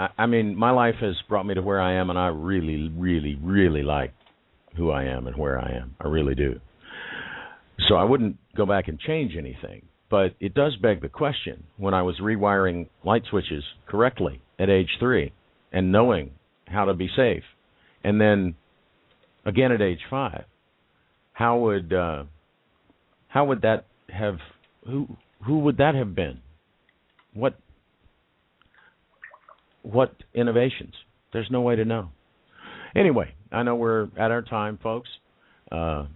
[0.00, 2.88] I, I mean, my life has brought me to where I am, and I really,
[2.96, 4.14] really, really like
[4.76, 5.94] who I am and where I am.
[6.00, 6.58] I really do.
[7.88, 9.82] So I wouldn't go back and change anything.
[10.10, 14.88] But it does beg the question when I was rewiring light switches correctly at age
[14.98, 15.32] three
[15.72, 16.32] and knowing
[16.66, 17.44] how to be safe,
[18.02, 18.56] and then
[19.44, 20.44] again at age five,
[21.32, 22.24] how would uh,
[23.28, 24.38] how would that have
[24.84, 25.06] who
[25.46, 26.40] who would that have been?
[27.32, 27.54] What
[29.82, 30.94] what innovations?
[31.32, 32.10] There's no way to know.
[32.94, 35.08] Anyway, I know we're at our time, folks.
[35.70, 36.06] Uh,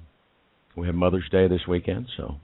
[0.76, 2.34] we have Mother's Day this weekend, so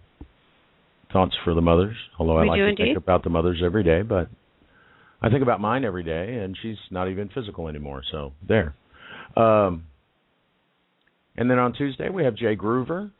[1.12, 1.96] thoughts for the mothers.
[2.18, 2.84] Although I like to indeed.
[2.84, 4.28] think about the mothers every day, but
[5.20, 8.02] I think about mine every day, and she's not even physical anymore.
[8.10, 8.74] So there.
[9.36, 9.84] Um,
[11.36, 13.10] and then on Tuesday we have Jay Groover,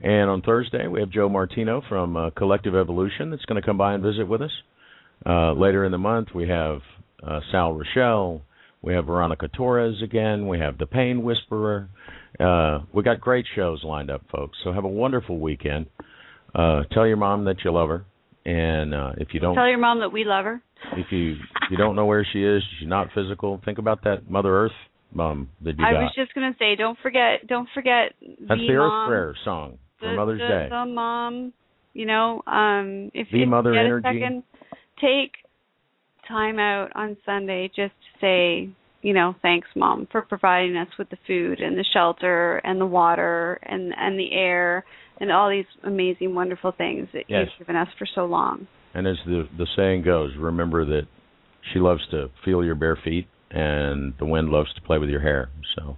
[0.00, 3.78] and on Thursday we have Joe Martino from uh, Collective Evolution that's going to come
[3.78, 4.52] by and visit with us.
[5.26, 6.80] Uh, later in the month we have
[7.26, 8.42] uh, Sal Rachele.
[8.82, 10.46] We have Veronica Torres again.
[10.46, 11.88] We have the Pain Whisperer.
[12.38, 14.56] Uh, we got great shows lined up, folks.
[14.62, 15.86] So have a wonderful weekend.
[16.54, 18.04] Uh, tell your mom that you love her,
[18.46, 20.62] and uh, if you don't, Tell your mom that we love her.
[20.96, 23.60] if you if you don't know where she is, she's not physical.
[23.64, 24.72] Think about that Mother Earth
[25.12, 26.00] mom that you I got.
[26.02, 29.78] was just gonna say, don't forget, don't forget That's the, the Earth mom, Prayer song
[29.98, 30.66] for the, Mother's the, Day.
[30.70, 31.52] The mom,
[31.94, 34.08] you know, um, if The if mother you get energy.
[34.08, 34.42] a second,
[35.00, 35.32] take
[36.28, 38.70] time out on Sunday just to say,
[39.02, 42.86] you know, thanks, mom, for providing us with the food and the shelter and the
[42.86, 44.84] water and and the air
[45.20, 47.48] and all these amazing, wonderful things that Yes.
[47.58, 48.66] you've given us for so long.
[48.94, 51.06] And as the the saying goes, remember that
[51.72, 55.20] she loves to feel your bare feet, and the wind loves to play with your
[55.20, 55.50] hair.
[55.76, 55.96] So,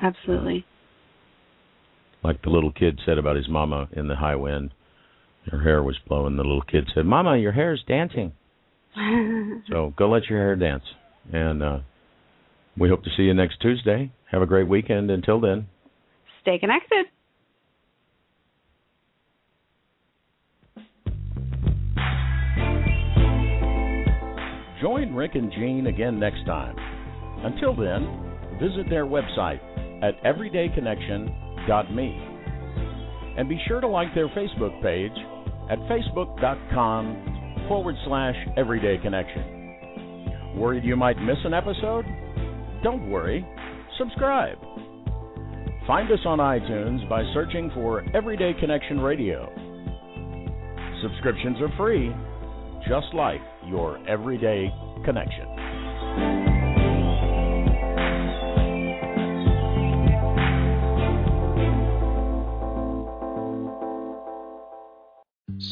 [0.00, 0.64] Absolutely.
[0.66, 4.72] Uh, like the little kid said about his mama in the high wind,
[5.50, 6.36] her hair was blowing.
[6.36, 8.32] The little kid said, "Mama, your hair is dancing."
[9.68, 10.84] So go let your hair dance.
[11.32, 11.78] And uh,
[12.78, 14.10] we hope to see you next Tuesday.
[14.30, 15.10] Have a great weekend.
[15.10, 15.66] Until then.
[16.42, 17.06] Stay connected.
[24.82, 26.76] Join Rick and Jean again next time.
[27.42, 28.06] Until then,
[28.60, 29.60] visit their website
[30.02, 32.28] at everydayconnection.me.
[33.38, 35.16] And be sure to like their Facebook page
[35.70, 37.33] at facebook.com
[37.68, 40.54] forward slash everyday connection.
[40.56, 42.04] Worried you might miss an episode?
[42.82, 43.46] Don't worry.
[43.98, 44.58] Subscribe.
[45.86, 49.52] Find us on iTunes by searching for Everyday Connection Radio.
[51.02, 52.10] Subscriptions are free,
[52.88, 54.70] just like your everyday
[55.04, 56.43] connection.